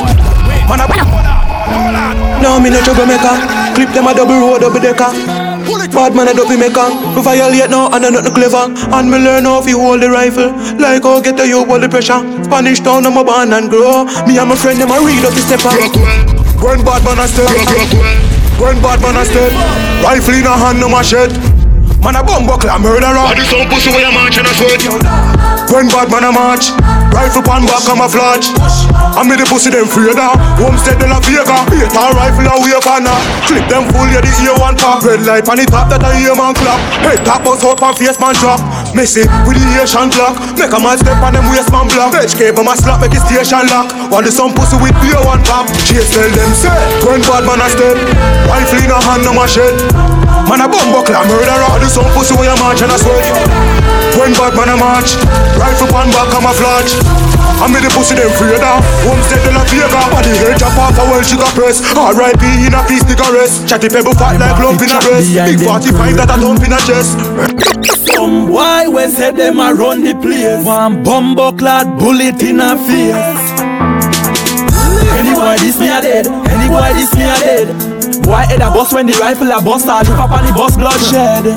Man, 0.66 0.80
I 0.80 2.40
No, 2.42 2.60
me 2.60 2.70
no 2.70 2.80
troublemaker 2.82 3.58
Clip 3.78 3.94
them 3.94 4.08
a 4.08 4.14
double 4.14 4.34
road, 4.34 4.60
double 4.60 4.80
decker. 4.80 5.06
Bad 5.94 6.14
man, 6.14 6.28
I 6.28 6.32
don't 6.32 6.50
maker. 6.58 6.90
We 7.14 7.22
violate 7.22 7.70
now 7.70 7.86
and 7.94 8.04
I 8.04 8.10
nothing 8.10 8.34
clever. 8.34 8.66
And 8.66 9.10
me 9.10 9.18
learn 9.18 9.44
how 9.44 9.64
you 9.64 9.78
hold 9.78 10.02
the 10.02 10.10
rifle. 10.10 10.50
Like 10.78 11.04
how 11.04 11.20
get 11.20 11.36
the 11.36 11.46
you 11.46 11.64
hold 11.64 11.82
the 11.82 11.88
pressure. 11.88 12.18
Spanish 12.42 12.80
town, 12.80 13.06
I'm 13.06 13.16
a 13.16 13.22
born 13.22 13.52
and 13.52 13.70
grow. 13.70 14.04
Me 14.26 14.38
and 14.38 14.48
my 14.48 14.56
friend, 14.56 14.80
them 14.80 14.90
a 14.90 14.98
read 14.98 15.24
up 15.24 15.32
the 15.32 15.42
step 15.46 15.62
up 15.62 15.78
When 16.58 16.84
bad 16.84 17.04
man 17.04 17.22
a 17.22 17.28
step, 17.28 17.48
when 18.58 18.82
bad 18.82 19.00
man 19.00 19.16
a 19.16 19.24
step, 19.24 19.52
rifle 20.02 20.34
in 20.34 20.46
a 20.46 20.56
hand, 20.58 20.80
no 20.80 20.88
machete. 20.88 21.57
Man, 21.98 22.14
a 22.14 22.22
bomb 22.22 22.46
buckler, 22.46 22.78
murderer 22.78 23.34
do 23.34 23.42
some 23.42 23.66
pussy 23.66 23.90
where 23.90 24.06
you 24.06 24.14
march 24.14 24.38
and 24.38 24.46
a 24.46 24.52
sweat. 24.54 24.80
When 25.68 25.90
bad 25.90 26.08
man 26.08 26.24
a 26.24 26.32
march, 26.32 26.70
rifle 27.10 27.42
pan 27.42 27.66
back 27.66 27.82
camouflage. 27.84 28.54
I 29.18 29.26
made 29.26 29.42
the 29.42 29.46
pussy 29.50 29.74
them 29.74 29.90
of. 29.90 30.34
Homestead 30.62 30.96
de 31.02 31.10
la 31.10 31.18
Vega, 31.20 31.58
hate 31.68 31.90
a 31.90 32.02
rifle 32.14 32.46
a 32.48 32.54
wave 32.62 32.86
on 32.86 33.02
her. 33.02 33.18
Clip 33.50 33.66
them 33.66 33.84
full, 33.90 34.06
yeah 34.14 34.22
the 34.22 34.30
ear 34.46 34.54
one 34.62 34.78
pop. 34.78 35.02
Red 35.02 35.26
light 35.26 35.50
on 35.50 35.58
the 35.58 35.66
top 35.66 35.90
that 35.90 36.00
a 36.00 36.10
ear 36.22 36.38
man 36.38 36.54
clap. 36.54 36.78
Head 37.02 37.20
top 37.26 37.42
bust 37.42 37.66
out 37.66 37.82
and 37.82 37.94
face 37.98 38.16
man 38.22 38.32
drop. 38.38 38.62
Messy 38.94 39.26
with 39.42 39.58
the 39.58 39.66
Asian 39.82 40.08
clock. 40.08 40.38
Make 40.54 40.70
a 40.70 40.78
man 40.78 40.96
step 41.02 41.18
on 41.18 41.34
them 41.34 41.50
waistman 41.50 41.90
block. 41.90 42.14
Edge 42.14 42.38
cable 42.38 42.62
my 42.62 42.78
slap 42.78 43.02
make 43.02 43.12
his 43.12 43.26
station 43.26 43.66
lock. 43.68 43.90
While 44.08 44.22
the 44.22 44.30
some 44.30 44.54
pussy 44.54 44.78
with 44.78 44.94
beer 45.02 45.18
one 45.26 45.42
pop. 45.44 45.66
Chase 45.84 46.08
tell 46.14 46.30
them 46.30 46.52
say, 46.54 46.72
when 47.04 47.20
bad 47.26 47.42
man 47.42 47.60
a 47.60 47.68
step. 47.68 47.98
Rifle 48.46 48.80
in 48.86 48.90
a 48.94 48.98
hand 49.02 49.26
no 49.26 49.34
machete. 49.34 50.17
Man 50.48 50.64
a 50.64 50.66
bumbo 50.66 51.04
clap 51.04 51.28
murderer. 51.28 51.76
Do 51.78 51.88
some 51.92 52.08
pussy 52.16 52.32
when 52.34 52.48
you 52.48 52.56
march 52.56 52.80
and 52.80 52.90
a 52.90 52.96
sweat. 52.96 53.20
When 54.16 54.32
bad 54.32 54.56
man 54.56 54.72
a 54.72 54.76
march. 54.80 55.20
Rifle 55.60 55.92
pan 55.92 56.08
back 56.08 56.32
camouflage. 56.32 56.96
I 57.60 57.66
made 57.66 57.82
the 57.82 57.90
pussy 57.90 58.14
them 58.14 58.30
afraid 58.30 58.62
of 58.62 58.80
Homestead 59.02 59.42
in 59.50 59.58
a 59.58 59.62
Vega 59.66 59.90
Body 60.14 60.30
hair 60.30 60.54
drop 60.54 60.78
off 60.78 60.94
a 60.94 61.02
well 61.10 61.22
sugar 61.26 61.50
press 61.58 61.82
R.I.P. 61.90 62.70
in 62.70 62.70
a 62.70 62.86
piece 62.86 63.02
nigga 63.02 63.26
rest 63.34 63.66
Chatty 63.66 63.90
pebble 63.90 64.14
fat 64.14 64.38
like 64.38 64.62
lump 64.62 64.78
in 64.78 64.94
a 64.94 64.98
breast 65.02 65.26
Big 65.34 65.66
45 65.66 66.22
that 66.22 66.30
a 66.30 66.36
dump 66.38 66.62
in 66.62 66.70
a 66.70 66.78
chest 66.86 67.18
Some 68.06 68.46
boy 68.46 68.86
when 68.94 69.10
say 69.10 69.32
them 69.34 69.58
a 69.58 69.74
run 69.74 70.06
the 70.06 70.14
place 70.14 70.62
One 70.62 71.02
bumbo 71.02 71.50
clad 71.50 71.98
bullet 71.98 72.38
in 72.46 72.62
a 72.62 72.78
face 72.78 73.42
Any 75.18 75.34
boy 75.34 75.58
this 75.58 75.82
me 75.82 75.90
a 75.90 75.98
dead 75.98 76.30
Any 76.30 76.68
boy 76.70 76.94
this 76.94 77.10
me 77.18 77.26
a 77.26 77.34
dead 77.42 77.87
Boy 78.28 78.44
head 78.44 78.60
a 78.60 78.68
bust 78.68 78.92
when 78.92 79.08
the 79.08 79.16
rifle 79.16 79.48
a 79.48 79.56
bust 79.56 79.88
All? 79.88 80.04
Look 80.04 80.20
up 80.20 80.28
on 80.28 80.44
the 80.44 80.52
bus 80.52 80.76
bloodshed. 80.76 81.48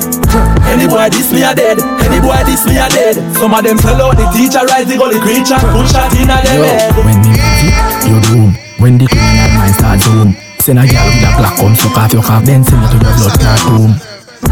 Any 0.72 0.88
boy 0.88 1.04
this 1.12 1.28
me 1.28 1.44
a 1.44 1.52
dead. 1.52 1.76
Any 2.00 2.16
boy 2.16 2.40
this 2.48 2.64
me 2.64 2.80
a 2.80 2.88
dead. 2.88 3.20
Some 3.36 3.52
of 3.52 3.60
them 3.60 3.76
sell 3.76 4.00
out 4.00 4.16
the 4.16 4.24
teacher 4.32 4.64
Rise 4.64 4.88
the 4.88 4.96
gully 4.96 5.20
creature. 5.20 5.60
Put 5.60 5.84
shot 5.92 6.08
in 6.16 6.32
a 6.32 6.40
them 6.40 6.64
head 6.64 6.96
When 6.96 7.20
me 7.20 7.36
leave 7.36 7.76
it, 7.76 8.00
you 8.08 8.16
room 8.32 8.50
When 8.80 8.96
the 8.96 9.04
criminal 9.04 9.52
mind 9.52 9.76
start 9.76 10.00
zoom 10.00 10.32
Send 10.64 10.80
a 10.80 10.88
girl 10.88 11.04
with 11.12 11.28
a 11.28 11.30
black 11.36 11.60
gun 11.60 11.76
Suck 11.76 11.92
off 11.92 12.12
your 12.16 12.24
cock 12.24 12.40
Then 12.48 12.64
send 12.64 12.80
to 12.88 12.96
your 12.96 13.14
blood 13.20 13.36
clot 13.36 13.60
room 13.68 13.92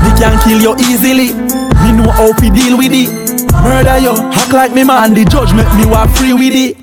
Me 0.05 0.11
can 0.21 0.37
kill 0.45 0.61
you 0.61 0.77
easily. 0.93 1.33
Me 1.33 1.89
know 1.97 2.13
how 2.13 2.37
to 2.37 2.47
deal 2.53 2.77
with 2.77 2.93
it. 2.93 3.09
Murder 3.65 3.97
you 3.97 4.13
Act 4.13 4.53
like 4.53 4.77
me 4.77 4.85
man. 4.85 5.17
The 5.17 5.25
judge 5.25 5.57
make 5.57 5.73
me 5.73 5.89
walk 5.89 6.13
free 6.21 6.37
with 6.37 6.53
it. 6.53 6.77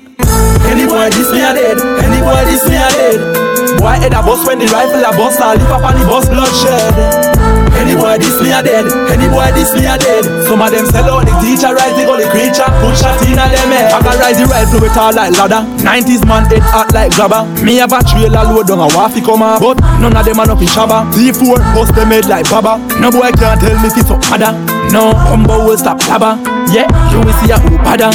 Any 0.66 0.90
boy 0.90 1.14
this 1.14 1.30
me 1.30 1.46
a 1.46 1.54
dead. 1.54 1.78
Any 1.78 2.18
boy 2.26 2.42
this 2.50 2.66
me 2.66 2.74
a 2.74 2.90
dead 2.90 3.47
Boy 3.78 3.94
head 4.02 4.12
a 4.12 4.20
bust 4.22 4.46
when 4.46 4.58
the 4.58 4.66
rifle 4.74 5.00
a 5.00 5.10
bust 5.14 5.40
I 5.40 5.54
lift 5.54 5.70
up 5.70 5.86
on 5.86 5.94
the 5.94 6.04
bus 6.04 6.26
bloodshed. 6.26 7.38
Any 7.78 7.94
boy 7.94 8.18
this 8.18 8.34
me 8.42 8.50
a 8.50 8.58
dead 8.58 8.90
Any 9.06 9.30
boy 9.30 9.54
this 9.54 9.70
me 9.70 9.86
a 9.86 9.94
dead. 9.94 10.26
Some 10.50 10.58
of 10.58 10.74
them 10.74 10.84
sell 10.90 11.06
out 11.14 11.22
the 11.22 11.32
teacher 11.38 11.70
Rise 11.70 11.94
the 11.94 12.02
gully 12.02 12.26
creature. 12.34 12.66
Put 12.82 12.98
shot 12.98 13.22
in 13.22 13.38
a 13.38 13.46
them 13.46 13.70
head. 13.70 13.94
I 13.94 14.02
can 14.02 14.16
rise 14.18 14.38
the 14.38 14.46
rifle 14.50 14.82
with 14.82 14.98
all 14.98 15.14
like 15.14 15.30
ladder. 15.38 15.62
90s 15.86 16.26
man 16.26 16.50
head 16.50 16.66
hot 16.66 16.90
like 16.90 17.14
grabber. 17.14 17.46
Me 17.62 17.78
have 17.78 17.94
a 17.94 18.02
trailer 18.02 18.42
load 18.50 18.66
down 18.66 18.82
a 18.82 18.90
waffy 18.90 19.22
come 19.22 19.46
out 19.46 19.62
But 19.62 19.78
none 20.02 20.16
of 20.16 20.26
them 20.26 20.42
are 20.42 20.50
up 20.50 20.58
in 20.58 20.66
shabba 20.66 21.06
T4 21.14 21.62
bust 21.78 21.94
them 21.94 22.10
head 22.10 22.26
like 22.26 22.50
baba. 22.50 22.82
No 22.98 23.14
boy 23.14 23.30
can't 23.38 23.62
tell 23.62 23.78
me 23.78 23.88
it's 23.94 24.10
up 24.10 24.18
other 24.34 24.52
No 24.90 25.14
humble 25.14 25.70
will 25.70 25.78
stop 25.78 26.02
blabber. 26.02 26.34
Yeah, 26.74 26.90
you 27.14 27.22
will 27.22 27.32
see 27.40 27.54
a 27.54 27.56
who 27.62 27.78
bada 27.78 28.10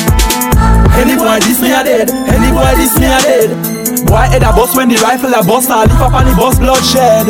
Any 0.99 1.16
boy 1.16 1.39
this 1.39 1.57
me 1.64 1.72
a 1.72 1.82
dead 1.84 2.11
Any 2.11 2.51
boy 2.51 2.70
this 2.76 2.93
me 2.99 3.07
a 3.07 3.18
dead 3.24 3.73
Boy 4.08 4.26
head 4.32 4.44
a 4.44 4.52
bust 4.54 4.76
when 4.76 4.90
the 4.90 4.98
rifle 5.02 5.34
a 5.34 5.42
bust 5.44 5.70
I 5.70 5.84
lift 5.86 6.00
up 6.02 6.14
on 6.14 6.26
the 6.26 6.34
bus 6.36 6.60
bloodshed 6.60 7.28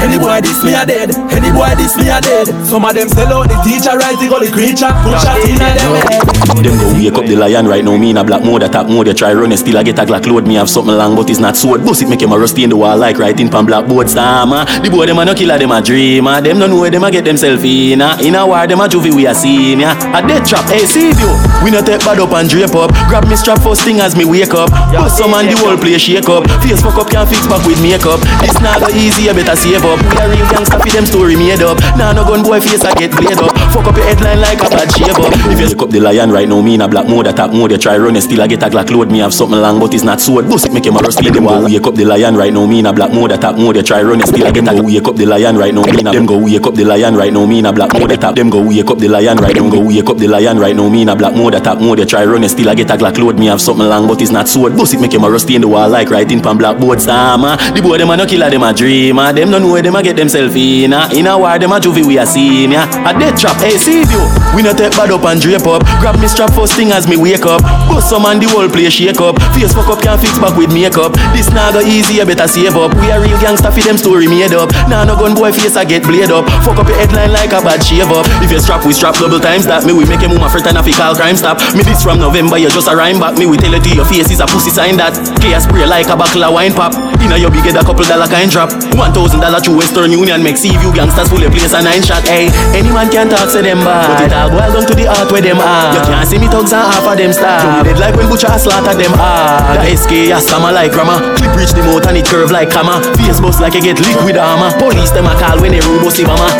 Any 0.00 0.18
boy 0.18 0.40
this 0.40 0.62
me 0.64 0.74
a 0.74 0.84
dead 0.86 1.14
Any 1.32 1.50
boy 1.52 1.72
this 1.76 1.96
me 1.96 2.08
a 2.08 2.20
dead 2.20 2.46
Some 2.66 2.84
of 2.84 2.94
them 2.94 3.08
sell 3.08 3.32
out 3.32 3.48
the 3.48 3.56
teacher 3.64 3.96
Rise 3.96 4.18
the 4.20 4.28
creature 4.52 4.92
Put 5.02 5.18
shot 5.20 5.40
in 5.44 5.56
a 5.58 5.68
them 5.74 5.92
head 6.06 6.24
Them 6.62 6.74
go 6.78 6.86
wake 6.94 7.14
up 7.18 7.26
the 7.26 7.36
lion 7.36 7.66
right 7.66 7.84
now. 7.84 7.96
Me 7.96 8.10
in 8.10 8.16
a 8.16 8.24
black 8.24 8.42
mode, 8.42 8.62
attack 8.62 8.88
mode. 8.88 9.06
You 9.06 9.14
try 9.14 9.32
run 9.34 9.52
it, 9.52 9.58
still 9.58 9.76
I 9.78 9.82
get 9.82 9.98
a 9.98 10.02
glock 10.02 10.26
load. 10.26 10.46
Me 10.46 10.54
have 10.54 10.68
something 10.70 10.94
long, 10.94 11.14
but 11.14 11.28
it's 11.30 11.38
not 11.38 11.56
sword. 11.56 11.84
Bust 11.84 12.02
it 12.02 12.08
make 12.08 12.22
him 12.22 12.32
a 12.32 12.38
rusty 12.38 12.64
in 12.64 12.70
the 12.70 12.76
wall 12.76 12.96
like 12.96 13.18
writing 13.18 13.48
pan 13.48 13.66
blackboard. 13.66 14.08
Sama, 14.08 14.64
the 14.82 14.90
boy 14.90 15.06
them 15.06 15.18
a 15.18 15.24
no 15.24 15.34
killer, 15.34 15.58
them 15.58 15.70
a 15.72 15.82
dreamer. 15.82 16.40
Them 16.40 16.58
no 16.58 16.66
know 16.66 16.80
where 16.80 16.90
them 16.90 17.04
a 17.04 17.10
get 17.10 17.24
themself 17.24 17.62
in. 17.64 18.00
ah. 18.00 18.18
In 18.20 18.34
a 18.34 18.46
war, 18.46 18.66
them 18.66 18.80
a 18.80 18.88
juvie 18.88 19.14
we 19.14 19.26
a 19.26 19.34
senior. 19.34 19.88
A 20.14 20.20
dead 20.26 20.46
trap, 20.46 20.64
hey 20.70 20.86
see 20.86 21.10
you. 21.12 21.30
We 21.62 21.70
no 21.70 21.82
take 21.82 22.00
bad 22.00 22.18
up 22.18 22.32
and 22.32 22.48
drape 22.48 22.74
up. 22.74 22.90
Grab 23.08 23.28
me 23.28 23.36
strap 23.36 23.60
first 23.62 23.82
thing 23.82 24.00
as 24.00 24.16
me 24.16 24.24
wake 24.24 24.54
up. 24.54 24.70
Bust 24.70 25.18
some 25.18 25.34
and 25.34 25.48
the 25.48 25.56
whole 25.66 25.76
place 25.76 26.06
shake 26.06 26.30
up. 26.30 26.46
Face 26.62 26.78
fuck 26.78 26.94
up 26.94 27.10
can't 27.10 27.26
fix 27.28 27.42
back 27.50 27.62
with 27.66 27.82
makeup. 27.82 28.22
This 28.38 28.54
not 28.62 28.78
go 28.78 28.88
easy, 28.94 29.26
you 29.26 29.34
better 29.34 29.58
save 29.58 29.82
up. 29.82 29.98
We 29.98 30.14
a 30.22 30.24
real 30.30 30.46
gangster 30.54 30.78
fi 30.78 30.90
them 30.94 31.06
story 31.06 31.34
made 31.34 31.62
up. 31.66 31.78
Nah 31.98 32.14
no 32.14 32.22
gun 32.22 32.46
boy 32.46 32.62
face 32.62 32.86
I 32.86 32.94
get 32.94 33.10
blade 33.10 33.38
up. 33.42 33.50
Fuck 33.74 33.90
up 33.90 33.98
your 33.98 34.06
headline 34.06 34.40
like 34.40 34.62
a 34.62 34.70
bad 34.70 34.88
shave 34.94 35.18
up. 35.18 35.34
If 35.50 35.58
you 35.58 35.66
look 35.66 35.82
up 35.82 35.90
the 35.90 36.00
lion 36.00 36.30
right 36.30 36.48
now, 36.48 36.62
me 36.62 36.74
in 36.78 36.82
a 36.82 36.88
black 36.88 37.10
mode, 37.10 37.26
attack 37.26 37.50
mode. 37.52 37.72
You 37.72 37.78
try 37.78 37.98
run 37.98 38.14
it, 38.14 38.22
still 38.22 38.40
I 38.40 38.46
get 38.46 38.62
a 38.62 38.70
glock 38.70 38.90
load. 38.90 39.10
Me 39.10 39.18
have 39.18 39.34
something 39.34 39.58
long, 39.58 39.80
but 39.80 39.92
it's 39.94 40.04
not 40.04 40.20
sword. 40.20 40.46
Bust 40.48 40.66
it 40.66 40.72
make 40.72 40.86
him 40.86 40.96
a 40.96 41.00
rust 41.00 41.20
in 41.20 41.32
the 41.32 41.42
wall. 41.42 41.64
Wake 41.64 41.86
up 41.86 41.94
the 41.94 42.04
lion 42.04 42.36
right 42.36 42.52
now, 42.52 42.66
me 42.66 42.78
in 42.78 42.86
a 42.86 42.92
black 42.92 43.12
mode, 43.12 43.32
attack 43.32 43.56
mode. 43.58 43.76
You 43.76 43.82
try 43.82 44.02
run 44.02 44.20
it, 44.20 44.28
still 44.28 44.46
I 44.46 44.52
get 44.52 44.68
a 44.68 44.82
wake 44.82 45.08
up 45.08 45.16
the 45.16 45.26
lion 45.26 45.56
right 45.56 45.74
now. 45.74 45.82
Me 45.82 45.98
in 45.98 46.06
a 46.06 46.12
them 46.12 46.26
go 46.26 46.38
wake 46.38 46.66
up 46.66 46.74
the 46.74 46.84
lion 46.84 47.16
right 47.16 47.32
now, 47.32 47.46
me 47.46 47.58
in 47.58 47.66
a 47.66 47.72
black 47.72 47.92
mode, 47.92 48.12
attack 48.12 48.34
them 48.36 48.50
go 48.50 48.62
wake 48.62 48.90
up 48.90 48.98
the 48.98 49.08
lion 49.08 49.38
right 49.38 49.56
now. 49.56 49.70
Go 49.70 49.80
wake 49.80 50.08
up 50.08 50.18
the 50.18 50.28
lion 50.28 50.58
right 50.58 50.76
now, 50.76 50.88
me 50.88 51.02
in 51.02 51.08
a 51.08 51.16
black 51.16 51.34
mode, 51.34 51.54
attack 51.54 51.80
mode. 51.80 51.98
You 51.98 52.06
try 52.06 52.24
run 52.24 52.46
still 52.48 52.68
I 52.68 52.74
get 52.74 52.90
a 52.90 52.94
glock 52.94 53.18
load. 53.18 53.38
Me 53.38 53.46
have 53.46 53.60
something 53.60 53.86
long, 53.86 54.06
but 54.06 54.22
it's 54.22 54.30
not 54.30 54.48
sword. 54.48 54.76
Bust 54.76 54.94
it 54.94 55.00
make 55.00 55.12
him 55.12 55.24
a 55.24 55.30
rusty 55.30 55.55
in 55.56 55.62
the 55.62 55.68
wall 55.68 55.88
like 55.88 56.10
writing 56.10 56.40
pan 56.40 56.56
blackboard. 56.58 57.00
Sama, 57.00 57.56
the 57.74 57.80
boy 57.80 57.98
them 57.98 58.10
a 58.10 58.16
no 58.16 58.26
killer, 58.26 58.50
them 58.50 58.62
a 58.62 58.72
dreamer. 58.72 59.32
Them 59.32 59.50
no 59.50 59.58
know 59.58 59.72
where 59.72 59.82
them 59.82 59.96
a 59.96 60.02
get 60.02 60.14
themself 60.16 60.54
in. 60.54 60.92
ah. 60.92 61.08
In 61.10 61.26
a 61.26 61.36
war, 61.38 61.58
them 61.58 61.72
a 61.72 61.80
juvie 61.80 62.04
we 62.06 62.18
a 62.18 62.26
senior. 62.26 62.84
A 63.02 63.10
dead 63.16 63.34
trap, 63.36 63.56
hey 63.58 63.76
see 63.80 64.04
you. 64.06 64.22
We 64.54 64.62
no 64.62 64.72
take 64.76 64.92
bad 64.92 65.10
up 65.10 65.24
and 65.24 65.40
drape 65.40 65.66
up. 65.66 65.82
Grab 65.98 66.20
me 66.20 66.28
strap 66.28 66.52
first 66.52 66.76
thing 66.76 66.92
as 66.92 67.08
me 67.08 67.16
wake 67.16 67.44
up. 67.48 67.64
Bust 67.88 68.10
some 68.12 68.24
and 68.28 68.38
the 68.40 68.46
whole 68.52 68.68
place 68.68 68.92
shake 68.92 69.18
up. 69.20 69.40
Face 69.56 69.72
fuck 69.72 69.88
up 69.88 70.00
can't 70.04 70.20
fix 70.20 70.38
back 70.38 70.54
with 70.54 70.70
makeup. 70.72 71.16
This 71.32 71.48
nah 71.50 71.72
go 71.72 71.80
easy, 71.80 72.20
you 72.20 72.26
better 72.28 72.46
save 72.46 72.76
up. 72.76 72.92
We 73.00 73.08
a 73.10 73.16
real 73.18 73.40
gangster 73.40 73.72
fi 73.72 73.80
them 73.82 73.96
story 73.96 74.28
made 74.28 74.52
up. 74.52 74.68
Nah 74.86 75.04
no 75.08 75.16
gun 75.16 75.34
boy 75.34 75.50
face 75.52 75.76
I 75.76 75.84
get 75.88 76.04
blade 76.04 76.30
up. 76.30 76.44
Fuck 76.62 76.78
up 76.84 76.88
your 76.88 77.00
headline 77.00 77.32
like 77.32 77.56
a 77.56 77.64
bad 77.64 77.80
shave 77.82 78.12
up. 78.12 78.28
If 78.44 78.52
you 78.52 78.60
strap, 78.60 78.84
we 78.84 78.92
strap 78.92 79.16
double 79.16 79.40
times 79.40 79.64
that. 79.66 79.84
Me 79.88 79.92
we 79.96 80.04
make 80.04 80.20
a 80.20 80.28
move 80.28 80.44
fret 80.52 80.66
and 80.68 80.76
a 80.78 80.82
fi 80.82 80.92
call 80.92 81.14
crime 81.16 81.36
stop. 81.36 81.56
Me 81.72 81.82
this 81.82 82.02
from 82.04 82.18
November, 82.20 82.58
you 82.58 82.68
just 82.68 82.88
a 82.88 82.94
rhyme 82.94 83.18
back. 83.18 83.38
Me 83.38 83.46
we 83.46 83.56
tell 83.56 83.72
you 83.72 83.80
to 83.80 83.90
your 83.96 84.04
face 84.04 84.30
is 84.30 84.40
a 84.40 84.46
pussy 84.46 84.70
sign 84.70 84.96
that. 85.00 85.14
Clear 85.46 85.62
spray 85.62 85.86
like 85.86 86.10
a 86.10 86.18
buckle 86.18 86.42
of 86.42 86.58
wine 86.58 86.74
pop. 86.74 86.90
Inna 87.22 87.38
your 87.38 87.54
big 87.54 87.62
head 87.62 87.78
a 87.78 87.84
couple 87.86 88.02
dollar 88.02 88.26
kind 88.26 88.50
drop. 88.50 88.66
One 88.98 89.14
thousand 89.14 89.46
dollar 89.46 89.62
through 89.62 89.78
Western 89.78 90.10
Union 90.10 90.42
make 90.42 90.58
see 90.58 90.74
you 90.74 90.90
gangsters 90.90 91.30
full 91.30 91.38
of 91.38 91.54
place 91.54 91.70
a 91.70 91.78
nine 91.86 92.02
shot. 92.02 92.26
Hey, 92.26 92.50
any 92.74 92.90
man 92.90 93.06
can 93.14 93.30
talk 93.30 93.46
say 93.46 93.62
them 93.62 93.78
bad. 93.86 94.10
But 94.10 94.26
it 94.26 94.34
all 94.34 94.50
boil 94.50 94.74
down 94.74 94.84
to 94.90 94.94
the 94.98 95.06
heart 95.06 95.30
where 95.30 95.38
them 95.38 95.62
are. 95.62 95.94
You 95.94 96.02
can't 96.02 96.26
see 96.26 96.42
me 96.42 96.50
thugs 96.50 96.74
and 96.74 96.82
half 96.82 97.06
of 97.06 97.14
them 97.14 97.30
star. 97.30 97.62
You 97.78 97.94
dead 97.94 98.02
like 98.02 98.18
when 98.18 98.26
butcher 98.26 98.50
slaughter 98.58 98.98
them 98.98 99.14
hard. 99.14 99.86
The 99.86 99.94
SK 99.94 100.34
a 100.34 100.42
stammer 100.42 100.74
like 100.74 100.90
grammar. 100.90 101.22
Clip 101.38 101.54
reach 101.54 101.78
the 101.78 101.86
mouth 101.86 102.02
and 102.10 102.18
it 102.18 102.26
curve 102.26 102.50
like 102.50 102.74
camera. 102.74 102.98
Face 103.14 103.38
bust 103.38 103.62
like 103.62 103.78
you 103.78 103.86
get 103.86 104.02
liquid 104.02 104.34
armor. 104.34 104.74
Police 104.82 105.14
them 105.14 105.30
a 105.30 105.34
call 105.38 105.62
when 105.62 105.70
they 105.70 105.82
robo 105.86 106.10
see 106.10 106.26
mama. 106.26 106.50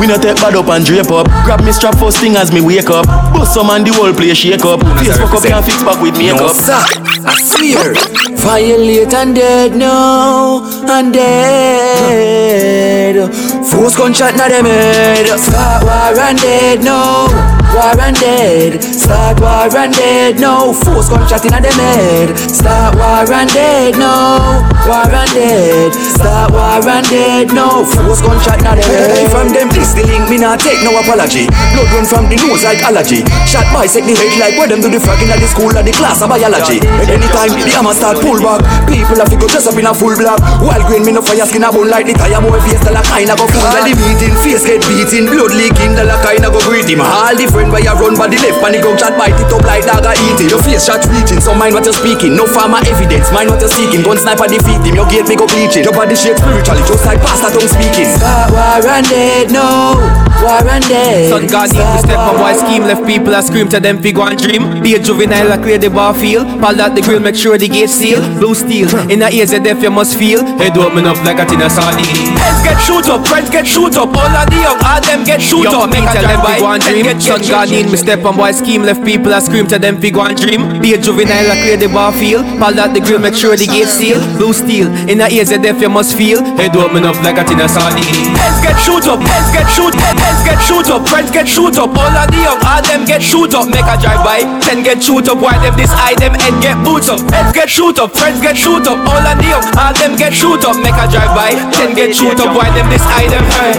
We 0.00 0.06
no 0.06 0.16
take 0.18 0.36
bad 0.36 0.54
up 0.56 0.68
and 0.68 0.84
drape 0.84 1.10
up. 1.10 1.26
Grab 1.44 1.62
me 1.64 1.72
strap 1.72 1.96
first 1.98 2.18
thing 2.18 2.36
as 2.36 2.52
me 2.52 2.60
wake 2.60 2.90
up. 2.90 3.06
Bust 3.32 3.54
some 3.54 3.70
and 3.70 3.86
the 3.86 3.92
whole 3.92 4.12
place 4.12 4.36
shake 4.38 4.64
up. 4.64 4.80
Face 4.98 5.16
fuck 5.16 5.32
up 5.32 5.42
can't 5.42 5.64
fix 5.64 5.82
back 5.82 6.00
with 6.02 6.16
makeup. 6.18 6.40
No, 6.40 6.48
sir. 6.52 6.82
I 7.24 7.36
swear. 7.40 7.94
Violate 8.36 9.14
and 9.14 9.34
dead 9.34 9.74
now, 9.76 10.64
and 10.90 11.12
dead. 11.14 13.16
Force 13.64 13.96
gunshot 13.96 14.36
na 14.36 14.48
them 14.48 14.66
head. 14.66 15.26
Start 15.38 15.84
war 15.84 16.18
and 16.20 16.38
dead 16.38 16.82
now, 16.84 17.26
war 17.74 17.98
and 17.98 18.16
dead. 18.16 18.82
Start 18.82 19.40
war 19.42 19.66
and 19.66 19.92
dead 19.92 20.38
now. 20.38 20.72
Force 20.72 21.10
gunshot 21.10 21.44
inna 21.44 21.60
them 21.60 21.74
head. 21.74 22.38
Start 22.38 22.94
war 22.94 23.26
and 23.26 23.50
dead 23.50 23.98
now, 23.98 24.62
war 24.86 25.10
and 25.10 25.30
dead. 25.34 25.92
Start 25.92 26.54
war 26.54 26.80
and 26.80 27.06
dead 27.10 27.52
now. 27.52 27.82
Force 27.82 28.22
gunshot 28.22 28.62
na 28.62 28.78
them 28.78 28.86
head. 28.86 29.28
From 29.30 29.50
them 29.50 29.68
this 29.74 29.92
the 29.92 30.06
link, 30.06 30.30
me 30.30 30.38
not 30.38 30.62
take 30.62 30.80
no 30.86 30.94
apology. 30.94 31.50
Blood 31.74 31.90
run 31.90 32.06
from 32.06 32.24
the 32.30 32.38
nose 32.38 32.62
like 32.62 32.80
allergy. 32.86 33.26
Shot 33.44 33.66
bisect 33.74 34.06
the 34.06 34.14
head 34.14 34.38
like 34.38 34.54
where 34.56 34.70
them 34.70 34.80
do 34.80 34.88
the 34.88 35.02
fragging 35.02 35.34
at 35.34 35.42
the 35.42 35.48
school 35.50 35.74
or 35.74 35.82
the 35.82 35.92
class 35.92 36.22
of 36.22 36.30
biology. 36.30 36.78
Anytime 37.10 37.52
the 37.58 37.70
hammer 37.74 37.92
start 37.92 38.22
pull 38.22 38.38
back, 38.38 38.62
people 38.86 39.18
have 39.18 39.28
to 39.28 39.36
go 39.36 39.50
dress 39.50 39.66
up 39.66 39.74
in 39.74 39.86
a 39.86 39.92
full 39.92 40.14
black. 40.14 40.38
While 40.62 40.86
green 40.86 41.02
me 41.02 41.12
no 41.12 41.20
fire 41.20 41.44
skin 41.44 41.66
a 41.66 41.72
bone 41.74 41.90
like 41.90 42.06
the 42.06 42.14
tire 42.14 42.38
boy 42.38 42.62
face 42.62 42.80
the 42.86 42.94
la 42.94 43.02
kinda 43.02 43.34
go 43.34 43.44
full. 43.50 43.66
Well 43.66 43.82
the 43.82 43.94
meeting 43.98 44.36
face 44.40 44.62
get 44.62 44.80
beating, 44.86 45.26
blood 45.26 45.52
leaking, 45.52 45.98
the 45.98 46.06
la 46.06 46.16
kinda 46.22 46.48
go 46.54 46.62
greet 46.62 46.86
him. 46.86 47.02
All 47.02 47.34
the 47.34 47.46
friend 47.64 47.72
where 47.72 47.84
you 47.84 47.94
run 47.96 48.14
by 48.16 48.28
the 48.28 48.36
left, 48.44 48.60
and 48.60 48.74
the 48.74 48.80
gun 48.80 48.96
shot 48.98 49.16
bite 49.16 49.36
it 49.36 49.48
up 49.48 49.64
like 49.64 49.84
dog 49.84 50.04
a 50.04 50.12
eat 50.12 50.40
it. 50.44 50.50
Your 50.52 50.60
face 50.60 50.84
shot 50.84 51.00
reaching, 51.08 51.40
so 51.40 51.54
mind 51.56 51.72
what 51.72 51.84
you're 51.84 51.96
speaking. 51.96 52.36
No 52.36 52.44
farmer 52.44 52.80
evidence, 52.84 53.32
mind 53.32 53.48
what 53.48 53.60
you're 53.60 53.72
seeking. 53.72 54.04
Gun 54.04 54.18
sniper 54.18 54.48
defeat 54.48 54.84
him, 54.84 54.94
your 54.94 55.08
gate 55.08 55.28
me 55.28 55.36
go 55.36 55.48
bleaching. 55.48 55.84
Your 55.84 55.96
body 55.96 56.16
shape 56.16 56.36
spiritually, 56.36 56.84
just 56.84 57.04
like 57.08 57.20
pastor 57.24 57.56
tongue 57.56 57.70
speaking. 57.70 58.10
Start 58.12 58.52
war 58.52 58.84
and 58.84 59.06
dead 59.08 59.48
now, 59.48 59.96
war 60.44 60.60
and 60.60 60.84
dead. 60.84 61.30
Son 61.30 61.46
God 61.48 61.72
need 61.72 61.86
to 61.86 61.98
step 62.04 62.18
on 62.18 62.36
boy 62.36 62.52
scheme 62.52 62.82
Left 62.84 63.06
people 63.06 63.34
a 63.34 63.42
scream 63.42 63.68
to 63.68 63.80
them 63.80 64.02
fig 64.02 64.18
one 64.18 64.36
dream 64.36 64.82
Be 64.82 64.94
a 64.94 64.98
juvenile 64.98 65.52
a 65.52 65.58
clear 65.58 65.78
the 65.78 65.88
bar 65.88 66.14
field 66.14 66.46
Pal 66.60 66.80
out 66.80 66.94
the 66.94 67.00
grill 67.00 67.20
make 67.20 67.34
sure 67.36 67.56
the 67.56 67.68
gate 67.68 67.88
seal 67.88 68.20
Blue 68.38 68.54
steel 68.54 68.88
in 69.10 69.20
the 69.20 69.30
ears 69.32 69.52
of 69.52 69.62
death 69.62 69.82
you 69.82 69.90
must 69.90 70.18
feel 70.18 70.44
Head 70.58 70.76
open 70.76 71.06
up 71.06 71.16
like 71.24 71.38
a 71.38 71.46
tin 71.46 71.62
of 71.62 71.70
sardine 71.70 72.34
Heads 72.36 72.60
get 72.66 72.78
shoot 72.82 73.06
up, 73.08 73.26
friends 73.26 73.50
get 73.50 73.66
shoot 73.66 73.96
up 73.96 74.10
All 74.10 74.34
of 74.34 74.46
the 74.50 74.58
young, 74.58 74.78
all 74.84 75.00
them 75.00 75.24
get 75.24 75.40
shoot 75.40 75.66
up 75.66 75.90
Make 75.90 76.04
a 76.04 76.12
tell 76.12 76.26
them 76.26 76.40
fig 76.44 76.62
one 76.62 76.80
dream 76.80 77.06
Son 77.20 77.40
Need 77.54 77.90
me 77.90 77.96
step 77.96 78.24
on 78.24 78.36
boy 78.36 78.52
scheme 78.52 78.82
Left 78.82 79.04
people 79.04 79.32
a 79.32 79.40
scream 79.40 79.66
to 79.68 79.78
them 79.78 80.00
fig 80.00 80.16
one 80.16 80.34
dream 80.34 80.80
Be 80.80 80.94
a 80.94 80.98
juvenile 80.98 81.50
a 81.50 81.54
clear 81.62 81.76
the 81.76 81.88
bar 81.88 82.12
field 82.12 82.44
Pal 82.58 82.78
out 82.78 82.92
the 82.94 83.00
grill 83.00 83.18
make 83.18 83.34
sure 83.34 83.56
the 83.56 83.66
gate 83.66 83.88
seal 83.88 84.20
Blue 84.36 84.52
steel 84.52 84.88
in 85.08 85.18
the 85.18 85.28
ears 85.32 85.50
death 85.50 85.80
you 85.80 85.88
must 85.88 86.16
feel 86.16 86.42
Head 86.56 86.76
open 86.76 87.04
up 87.04 87.16
like 87.24 87.40
a 87.40 87.44
tin 87.44 87.58
of 87.58 87.70
sardine. 87.70 88.04
Heads 88.36 88.60
get 88.62 88.76
shoot 88.78 89.04
up, 89.10 89.18
heads 89.18 89.50
get 89.50 89.66
shoot, 89.72 89.94
head, 89.96 90.16
heads 90.18 90.42
get 90.44 90.60
shoot 90.60 90.86
up, 90.92 91.02
friends 91.08 91.30
get 91.30 91.48
shoot 91.48 91.76
up. 91.80 91.90
All 91.96 92.14
of 92.14 92.26
the 92.30 92.38
young, 92.38 92.60
all 92.62 92.82
them 92.84 93.02
get 93.04 93.22
shoot 93.22 93.54
up. 93.54 93.66
Make 93.66 93.88
a 93.88 93.96
drive 93.98 94.22
by, 94.22 94.44
ten 94.62 94.84
get 94.84 95.02
shoot 95.02 95.26
up. 95.26 95.40
Why 95.40 95.58
them 95.58 95.74
this 95.74 95.90
eye 95.90 96.14
them 96.14 96.34
head 96.36 96.54
get 96.62 96.76
boots 96.84 97.08
up. 97.08 97.20
Heads 97.32 97.52
get 97.52 97.68
shoot 97.68 97.98
up, 97.98 98.12
friends 98.14 98.40
get 98.40 98.56
shoot 98.56 98.86
up. 98.86 99.00
All 99.08 99.24
of 99.24 99.36
the 99.40 99.48
young, 99.48 99.66
all 99.74 99.94
them 99.96 100.14
get 100.14 100.32
shoot 100.32 100.62
up. 100.64 100.76
Make 100.78 100.94
a 100.94 101.06
drive 101.10 101.34
by, 101.34 101.52
ten 101.74 101.94
get 101.94 102.14
shoot 102.14 102.38
up. 102.38 102.54
Why 102.54 102.70
them 102.70 102.88
this 102.92 103.02
eye 103.02 103.26
them 103.26 103.44
hey. 103.56 103.74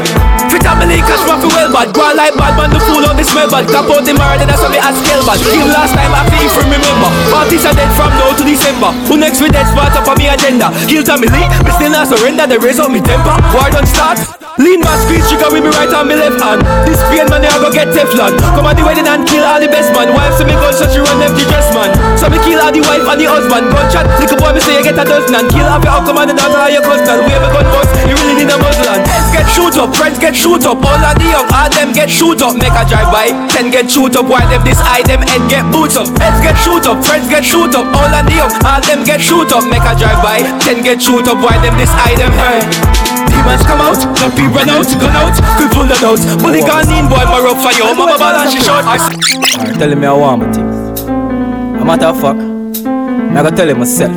Fit 0.50 0.64
family 0.66 1.00
cash 1.06 1.24
rock 1.30 1.42
well 1.46 1.72
bad. 1.72 1.94
Go 1.94 2.02
on 2.02 2.18
like 2.18 2.36
bad 2.36 2.54
man, 2.58 2.70
the 2.74 2.80
fool 2.84 3.06
on 3.06 3.16
the 3.16 3.24
smell 3.24 3.50
bad. 3.50 3.65
Tap 3.72 3.90
out 3.90 4.06
the 4.06 4.14
murder, 4.14 4.46
that's 4.46 4.62
what 4.62 4.72
me 4.72 4.78
ask 4.78 5.02
bad. 5.02 5.40
Kill 5.42 5.68
last 5.74 5.94
time 5.98 6.14
I 6.14 6.24
feel 6.30 6.50
from 6.54 6.70
remember. 6.70 7.10
Parties 7.34 7.66
are 7.66 7.74
dead 7.74 7.90
from 7.98 8.14
now 8.16 8.32
to 8.36 8.44
December. 8.46 8.92
Who 9.10 9.18
next 9.18 9.42
with 9.42 9.52
dead 9.52 9.68
spot 9.68 9.96
up 9.98 10.08
on 10.08 10.18
me 10.18 10.28
agenda? 10.30 10.70
Kill 10.86 11.04
family, 11.04 11.44
me 11.66 11.72
still 11.74 11.92
not 11.92 12.08
surrender. 12.08 12.48
They 12.48 12.58
raise 12.58 12.80
up 12.80 12.92
me 12.92 13.02
temper. 13.02 13.34
War 13.54 13.70
don't 13.74 13.88
start. 13.88 14.45
Lean 14.56 14.80
my 14.80 14.96
squeeze 15.04 15.28
trigger 15.28 15.52
with 15.52 15.68
me 15.68 15.72
right 15.76 15.92
on 15.92 16.08
me 16.08 16.16
left 16.16 16.40
hand. 16.40 16.64
This 16.88 16.96
pain 17.12 17.28
man, 17.28 17.44
I 17.44 17.60
go 17.60 17.68
get 17.68 17.92
Teflon. 17.92 18.40
Come 18.56 18.64
at 18.72 18.80
the 18.80 18.88
wedding 18.88 19.04
and 19.04 19.28
kill 19.28 19.44
all 19.44 19.60
the 19.60 19.68
best 19.68 19.92
man. 19.92 20.16
Wife 20.16 20.40
so 20.40 20.48
me 20.48 20.56
gunshot, 20.56 20.96
she 20.96 21.04
run 21.04 21.20
empty 21.20 21.44
dress 21.52 21.68
man. 21.76 21.92
So 22.16 22.32
me 22.32 22.40
kill 22.40 22.64
all 22.64 22.72
the 22.72 22.80
wife 22.80 23.04
and 23.04 23.20
the 23.20 23.28
husband. 23.28 23.68
Gunshot, 23.68 24.08
little 24.16 24.40
boy 24.40 24.56
me 24.56 24.64
say 24.64 24.80
you 24.80 24.84
get 24.88 24.96
a 24.96 25.04
dozen 25.04 25.36
and 25.36 25.52
kill 25.52 25.68
half 25.68 25.84
your 25.84 25.92
uncle 25.92 26.16
and 26.16 26.32
the 26.32 26.36
daughter 26.40 26.72
your 26.72 26.88
cousin. 26.88 27.28
We 27.28 27.36
have 27.36 27.44
a 27.44 27.52
gun 27.52 27.68
bust, 27.68 27.92
you 28.08 28.16
really 28.16 28.36
need 28.40 28.48
a 28.48 28.56
muzzle 28.56 28.96
heads 28.96 29.28
get 29.36 29.48
shoot 29.52 29.76
up, 29.76 29.92
friends 29.92 30.24
get 30.24 30.32
shoot 30.32 30.64
up. 30.64 30.80
All 30.80 31.04
of 31.04 31.16
the 31.20 31.28
young, 31.28 31.48
all 31.52 31.68
them 31.76 31.92
get 31.92 32.08
shoot 32.08 32.40
up. 32.40 32.56
Make 32.56 32.80
a 32.80 32.88
drive 32.88 33.12
by, 33.12 33.36
ten 33.52 33.68
get 33.76 33.92
shoot 33.92 34.16
up. 34.16 34.24
Why 34.32 34.48
them 34.48 34.64
this 34.64 34.80
eye 34.80 35.04
them 35.04 35.20
head 35.20 35.44
get 35.52 35.68
boots 35.68 36.00
up. 36.00 36.08
Heads 36.16 36.40
get 36.40 36.56
shoot 36.64 36.88
up, 36.88 37.04
friends 37.04 37.28
get 37.28 37.44
shoot 37.44 37.76
up. 37.76 37.92
All 37.92 38.08
of 38.08 38.24
the 38.24 38.40
young, 38.40 38.56
all 38.64 38.80
them 38.88 39.04
get 39.04 39.20
shoot 39.20 39.52
up. 39.52 39.68
Make 39.68 39.84
a 39.84 40.00
drive 40.00 40.24
by, 40.24 40.48
ten 40.64 40.80
get 40.80 41.04
shoot 41.04 41.28
up. 41.28 41.44
Why 41.44 41.60
them 41.60 41.76
this 41.76 41.92
eye 41.92 42.16
them 42.16 42.32
hey. 42.40 43.05
Demons 43.46 43.62
come 43.68 43.80
out, 43.80 43.94
the 43.94 44.30
people 44.34 44.58
run 44.58 44.70
out, 44.70 44.90
gun 44.98 45.16
out, 45.16 45.38
quick 45.58 45.70
pull 45.70 45.86
the. 45.86 45.94
Bully 46.42 46.62
gone 46.62 46.90
in, 46.90 47.06
boy, 47.08 47.26
my 47.30 47.40
rope 47.40 47.62
for 47.62 47.72
you. 47.78 47.86
Mama 47.94 48.18
ball 48.18 48.34
and 48.34 48.50
she 48.50 48.60
short. 48.60 48.84
Alright, 48.84 49.78
telling 49.78 50.00
me 50.00 50.08
I 50.08 50.14
want 50.14 50.42
my 50.42 50.52
things. 50.52 51.02
A 51.06 51.86
matter 51.86 52.08
of 52.08 52.20
fact, 52.20 52.40
I 52.42 53.44
gotta 53.44 53.56
tell 53.56 53.70
him 53.70 53.78
myself. 53.78 54.16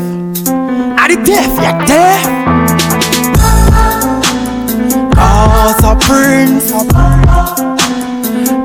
Are 0.49 1.09
the 1.13 1.21
deaf, 1.23 1.53
you 1.61 1.87
deaf? 1.87 2.25
Cause 5.13 5.85
a 5.85 5.95
prince 6.09 6.73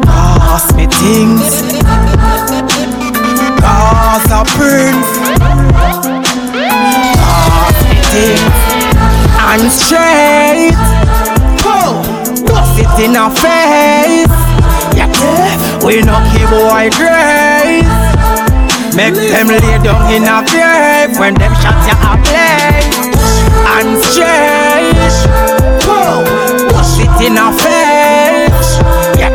Pass 0.06 0.74
me 0.76 0.86
things 0.88 1.62
Cause 3.60 4.32
a 4.32 4.44
prince 4.56 5.12
Pass 7.20 7.78
me 7.90 7.98
things 8.14 8.53
And 9.54 9.72
straight. 9.72 10.74
Whoa 11.62 12.24
it 12.84 13.06
in 13.06 13.16
our 13.16 13.30
face. 13.30 14.26
Yeah, 14.98 15.10
we 15.86 16.02
knock 16.02 16.26
you 16.34 16.46
boy 16.50 16.90
grace 16.94 17.86
Make 18.94 19.14
them 19.14 19.48
lay 19.48 19.78
down 19.82 20.14
in 20.14 20.24
a 20.26 20.46
grave 20.46 21.18
When 21.18 21.34
them 21.34 21.54
shots 21.62 21.86
ya 21.86 21.96
a 22.02 22.18
play. 22.22 22.82
And 23.78 23.98
straight. 24.02 25.18
Whoa 25.86 26.26
Push 26.70 27.06
it 27.06 27.14
in 27.26 27.38
a 27.38 27.50
face. 27.54 28.70
Yeah, 29.18 29.34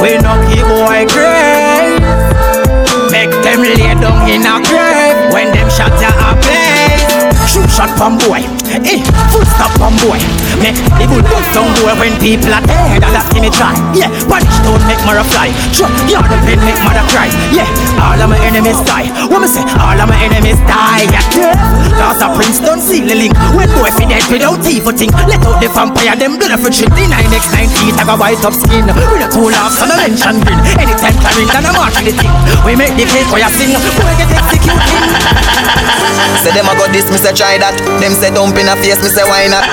we 0.00 0.16
knock 0.20 0.44
you 0.52 0.64
boy 0.64 1.04
grave 1.12 2.04
Make 3.12 3.32
them 3.44 3.60
lay 3.60 3.96
down 3.96 4.28
in 4.28 4.44
a 4.44 4.60
grave 4.68 5.32
When 5.32 5.52
them 5.52 5.68
shots 5.68 6.00
ya 6.00 6.12
a 6.12 6.36
play. 6.36 6.68
Shoot 7.48 7.68
shot 7.70 7.96
from 7.96 8.18
boy 8.18 8.57
Eh, 8.86 9.02
full 9.32 9.46
stop 9.58 9.72
from 9.74 9.94
boy. 10.04 10.18
Make 10.62 10.78
the 10.98 11.04
bull 11.10 11.22
bust 11.26 11.50
down 11.54 11.70
boy 11.82 11.94
when 11.98 12.14
people 12.22 12.52
are 12.54 12.62
dead 12.62 13.02
And 13.02 13.10
that's 13.14 13.30
me 13.34 13.50
try. 13.50 13.74
Yeah, 13.94 14.10
punish 14.30 14.54
don't 14.62 14.82
make 14.86 15.00
mother 15.02 15.26
fly. 15.26 15.50
Sure, 15.74 15.90
you're 16.06 16.22
the 16.22 16.38
pain 16.46 16.60
make 16.62 16.78
mother 16.86 17.02
cry. 17.10 17.30
Yeah, 17.50 17.66
all 17.98 18.18
of 18.18 18.28
my 18.30 18.38
enemies 18.44 18.78
die. 18.86 19.10
What 19.26 19.42
me 19.42 19.48
say? 19.48 19.64
All 19.80 19.98
of 19.98 20.06
my 20.06 20.18
enemies 20.18 20.60
die. 20.68 21.08
Yeah, 21.10 21.54
Cause 21.98 22.22
a 22.22 22.28
prince 22.34 22.60
don't 22.60 22.82
seal 22.82 23.06
the 23.06 23.16
link. 23.16 23.34
When 23.56 23.70
boy 23.74 23.90
fi 23.90 24.04
dead 24.06 24.24
without 24.30 24.62
evil 24.66 24.94
thing. 24.94 25.10
Let 25.26 25.42
out 25.42 25.58
the 25.58 25.68
vampire, 25.72 26.14
them 26.14 26.38
blood 26.38 26.54
of 26.54 26.62
trick 26.70 26.90
The 26.92 27.04
9x9 27.08 27.56
teeth 27.78 27.98
have 27.98 28.12
a 28.12 28.16
white 28.16 28.42
up 28.44 28.54
skin. 28.54 28.86
With 28.86 29.24
a 29.24 29.28
two 29.32 29.50
laughs 29.50 29.82
and 29.82 29.90
a 29.90 29.96
mention 29.98 30.38
grin 30.44 30.60
Anytime 30.78 31.16
carrying 31.18 31.50
and 31.50 31.66
a 31.66 31.72
march 31.74 31.98
the 32.04 32.12
thing. 32.14 32.32
We 32.62 32.76
make 32.76 32.94
the 32.94 33.06
place 33.10 33.28
where 33.32 33.42
you 33.42 33.50
sing. 33.54 33.72
Boy 33.74 34.14
get 34.20 34.30
executed. 34.30 35.02
Say 36.42 36.52
them 36.54 36.70
a 36.70 36.72
go 36.78 36.86
this, 36.92 37.10
me 37.10 37.18
say 37.18 37.34
try 37.34 37.58
that. 37.58 37.74
Them 37.98 38.12
say 38.14 38.30
dump 38.30 38.54
in 38.68 38.76
a 38.76 38.82
face, 38.84 39.00
me 39.02 39.08
say 39.08 39.24
why 39.24 39.48
not? 39.48 39.64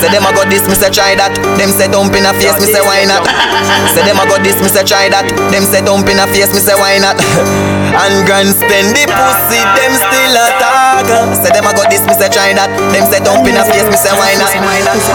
Say 0.00 0.08
them 0.08 0.24
a 0.24 0.32
go 0.32 0.48
this, 0.48 0.64
me 0.66 0.74
say 0.74 0.88
try 0.88 1.14
that. 1.14 1.36
Them 1.60 1.68
say 1.76 1.88
dump 1.92 2.16
in 2.16 2.24
a 2.24 2.32
face, 2.32 2.56
me 2.56 2.72
say 2.72 2.80
why 2.80 3.04
not? 3.04 3.28
Say 3.92 4.00
them 4.00 4.16
a 4.16 4.24
go 4.24 4.40
this, 4.40 4.56
me 4.62 4.68
say 4.72 4.84
try 4.84 5.12
that. 5.12 5.28
Them 5.52 5.64
say 5.68 5.84
dump 5.84 6.08
in 6.08 6.16
a 6.18 6.26
face, 6.26 6.48
me 6.54 6.60
say 6.60 6.74
why 6.74 6.96
not? 6.96 7.20
And 7.90 8.22
grand 8.24 8.54
spend 8.54 8.94
the 8.94 9.04
pussy, 9.10 9.60
them 9.76 9.92
still 9.98 10.36
a 10.38 10.46
talk. 10.62 11.06
Say 11.42 11.50
them 11.50 11.66
a 11.66 11.72
go 11.74 11.82
this, 11.90 12.04
me 12.06 12.14
say 12.14 12.30
try 12.30 12.54
that. 12.54 12.70
Them 12.94 13.04
say 13.10 13.20
dump 13.20 13.46
in 13.46 13.58
a 13.58 13.64
face, 13.66 13.86
me 13.90 13.98
say 13.98 14.14
why 14.14 14.38
not? 14.38 14.52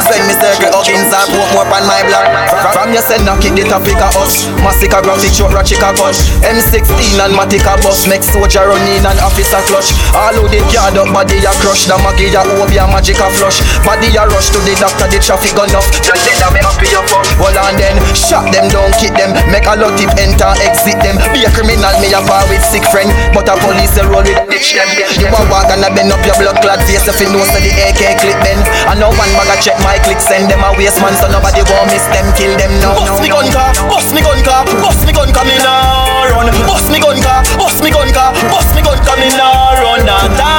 Send 0.05 0.28
me 0.28 0.36
circle 0.36 0.76
Hawkins 0.76 1.11
and 1.13 1.28
put 1.32 1.47
more 1.55 1.65
on 1.65 1.84
my 1.88 2.03
block. 2.09 2.28
From 2.76 2.91
you 2.91 2.99
say 2.99 3.21
knock 3.23 3.43
it, 3.47 3.55
the 3.55 3.63
topic 3.65 3.95
a 4.01 4.09
us. 4.19 4.51
Massacre 4.59 5.01
graphic 5.01 5.32
short, 5.32 5.55
ratchet 5.55 5.80
a 5.80 5.95
gush. 5.95 6.19
M16 6.43 7.21
and 7.23 7.34
Matic 7.34 7.63
a 7.63 7.80
bus. 7.80 8.05
Make 8.11 8.23
soldier 8.26 8.67
run 8.67 8.84
in 8.91 9.05
and 9.07 9.19
officer 9.23 9.61
clutch. 9.71 9.95
All 10.11 10.36
who 10.36 10.45
they 10.51 10.63
card 10.73 10.99
up, 10.99 11.07
body 11.15 11.39
a 11.47 11.51
crush. 11.63 11.88
The 11.88 11.95
Maggie 12.03 12.36
a 12.36 12.43
hope 12.43 12.73
ya 12.73 12.86
magic 12.91 13.21
a 13.23 13.28
flush. 13.39 13.63
Body 13.88 14.11
a 14.19 14.28
rush 14.28 14.51
to 14.51 14.59
the 14.67 14.76
doctor, 14.76 15.07
the 15.07 15.17
traffic 15.23 15.55
gun 15.55 15.71
off. 15.78 15.88
Just 16.03 16.21
say 16.28 16.36
that 16.41 16.51
me 16.51 16.59
happy 16.59 16.91
your 16.91 17.05
fuck. 17.07 17.23
Hold 17.39 17.55
on 17.55 17.78
then, 17.80 17.95
shot 18.17 18.49
them 18.51 18.67
down, 18.73 18.91
kick 18.99 19.15
them. 19.15 19.32
Make 19.49 19.69
a 19.69 19.80
lot 19.80 19.95
tip 19.95 20.11
enter, 20.19 20.51
exit 20.59 20.99
them. 21.05 21.15
Be 21.32 21.45
a 21.45 21.49
criminal, 21.53 21.93
me 22.01 22.11
a 22.11 22.21
bar 22.26 22.43
with 22.49 22.64
sick 22.66 22.84
friend. 22.89 23.13
But 23.32 23.45
a 23.45 23.55
police 23.61 23.93
a 24.01 24.03
roll 24.09 24.26
with 24.26 24.41
ditch 24.49 24.74
them. 24.74 24.89
You 25.22 25.30
a 25.30 25.41
walk 25.47 25.70
and 25.70 25.86
a 25.86 25.89
bend 25.93 26.09
up 26.09 26.26
your 26.26 26.36
blood 26.41 26.57
clot 26.66 26.82
face 26.89 27.05
if 27.05 27.22
you 27.22 27.30
know 27.30 27.45
so 27.45 27.61
the 27.61 27.70
AK 27.70 28.18
clip 28.20 28.39
then. 28.41 28.59
I 28.89 28.97
know 28.97 29.13
one 29.13 29.32
bag 29.38 29.53
a 29.53 29.55
check 29.61 29.78
my 29.86 30.01
click, 30.01 30.20
send 30.20 30.49
them 30.49 30.66
a 30.66 30.74
waste 30.74 30.99
man 30.99 31.13
so 31.22 31.30
nobody 31.30 31.61
won't 31.70 31.93
miss 31.93 32.05
them, 32.09 32.26
kill 32.34 32.53
them 32.57 32.74
now. 32.82 32.97
Bust 32.97 33.22
me 33.22 33.30
gun 33.30 33.47
car, 33.53 33.70
bust 33.88 34.09
me 34.16 34.26
gun 34.26 34.41
car, 34.41 34.66
bust 34.82 35.05
me 35.05 35.13
gun 35.13 35.30
car, 35.30 35.45
me 35.45 35.55
nah 35.61 36.34
run. 36.34 36.49
Bust 36.66 36.89
me 36.89 36.97
gun 36.97 37.22
car, 37.22 37.45
bust 37.61 37.80
me 37.84 37.93
gun 37.93 38.09
car, 38.09 38.34
bust 38.49 38.74
me 38.74 38.82
gun 38.82 38.97
car, 39.05 39.18
me 39.22 39.30
nah 39.38 39.78
run. 39.78 40.05
Them 40.05 40.55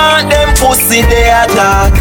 pussy 0.66 1.00
they 1.06 1.30
attack. 1.30 1.94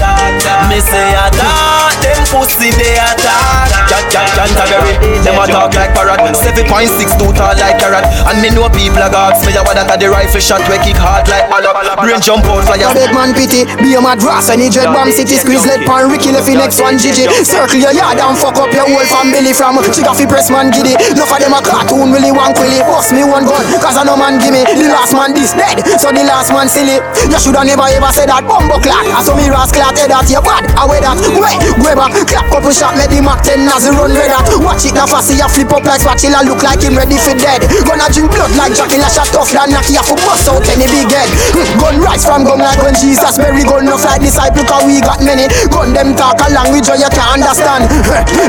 Me 0.69 0.81
say 0.81 1.13
attack 1.13 1.93
them 2.01 2.21
pussy 2.33 2.73
they 2.73 2.97
attack. 2.97 3.69
Canterbury, 4.09 5.21
them 5.21 5.37
a 5.37 5.45
talk 5.45 5.73
like 5.77 5.93
parrot. 5.93 6.17
7.6 6.33 7.19
too 7.21 7.29
tall 7.37 7.53
like 7.61 7.77
carrot. 7.77 8.05
And 8.25 8.41
me 8.41 8.49
know 8.49 8.65
people 8.73 9.05
a 9.05 9.09
gods. 9.13 9.45
Me 9.45 9.53
a 9.53 9.61
what 9.61 9.77
that 9.77 9.99
the 10.01 10.09
rifle 10.09 10.41
shot 10.41 10.63
We 10.65 10.79
kick 10.81 10.97
hard 10.97 11.27
like 11.29 11.45
ballop 11.51 11.99
Brain 12.01 12.17
jump 12.23 12.47
out 12.49 12.65
A 12.65 12.89
big 12.95 13.11
man 13.13 13.35
pity, 13.35 13.67
be 13.77 13.93
a 13.93 14.01
mad 14.01 14.17
brass 14.23 14.49
Any 14.49 14.71
dread 14.73 14.89
bomb 14.89 15.11
city 15.11 15.37
squeeze 15.37 15.65
let 15.67 15.85
pan 15.85 16.09
Ricky 16.09 16.31
left 16.33 16.49
in 16.49 16.57
next 16.57 16.81
one 16.81 16.97
Gigi. 16.97 17.29
Circle 17.43 17.77
your 17.77 17.93
yard 17.93 18.17
and 18.17 18.37
fuck 18.39 18.57
up 18.57 18.71
your 18.73 18.87
whole 18.87 19.05
family 19.05 19.53
From. 19.53 19.77
Chica 19.93 20.15
fi 20.15 20.25
press 20.25 20.49
man 20.49 20.71
giddy. 20.71 20.97
Enough 21.13 21.29
of 21.29 21.39
them 21.39 21.53
a 21.53 21.59
cartoon 21.61 22.09
really 22.15 22.31
want 22.31 22.55
quilly 22.57 22.81
Bust 22.87 23.13
me 23.13 23.21
one 23.21 23.45
gun 23.45 23.61
cause 23.77 23.99
I 23.99 24.03
know 24.07 24.17
man 24.17 24.41
gimme. 24.41 24.65
The 24.65 24.89
last 24.89 25.13
man 25.13 25.35
this 25.35 25.53
dead 25.53 25.83
So 25.99 26.09
the 26.09 26.23
last 26.25 26.49
man 26.49 26.71
silly. 26.71 26.97
You 27.29 27.37
shoulda 27.37 27.67
never 27.67 27.85
ever 27.85 28.11
said 28.15 28.31
that 28.31 28.47
Bumbo 28.55 28.79
clat 28.79 29.03
I 29.11 29.19
saw 29.19 29.35
me 29.35 29.51
ras 29.51 29.67
clat 29.75 29.99
head 29.99 30.15
that 30.15 30.31
you 30.31 30.39
bad. 30.39 30.63
I 30.79 30.87
wear 30.87 31.03
that. 31.03 31.19
Wait, 31.35 31.59
go 31.75 31.91
back. 31.91 32.15
Clap 32.23 32.47
couple 32.47 32.71
shot 32.71 32.95
Make 32.95 33.11
the 33.11 33.19
Mac 33.19 33.43
10 33.43 33.67
as 33.67 33.83
run 33.91 34.15
red 34.15 34.31
that. 34.31 34.47
Watch 34.63 34.87
it 34.87 34.95
now 34.95 35.03
fast 35.03 35.27
see 35.27 35.35
ya 35.35 35.51
flip 35.51 35.75
up 35.75 35.83
like 35.83 35.99
spatula 35.99 36.39
Look 36.47 36.63
like 36.63 36.79
him 36.79 36.95
ready 36.95 37.19
for 37.19 37.35
dead. 37.35 37.67
Gonna 37.83 38.07
drink 38.07 38.31
blood 38.31 38.55
like 38.55 38.71
Jackie 38.71 38.95
Lash 38.95 39.19
shot 39.19 39.27
tough 39.35 39.51
than 39.51 39.75
knock 39.75 39.83
for 40.07 40.15
bust 40.23 40.47
out 40.47 40.63
any 40.71 40.87
big 40.87 41.11
head. 41.11 41.27
Hmm, 41.51 41.67
Gun 41.83 41.95
rise 41.99 42.23
from 42.23 42.47
gun 42.47 42.63
like 42.63 42.79
when 42.79 42.95
Jesus 42.95 43.35
Berry 43.35 43.67
gun 43.67 43.83
enough 43.83 44.07
like 44.07 44.23
disciple 44.23 44.63
cause 44.63 44.87
we 44.87 45.03
got 45.03 45.19
many. 45.19 45.51
Gun 45.67 45.91
them 45.91 46.15
talk 46.15 46.39
a 46.39 46.47
language 46.55 46.87
you 46.87 47.11
can't 47.11 47.43
understand. 47.43 47.91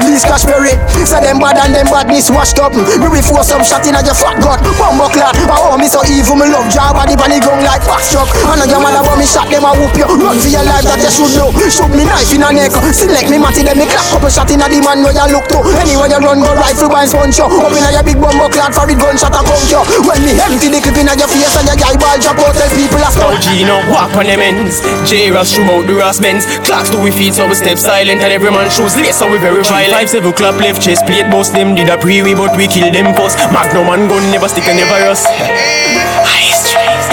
These 0.06 0.22
cash 0.22 0.46
berry 0.46 0.78
Say 1.02 1.18
them 1.18 1.42
bad 1.42 1.58
and 1.58 1.74
them 1.74 1.90
badness 1.90 2.30
washed 2.30 2.62
up. 2.62 2.78
Me 2.78 3.10
we 3.10 3.18
force 3.18 3.50
some 3.50 3.66
shot 3.66 3.82
in 3.82 3.98
a 3.98 4.06
your 4.06 4.14
fat 4.14 4.38
gut. 4.38 4.62
Bumbo 4.78 5.10
clat 5.10 5.34
Oh 5.50 5.74
me 5.74 5.90
so 5.90 5.98
evil 6.06 6.38
me 6.38 6.46
love 6.46 6.70
job 6.70 6.94
body 6.94 7.18
bunny 7.18 7.42
gun 7.42 7.58
like 7.66 7.82
box 7.82 8.14
truck. 8.14 8.30
And 8.54 8.62
a 8.62 8.64
your 8.70 8.78
mother 8.78 9.02
but 9.02 9.18
me 9.18 9.26
shot 9.26 9.50
them 9.50 9.66
a 9.66 9.74
whoop 9.74 9.95
you 9.96 10.06
Run 10.26 10.38
for 10.40 10.50
your 10.50 10.64
life 10.64 10.84
that 10.84 11.00
you 11.00 11.12
should 11.12 11.32
know. 11.38 11.52
Shoot 11.68 11.92
me 11.92 12.04
knife 12.04 12.32
in 12.34 12.42
a 12.42 12.48
neck. 12.50 12.72
Select 12.90 13.28
me 13.30 13.38
matty 13.38 13.62
then 13.62 13.78
me 13.78 13.86
clap. 13.86 14.06
Couple 14.10 14.32
shot 14.32 14.50
in 14.50 14.60
a 14.60 14.66
the 14.66 14.80
man 14.82 15.04
where 15.04 15.14
you 15.14 15.26
look 15.32 15.46
to. 15.52 15.60
Anywhere 15.76 16.10
you 16.10 16.20
run 16.20 16.40
go 16.42 16.52
rifle 16.56 16.90
by 16.90 17.06
sponge 17.06 17.38
you. 17.38 17.46
Up 17.46 17.70
in 17.70 17.84
a 17.84 17.90
your 17.94 18.04
big 18.04 18.18
bumbo 18.18 18.50
clat 18.50 18.74
for 18.74 18.88
it 18.90 18.98
gunshot 18.98 19.32
a 19.32 19.40
come 19.46 19.64
you. 19.70 19.80
When 20.02 20.20
me 20.26 20.34
empty 20.34 20.68
the 20.68 20.80
clip 20.82 20.98
in 20.98 21.08
a 21.08 21.14
your 21.14 21.30
face 21.30 21.54
and 21.56 21.66
your 21.68 21.78
guy 21.78 21.94
ball 21.96 22.18
drop 22.18 22.40
out 22.42 22.54
tell 22.58 22.70
people 22.74 22.98
a 22.98 23.06
Now 23.06 23.14
stop 23.14 23.38
Gino, 23.38 23.76
walk 23.92 24.12
on 24.18 24.26
them 24.26 24.42
ends 24.42 24.82
J 25.06 25.30
Ross 25.30 25.52
shoot 25.52 25.68
out 25.70 25.86
the 25.86 25.94
Ross 25.94 26.18
Benz 26.18 26.44
Clocks 26.66 26.90
to 26.90 26.98
we 26.98 27.14
feet 27.14 27.38
so 27.38 27.46
we 27.46 27.54
step 27.54 27.78
silent. 27.78 28.18
And 28.20 28.32
every 28.34 28.50
man 28.50 28.66
shoes 28.72 28.98
lace 28.98 29.22
so 29.22 29.30
we 29.30 29.38
very 29.38 29.62
violent. 29.62 29.94
Five 29.94 30.10
seven 30.10 30.32
clap 30.34 30.58
left 30.58 30.82
chest 30.82 31.06
plate 31.06 31.30
boss 31.30 31.54
them 31.54 31.78
Did 31.78 31.88
a 31.88 31.96
pre 31.96 32.24
we 32.26 32.34
but 32.34 32.56
we 32.58 32.66
kill 32.66 32.90
them 32.90 33.14
first 33.14 33.38
Magnum 33.54 33.86
and 33.94 34.10
gun 34.10 34.24
never 34.34 34.48
stick 34.50 34.66
and 34.66 34.80
never 34.80 34.98
rust. 35.06 35.30
High 35.30 36.50
street 36.50 36.65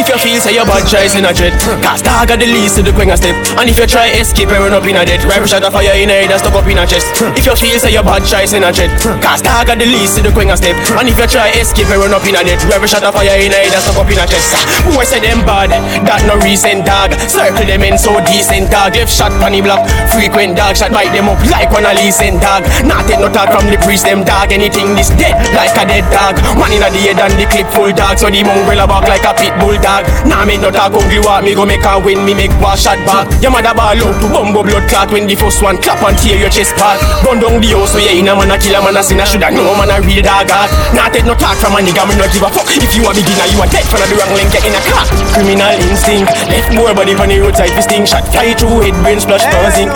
If 0.03 0.11
you 0.11 0.35
feel 0.35 0.41
say 0.43 0.51
your 0.51 0.67
bad 0.67 0.83
choice 0.83 1.15
in 1.15 1.23
a 1.23 1.31
jet, 1.31 1.55
cause 1.79 2.03
dog 2.03 2.27
got 2.27 2.35
the 2.35 2.43
least 2.43 2.75
to 2.75 2.83
the 2.83 2.91
quinger 2.91 3.15
step. 3.15 3.39
And 3.55 3.71
if 3.71 3.79
you 3.79 3.87
try 3.87 4.11
escape, 4.19 4.51
you 4.51 4.59
run 4.59 4.75
up 4.75 4.83
in 4.83 4.99
a 4.99 5.07
dead. 5.07 5.23
Rifle 5.23 5.47
shot 5.47 5.63
of 5.63 5.71
fire 5.71 5.95
in 5.95 6.11
a 6.11 6.27
head 6.27 6.31
and 6.35 6.43
stuck 6.43 6.59
up 6.59 6.67
in 6.67 6.75
a 6.75 6.83
chest. 6.83 7.07
If 7.39 7.47
you 7.47 7.55
feel 7.55 7.79
say 7.79 7.95
your 7.95 8.03
bad 8.03 8.27
choice 8.27 8.51
in 8.51 8.67
a 8.67 8.71
jet, 8.75 8.91
cause 9.23 9.39
dog 9.39 9.63
got 9.63 9.79
the 9.79 9.87
least 9.87 10.19
to 10.19 10.27
the 10.27 10.35
quinger 10.35 10.59
step. 10.59 10.75
And 10.99 11.07
if 11.07 11.15
you 11.15 11.23
try 11.23 11.55
escape, 11.55 11.87
you 11.87 12.03
run 12.03 12.11
up 12.11 12.27
in 12.27 12.35
a 12.35 12.43
dead. 12.43 12.59
Rifle 12.67 12.91
shot 12.91 13.07
of 13.07 13.15
fire 13.15 13.31
in 13.31 13.55
a 13.55 13.63
head 13.63 13.71
and 13.71 13.79
stuck 13.79 13.95
up 13.95 14.11
in 14.11 14.19
a 14.19 14.27
chest. 14.27 14.51
Boy 14.91 15.07
say 15.07 15.23
them 15.23 15.39
bad, 15.47 15.71
that 15.71 16.19
no 16.27 16.35
recent 16.43 16.83
dog. 16.83 17.15
Circle 17.31 17.63
them 17.63 17.87
in 17.87 17.95
so 17.95 18.19
decent 18.27 18.67
dog. 18.67 18.99
Left 18.99 19.07
shot 19.07 19.31
funny 19.39 19.63
block, 19.63 19.87
frequent 20.11 20.59
dog 20.59 20.75
shot 20.75 20.91
bite 20.91 21.15
them 21.15 21.31
up 21.31 21.39
like 21.47 21.71
one 21.71 21.87
a 21.87 21.95
decent 21.95 22.43
dog. 22.43 22.67
Not 22.83 23.07
take 23.07 23.23
no 23.23 23.31
talk 23.31 23.55
from 23.55 23.71
the 23.71 23.79
priest 23.79 24.03
them 24.03 24.27
dog. 24.27 24.51
Anything 24.51 24.99
this 24.99 25.15
dead 25.15 25.39
like 25.55 25.71
a 25.79 25.87
dead 25.87 26.03
dog. 26.11 26.35
One 26.59 26.75
in 26.75 26.83
a 26.83 26.91
the 26.91 26.99
head 27.07 27.23
and 27.23 27.39
the 27.39 27.47
clip 27.47 27.71
full 27.71 27.95
dog. 27.95 28.19
So 28.19 28.27
the 28.27 28.43
mongrel 28.43 28.83
a 28.83 28.85
back 28.91 29.07
like 29.07 29.23
a 29.23 29.31
pit 29.31 29.55
bull 29.63 29.79
dog. 29.79 29.92
Nah 30.25 30.45
me 30.47 30.57
no 30.57 30.71
talk 30.73 30.95
ugly 30.95 31.19
walk 31.21 31.43
me 31.45 31.53
go 31.53 31.65
make 31.65 31.85
a 31.85 31.99
win 32.01 32.25
me 32.25 32.33
make 32.33 32.53
one 32.57 32.73
shot 32.73 32.97
back. 33.05 33.29
Your 33.43 33.51
mother 33.53 33.75
ball 33.77 33.93
out 33.93 34.15
to 34.17 34.27
bumbo 34.31 34.65
blood 34.65 34.89
clot 34.89 35.11
when 35.13 35.27
the 35.29 35.35
first 35.35 35.61
one 35.61 35.77
clap 35.77 36.01
and 36.01 36.17
tear 36.17 36.39
your 36.39 36.49
chest 36.49 36.73
part. 36.79 36.97
Run 37.21 37.37
down 37.37 37.61
the 37.61 37.69
house 37.75 37.93
so 37.93 37.99
yeah 38.01 38.17
in 38.17 38.27
a 38.27 38.33
man 38.33 38.49
a 38.49 38.57
kill 38.57 38.73
a 38.73 38.79
man 38.81 38.97
a 38.97 39.01
sin 39.03 39.21
a 39.21 39.25
shoulda 39.27 39.53
know 39.53 39.75
man 39.77 39.93
a 39.93 40.01
real 40.01 40.23
dog 40.25 40.49
heart. 40.49 40.71
Nah 40.95 41.11
take 41.13 41.27
no 41.27 41.37
talk 41.37 41.59
from 41.61 41.77
a 41.77 41.79
nigga 41.83 42.01
me 42.09 42.15
no 42.17 42.25
give 42.31 42.41
a 42.41 42.49
fuck. 42.49 42.65
If 42.73 42.95
you 42.97 43.05
a 43.05 43.11
beginner 43.13 43.47
you 43.51 43.61
a 43.61 43.65
dead 43.69 43.85
for 43.85 44.01
the 44.01 44.07
wrong 44.17 44.33
link 44.33 44.49
get 44.49 44.65
in 44.65 44.73
a 44.73 44.81
car. 44.89 45.05
Criminal 45.35 45.75
instinct 45.85 46.31
left 46.49 46.69
more 46.73 46.93
body 46.95 47.13
on 47.13 47.29
the 47.29 47.37
roadside 47.37 47.75
sting 47.83 48.07
shot 48.07 48.25
fly 48.31 48.55
through 48.55 48.87
head 48.87 48.95
brain 49.03 49.19
splash 49.19 49.45
buzzing. 49.51 49.91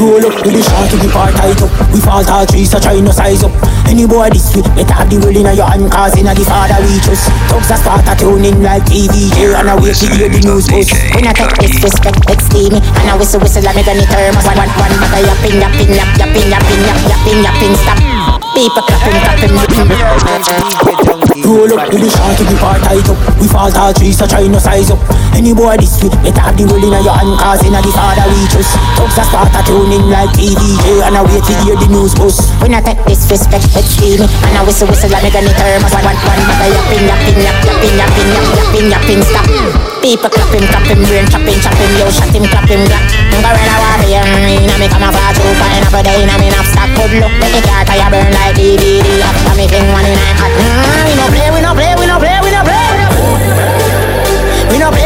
Roll 0.00 0.24
up 0.24 0.36
with 0.40 0.54
the 0.56 0.62
shot 0.64 0.88
to 0.88 0.96
the 0.96 1.08
part 1.12 1.34
tight 1.36 1.60
up. 1.60 1.70
We 1.92 2.00
fall 2.00 2.24
tall 2.24 2.46
trees, 2.46 2.70
so 2.70 2.80
try 2.80 2.96
no 3.00 3.10
size 3.12 3.44
up. 3.44 3.52
Any 3.84 4.06
boy 4.06 4.30
this 4.30 4.54
week, 4.54 4.64
better 4.72 4.94
have 4.94 5.10
the 5.10 5.18
will 5.18 5.34
in 5.34 5.50
your 5.52 5.66
hand, 5.66 5.90
cause 5.90 6.16
in 6.16 6.24
a 6.24 6.32
the 6.32 6.44
father 6.46 6.78
reach 6.86 7.10
us. 7.10 7.26
Thugs 7.50 7.68
a 7.68 7.76
start 7.76 8.06
a 8.06 8.14
tuning 8.16 8.62
like 8.62 8.86
TVJ, 9.10 9.58
and 9.58 9.68
I 9.70 9.74
wait 9.74 9.96
to 9.96 10.06
hear 10.14 10.28
the 10.28 10.40
news 10.46 10.68
buzz. 10.70 10.90
When 11.14 11.26
I 11.26 11.32
take 11.32 11.54
disrespect, 11.58 12.30
it's 12.30 12.46
steamy, 12.46 12.78
and 12.78 13.06
I 13.10 13.16
whistle 13.18 13.40
whistle, 13.40 13.66
I 13.66 13.74
make 13.74 13.88
any 13.88 14.06
term. 14.06 14.34
One, 14.46 14.56
one, 14.56 14.70
one, 14.78 14.92
I 15.10 15.20
yapping, 15.26 15.58
yapping, 15.58 15.90
yap, 15.94 16.10
yapping, 16.18 16.46
yapping, 16.46 16.80
yap, 16.86 16.98
yapping, 17.10 17.42
yapping, 17.42 17.74
stop. 17.74 18.49
People 18.60 18.84
clapping, 18.84 19.16
clapping, 19.24 19.56
Roll 21.48 21.72
up 21.72 21.88
with 21.88 22.04
the 22.04 22.10
shot 22.12 22.36
to 22.36 22.44
the 22.44 22.52
part 22.60 22.84
tight 22.84 23.08
up. 23.08 23.16
We 23.40 23.48
fall 23.48 23.72
tall 23.72 23.96
trees, 23.96 24.20
so 24.20 24.28
try 24.28 24.44
no 24.44 24.60
size 24.60 24.92
up. 24.92 25.00
Any 25.32 25.56
boy 25.56 25.80
this 25.80 25.96
week, 26.04 26.12
better 26.20 26.44
have 26.44 26.60
the 26.60 26.68
will 26.68 26.84
in 26.84 26.92
your 26.92 27.16
hand, 27.16 27.40
cause 27.40 27.64
in 27.64 27.72
the 27.72 27.80
father 27.96 28.28
reach 28.28 28.60
us. 28.60 28.68
Thugs 29.00 29.16
a 29.16 29.24
start 29.24 29.48
a 29.56 29.64
tuning 29.64 30.12
like 30.12 30.28
TVJ, 30.36 31.00
and 31.08 31.16
I 31.16 31.24
wait 31.24 31.40
to 31.40 31.54
hear 31.64 31.72
the 31.72 31.88
news 31.88 32.12
buzz. 32.12 32.36
When 32.60 32.76
I 32.76 32.84
take 32.84 33.00
disrespect, 33.08 33.64
it's 33.72 33.96
steamy, 33.96 34.28
and 34.28 34.54
I 34.54 34.60
whistle 34.60 34.92
whistle, 34.92 35.08
I 35.08 35.24
make 35.24 35.32
any 35.32 35.48
term. 35.56 35.80
One, 35.80 36.04
one, 36.04 36.20
one, 36.20 36.42
but 36.44 36.60
I 36.60 36.68
yapping, 36.68 37.04
yapping, 37.08 37.40
yap, 37.40 37.56
yapping, 37.64 37.96
yapping, 37.96 38.28
yap, 38.28 38.46
yapping, 38.60 38.86
yapping, 38.92 39.22
stop. 39.24 39.46
People 40.04 40.28
clapping, 40.28 40.68
clapping, 40.68 41.02
brain 41.08 41.24
chopping, 41.32 41.60
chopping, 41.64 41.92
yo, 41.96 42.12
shot 42.12 42.28
him, 42.28 42.44
clapping, 42.44 42.84
black. 42.84 43.04
Gorilla 43.40 43.76
warrior, 43.80 44.24
inna 44.52 44.76
me 44.76 44.86
come 44.92 45.08
a 45.08 45.10
far 45.10 45.32
too 45.32 45.48
far, 45.56 45.72
inna 45.72 45.88
but 45.88 46.06
inna 46.06 46.36
me 46.36 46.52
not 46.52 46.68
stop. 46.68 46.88
Good 46.94 47.20
look, 47.20 47.32
make 47.40 47.56
the 47.56 47.60
car 47.64 47.84
tire 47.88 48.08
burn 48.12 48.28
like 48.36 48.49
DVD. 48.54 49.06
After 49.22 49.54
me 49.56 49.66
thing 49.68 49.86
one 49.92 50.04
in 50.04 50.18
hot. 50.38 50.50
We 51.06 51.14
no 51.16 51.26
play, 51.30 51.50
we 51.54 51.60
no 51.60 51.72
play, 51.74 51.94
we 51.98 52.06
no 52.06 52.18
play. 52.18 52.36
We 52.42 52.50
no 52.50 52.62
play, 52.64 52.84
we 54.70 54.78
no 54.78 54.90
play, 54.90 54.99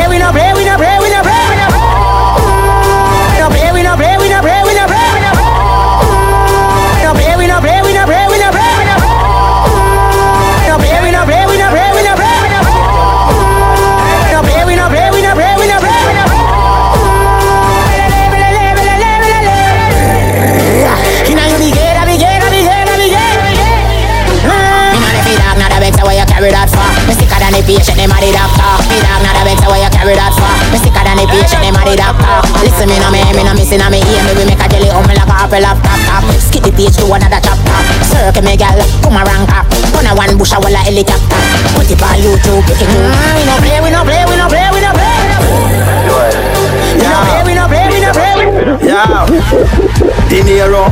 patient, 27.64 27.96
them 27.96 28.12
a 28.12 28.16
the 28.20 28.30
doctor. 28.30 28.68
Feed 28.86 29.02
dog, 29.02 29.20
not 29.24 29.36
a 29.40 29.42
vex 29.48 29.58
where 29.64 29.80
you 29.80 29.90
carry 29.90 30.14
that 30.14 30.32
far. 30.36 30.52
Me 30.70 30.78
sicker 30.78 31.02
than 31.02 31.16
the 31.16 31.24
patient, 31.26 31.64
them 31.64 31.76
a 31.76 31.82
the 31.82 31.96
doctor. 31.96 32.36
Listen 32.60 32.86
me 32.88 32.96
no 33.00 33.08
me, 33.08 33.20
me 33.32 33.42
no 33.42 33.52
missing 33.56 33.80
a 33.80 33.88
me 33.88 34.04
ear. 34.04 34.22
Me 34.28 34.32
we 34.36 34.44
make 34.44 34.60
a 34.60 34.66
jelly 34.68 34.92
on 34.92 35.02
me 35.08 35.16
like 35.16 35.28
a 35.28 35.34
apple 35.34 35.64
off 35.64 35.80
top 35.80 36.00
top. 36.04 36.24
Skip 36.38 36.62
the 36.62 36.70
page 36.76 36.94
to 37.00 37.08
another 37.08 37.40
chapter. 37.40 37.76
Circle 38.04 38.44
me 38.44 38.54
gal, 38.60 38.76
come 39.00 39.16
around 39.16 39.48
ah. 39.50 39.64
up. 39.64 39.66
Gonna 39.96 40.12
one 40.12 40.36
bush 40.36 40.52
a 40.52 40.60
walla 40.60 40.80
helicopter. 40.84 41.40
Put 41.74 41.88
it 41.88 42.00
on 42.04 42.20
YouTube, 42.20 42.62
put 42.68 42.78
it 42.78 42.88
on. 42.88 43.10
We 43.34 43.42
no 43.48 43.56
play, 43.64 43.80
we 43.80 43.88
no 43.90 44.00
play, 44.04 44.22
we 44.28 44.36
no 44.36 44.46
play, 44.46 44.68
we 44.70 44.80
no 44.84 44.92
play. 44.92 45.12
We 46.94 47.10
no 47.10 47.20
play, 47.24 47.42
we 47.42 47.52
no 47.56 47.64
play, 47.66 47.84
we 47.90 47.98
no 48.04 48.10
play. 48.12 48.34
Yeah. 48.84 49.26
Dinero. 50.28 50.84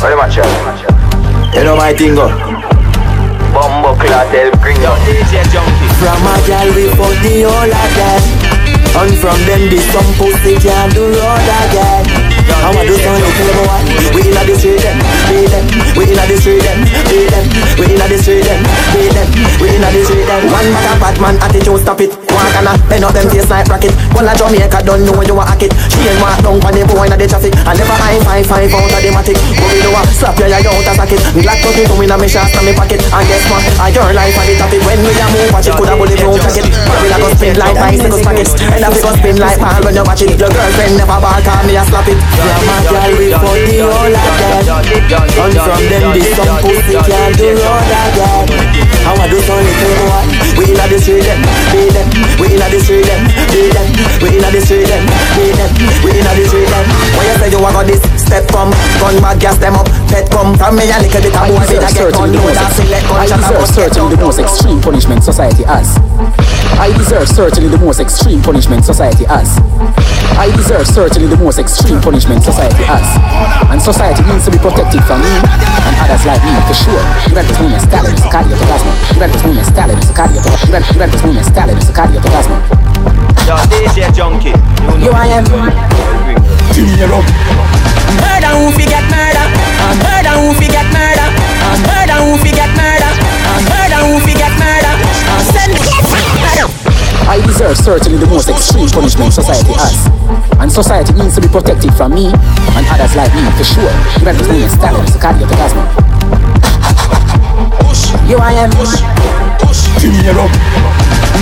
What 0.00 0.12
am 0.12 0.20
I 0.20 0.28
You 1.54 1.64
know 1.64 1.76
my 1.76 1.92
thing 1.94 2.14
go. 2.14 2.53
Clot 4.04 4.28
help 4.36 4.60
bring 4.60 4.76
From 4.76 6.26
a 6.28 6.34
gal 6.44 6.68
we 6.76 6.92
fuck 6.92 7.16
the 7.24 7.48
whole 7.48 7.72
of 7.72 7.90
them 7.96 8.22
And 9.00 9.14
from 9.16 9.38
them 9.48 9.62
this 9.72 9.84
some 9.92 10.06
pussy 10.20 10.60
can 10.60 10.90
do 10.92 11.08
road 11.08 11.48
again. 11.64 12.04
Do 12.84 12.96
something 13.00 13.32
to 13.32 13.42
them 13.48 13.60
one 13.64 13.86
We 14.12 14.28
inna 14.28 14.44
the 14.44 14.54
street 14.60 14.84
them, 14.84 14.98
beat 15.28 15.48
them. 15.48 15.64
We 15.96 16.04
inna 16.12 16.24
the 16.28 16.36
street 16.36 16.62
them, 16.62 16.84
beat 17.08 17.32
them. 17.32 17.44
We 17.80 17.84
inna 17.96 18.06
the 18.08 18.18
street 18.20 18.44
them, 18.44 18.60
beat 18.92 19.12
them. 19.16 19.28
We 19.60 19.72
inna 19.72 19.88
the 19.88 20.04
street 20.04 20.26
them. 20.28 20.52
One 20.52 20.68
man 20.68 20.84
a 20.84 21.00
bad 21.00 21.16
man 21.20 21.36
attitude 21.40 21.80
stop 21.80 22.00
it 22.00 22.23
One 22.44 22.52
can 22.52 22.68
a 22.68 22.76
bend 22.92 23.04
up 23.08 23.16
them 23.16 23.24
face 23.32 23.48
like 23.48 23.64
rocket. 23.72 23.96
One 24.12 24.28
a 24.28 24.36
Jamaica 24.36 24.84
don't 24.84 25.00
know 25.08 25.16
you 25.24 25.32
a 25.32 25.44
hack 25.48 25.64
it 25.64 25.72
She 25.88 26.04
ain't 26.04 26.20
walk 26.20 26.36
down 26.44 26.60
on 26.60 26.72
the 26.76 26.84
boy 26.84 27.08
inna 27.08 27.16
the 27.16 27.24
traffic. 27.24 27.56
I 27.64 27.72
never 27.72 27.96
high 27.96 28.20
five 28.20 28.44
five 28.44 28.68
out 28.68 28.84
of 28.84 29.00
the 29.00 29.08
matic 29.16 29.40
Go 29.56 29.64
me 29.72 29.80
do 29.80 29.88
a 29.88 30.00
slap 30.12 30.36
your 30.36 30.52
eye 30.52 30.60
out 30.60 30.84
a 30.84 30.92
socket. 30.92 31.24
Black 31.40 31.56
pussy 31.64 31.88
to 31.88 31.96
me 31.96 32.04
inna 32.04 32.20
me 32.20 32.28
shots 32.28 32.52
inna 32.52 32.68
me 32.68 32.76
pocket. 32.76 33.00
And 33.00 33.24
guess 33.24 33.44
what? 33.48 33.64
A 33.80 33.88
your 33.88 34.12
life 34.12 34.36
on 34.36 34.44
the 34.44 34.54
topic. 34.60 34.84
When 34.84 35.00
we 35.00 35.16
a 35.16 35.24
move 35.32 35.48
watch 35.56 35.72
it 35.72 35.72
coulda 35.72 35.96
bullet 35.96 36.20
proof 36.20 36.36
jacket 36.44 36.68
But 36.84 37.00
we 37.00 37.08
a 37.08 37.16
spin 37.32 37.56
like 37.56 37.76
bicycle 37.80 38.20
pockets 38.20 38.52
And 38.60 38.84
a 38.84 38.88
fi 38.92 38.98
go 39.00 39.10
spin 39.16 39.36
like 39.40 39.56
ball 39.56 39.80
when 39.80 39.96
you 39.96 40.04
watch 40.04 40.20
it. 40.20 40.36
Your 40.36 40.52
girlfriend 40.52 41.00
never 41.00 41.16
ball 41.16 41.40
call 41.40 41.64
me 41.64 41.80
a 41.80 41.82
slap 41.88 42.08
it. 42.12 42.20
A 42.20 42.76
girl 42.92 43.24
fuck 43.40 43.56
the 43.64 43.80
whole 43.88 44.16
of 44.20 44.36
them 44.36 44.68
And 44.68 45.56
from 45.64 45.82
them 45.88 46.04
this 46.12 46.28
some 46.36 46.60
pussy 46.60 46.92
can 46.92 47.32
do 47.40 47.56
road 47.56 47.88
again 47.88 48.43
I 49.24 49.28
do 49.32 49.40
some 49.40 49.56
little 49.56 49.88
boy 50.04 50.60
We 50.60 50.64
inna 50.76 50.84
the 50.84 51.00
street 51.00 51.24
them, 51.24 51.40
beat 51.72 51.96
them. 51.96 52.04
We 52.36 52.52
inna 52.52 52.68
the 52.68 52.76
street 52.76 53.08
them, 53.08 53.24
beat 53.48 53.72
them. 53.72 53.88
We 54.20 54.36
inna 54.36 54.52
the 54.52 54.60
street 54.60 54.84
them, 54.84 55.00
beat 55.32 55.56
them. 55.56 55.72
We 56.04 56.12
inna 56.12 56.28
the 56.36 56.44
street 56.44 56.68
them. 56.68 56.84
When 57.16 57.24
you 57.24 57.36
say 57.40 57.48
you 57.48 57.56
want 57.56 57.88
this 57.88 58.04
step 58.20 58.44
from 58.52 58.68
Gun 59.00 59.16
bag 59.24 59.40
gas 59.40 59.56
them 59.56 59.80
up 59.80 59.88
Pet 60.12 60.28
come 60.28 60.52
from 60.60 60.76
me 60.76 60.92
a 60.92 61.00
little 61.00 61.24
bit 61.24 61.32
of 61.32 61.40
a 61.40 61.64
get 61.96 62.12
on 62.20 62.36
load 62.36 62.52
I 62.52 63.24
deserve 63.24 63.64
certainly 63.72 64.12
the 64.12 64.20
most 64.20 64.38
extreme 64.38 64.80
punishment 64.84 65.24
society 65.24 65.64
has. 65.64 65.96
I 66.76 66.92
deserve 66.92 67.28
certainly 67.28 67.70
the 67.70 67.78
most 67.78 68.00
extreme 68.00 68.42
punishment 68.42 68.84
society 68.84 69.24
has. 69.24 69.56
I 70.36 70.50
deserve 70.56 70.86
certainly 70.86 71.28
the 71.28 71.38
most 71.38 71.58
extreme 71.58 72.00
punishment 72.00 72.42
society 72.42 72.82
has. 72.84 73.06
And 73.70 73.80
society 73.80 74.22
needs 74.26 74.44
to 74.44 74.50
be 74.50 74.58
protected 74.58 75.00
from 75.06 75.22
me 75.22 75.30
and 75.30 75.94
others 76.02 76.26
like 76.26 76.42
me 76.42 76.52
for 76.66 76.74
sure. 76.74 77.02
Juventus 77.30 77.56
movement 77.62 77.82
stallion, 77.86 78.16
Sicario 78.18 78.54
to 78.58 78.64
Plasma. 78.66 78.92
Juventus 79.14 79.42
movement 79.46 79.66
stallion, 79.70 79.98
Sicario 80.02 80.40
to 80.42 80.50
Juventus 80.90 81.22
movement 81.22 81.46
stallion, 81.46 81.78
Sicario 81.78 82.18
to 82.18 82.28
Plasma. 82.28 82.56
Yo, 83.46 83.54
DJ 83.70 84.10
Junky. 84.10 84.52
You 84.98 85.12
I 85.14 85.38
am. 85.38 85.44
Dinero 86.74 87.20
Murder 88.18 88.52
who 88.58 88.72
fi 88.74 88.84
get 88.90 89.04
murder. 89.06 89.46
And 89.86 89.98
murder 90.02 90.34
who 90.40 90.50
fi 90.58 90.66
get 90.66 90.88
murder. 90.90 91.28
And 91.30 91.80
murder 91.86 92.18
who 92.26 92.34
fi 92.42 92.50
get 92.50 92.72
murder. 92.74 93.10
And 93.54 93.64
murder 93.70 94.00
who 94.02 94.18
fi 94.26 94.32
get 94.34 94.54
murder. 94.58 94.94
And 95.30 95.44
send 95.54 95.74
I 97.28 97.40
deserve 97.46 97.76
certainly 97.76 98.18
the 98.18 98.26
most 98.26 98.48
extreme 98.48 98.88
punishment 98.88 99.32
society 99.32 99.72
has. 99.74 100.06
And 100.60 100.70
society 100.70 101.12
needs 101.14 101.34
to 101.36 101.40
be 101.40 101.48
protected 101.48 101.94
from 101.94 102.14
me 102.14 102.26
and 102.32 102.84
others 102.90 103.14
like 103.16 103.32
me 103.34 103.44
for 103.56 103.64
sure. 103.64 103.92
Juventus 104.18 104.46
movement 104.48 104.72
stallion, 104.72 105.06
Sicario 105.06 105.48
to 105.48 105.54
Plasma. 105.54 105.84
You 108.28 108.38
I 108.40 108.52
am 108.56 108.70
Dinero 110.00 110.48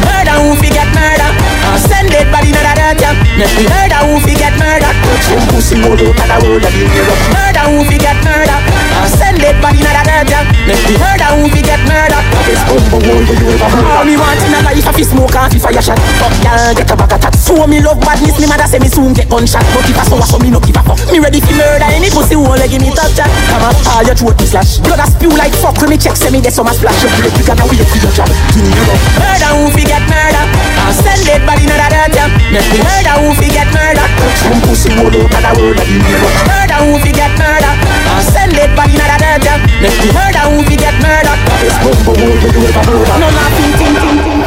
Murder 0.03 0.37
who 0.43 0.55
fi 0.59 0.69
get 0.69 0.91
murder 0.91 1.31
And 1.31 1.83
send 1.87 2.11
dead 2.11 2.31
body 2.33 2.51
in 2.51 2.59
the 2.59 2.75
dirt 2.75 2.99
yeah. 2.99 3.15
Murder 3.71 4.01
who 4.07 4.19
fi 4.27 4.35
get 4.35 4.55
murder 4.59 4.91
Some 5.23 5.47
pussy 5.55 5.77
more 5.79 5.95
out 5.95 6.03
of 6.03 6.43
the 6.43 6.49
world 6.49 6.65
of 6.65 6.73
dinero 6.75 7.15
Murder 7.33 7.65
who 7.71 7.85
fi 7.87 7.99
get 7.99 8.19
murder 8.25 8.92
And 9.03 9.11
send 9.19 9.37
dead 9.43 9.59
body 9.59 9.83
in 9.83 9.91
the 9.91 10.03
dirt 10.07 10.31
yeah. 10.31 10.47
Murder 11.03 11.29
who 11.35 11.51
fi 11.51 11.61
get 11.67 11.83
murder. 11.91 12.23
Best 12.47 12.63
bumbo 12.71 13.03
world 13.03 13.27
you 13.27 13.51
ever 13.51 13.67
heard 13.67 13.87
All 13.99 14.07
me 14.07 14.15
want 14.15 14.39
in 14.47 14.55
a 14.55 14.63
life 14.63 14.87
a 14.87 14.93
fi 14.95 15.03
smoke 15.03 15.35
and 15.35 15.51
fi 15.51 15.59
fire 15.59 15.83
shot. 15.83 15.99
Fuck 16.23 16.35
y'all 16.47 16.71
get 16.71 16.87
a 16.87 16.95
back 16.95 17.11
attack 17.19 17.35
So 17.35 17.67
me 17.67 17.83
love 17.83 17.99
badness 17.99 18.39
Me 18.39 18.47
mother 18.47 18.71
say 18.71 18.79
me 18.79 18.87
soon 18.87 19.11
get 19.11 19.27
gunshot. 19.27 19.67
But 19.75 19.91
if 19.91 19.99
I 19.99 20.07
so 20.07 20.23
so 20.23 20.39
me 20.39 20.55
no 20.55 20.63
give 20.63 20.79
a 20.79 20.83
fuck. 20.87 21.03
Me 21.11 21.19
ready 21.19 21.43
fi 21.43 21.51
murder 21.59 21.91
any 21.91 22.11
pussy 22.15 22.39
who 22.39 22.47
wanna 22.47 22.71
give 22.71 22.79
me 22.79 22.95
top 22.95 23.11
chat 23.19 23.27
Come 23.51 23.67
on 23.67 23.75
all 23.91 24.07
your 24.07 24.15
throat 24.15 24.39
me 24.39 24.47
slash 24.47 24.79
Blood 24.79 25.03
a 25.03 25.07
spew 25.11 25.35
like 25.35 25.55
fuck 25.59 25.75
When 25.83 25.91
me 25.91 25.99
check 25.99 26.15
say 26.15 26.31
me 26.31 26.39
get 26.39 26.55
some 26.55 26.71
a 26.71 26.75
splash. 26.75 27.03
Your 27.03 27.11
break 27.19 27.35
you 27.35 27.43
gotta 27.43 27.67
wait 27.67 27.83
for 27.83 27.99
your 27.99 28.15
job. 28.15 28.31
Murder 29.19 29.51
who 29.59 29.67
fi 29.75 29.83
get 29.83 30.03
murder? 30.07 30.47
And 30.47 30.93
And 30.93 31.01
send 31.01 31.25
dead 31.25 31.41
body 31.49 31.65
in 31.65 31.73
the 31.73 31.89
dirt, 31.89 32.13
yeah. 32.13 32.29
Make 32.53 32.69
me 32.69 32.85
murder 32.85 33.17
who 33.17 33.33
fi 33.41 33.49
get 33.49 33.69
murder. 33.73 34.05
Some 34.45 34.61
pussy 34.61 34.93
word 35.01 35.17
out 35.17 35.57
of 35.57 35.57
the 35.57 35.63
word 35.65 35.81
of 35.81 35.89
the 35.89 35.97
neighbor 35.97 36.31
Murder 36.45 36.79
who 36.85 37.01
fi 37.01 37.11
get 37.17 37.33
murder. 37.41 37.73
And 38.13 38.25
send 38.29 38.53
dead 38.53 38.77
body 38.77 38.93
in 38.93 39.01
the 39.01 39.17
dirt, 39.17 39.41
yeah. 39.45 39.57
Make 39.81 39.97
me 40.05 40.13
murder 40.13 40.45
who 40.53 40.63
fi 40.69 40.77
get 40.77 40.97
murder. 41.01 41.35
It's 41.65 41.79
bumper 41.81 42.13
word 42.21 42.43
you 42.43 42.61
ever 42.69 42.93
heard 42.93 43.09
of 43.09 43.19
No 43.21 43.29
nothing, 43.33 43.73
ting, 43.81 43.95
ting, 43.97 44.19
ting. 44.21 44.43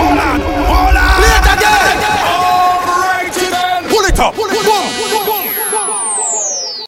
Pull 3.90 4.06
it 4.06 4.20
up. 4.20 5.05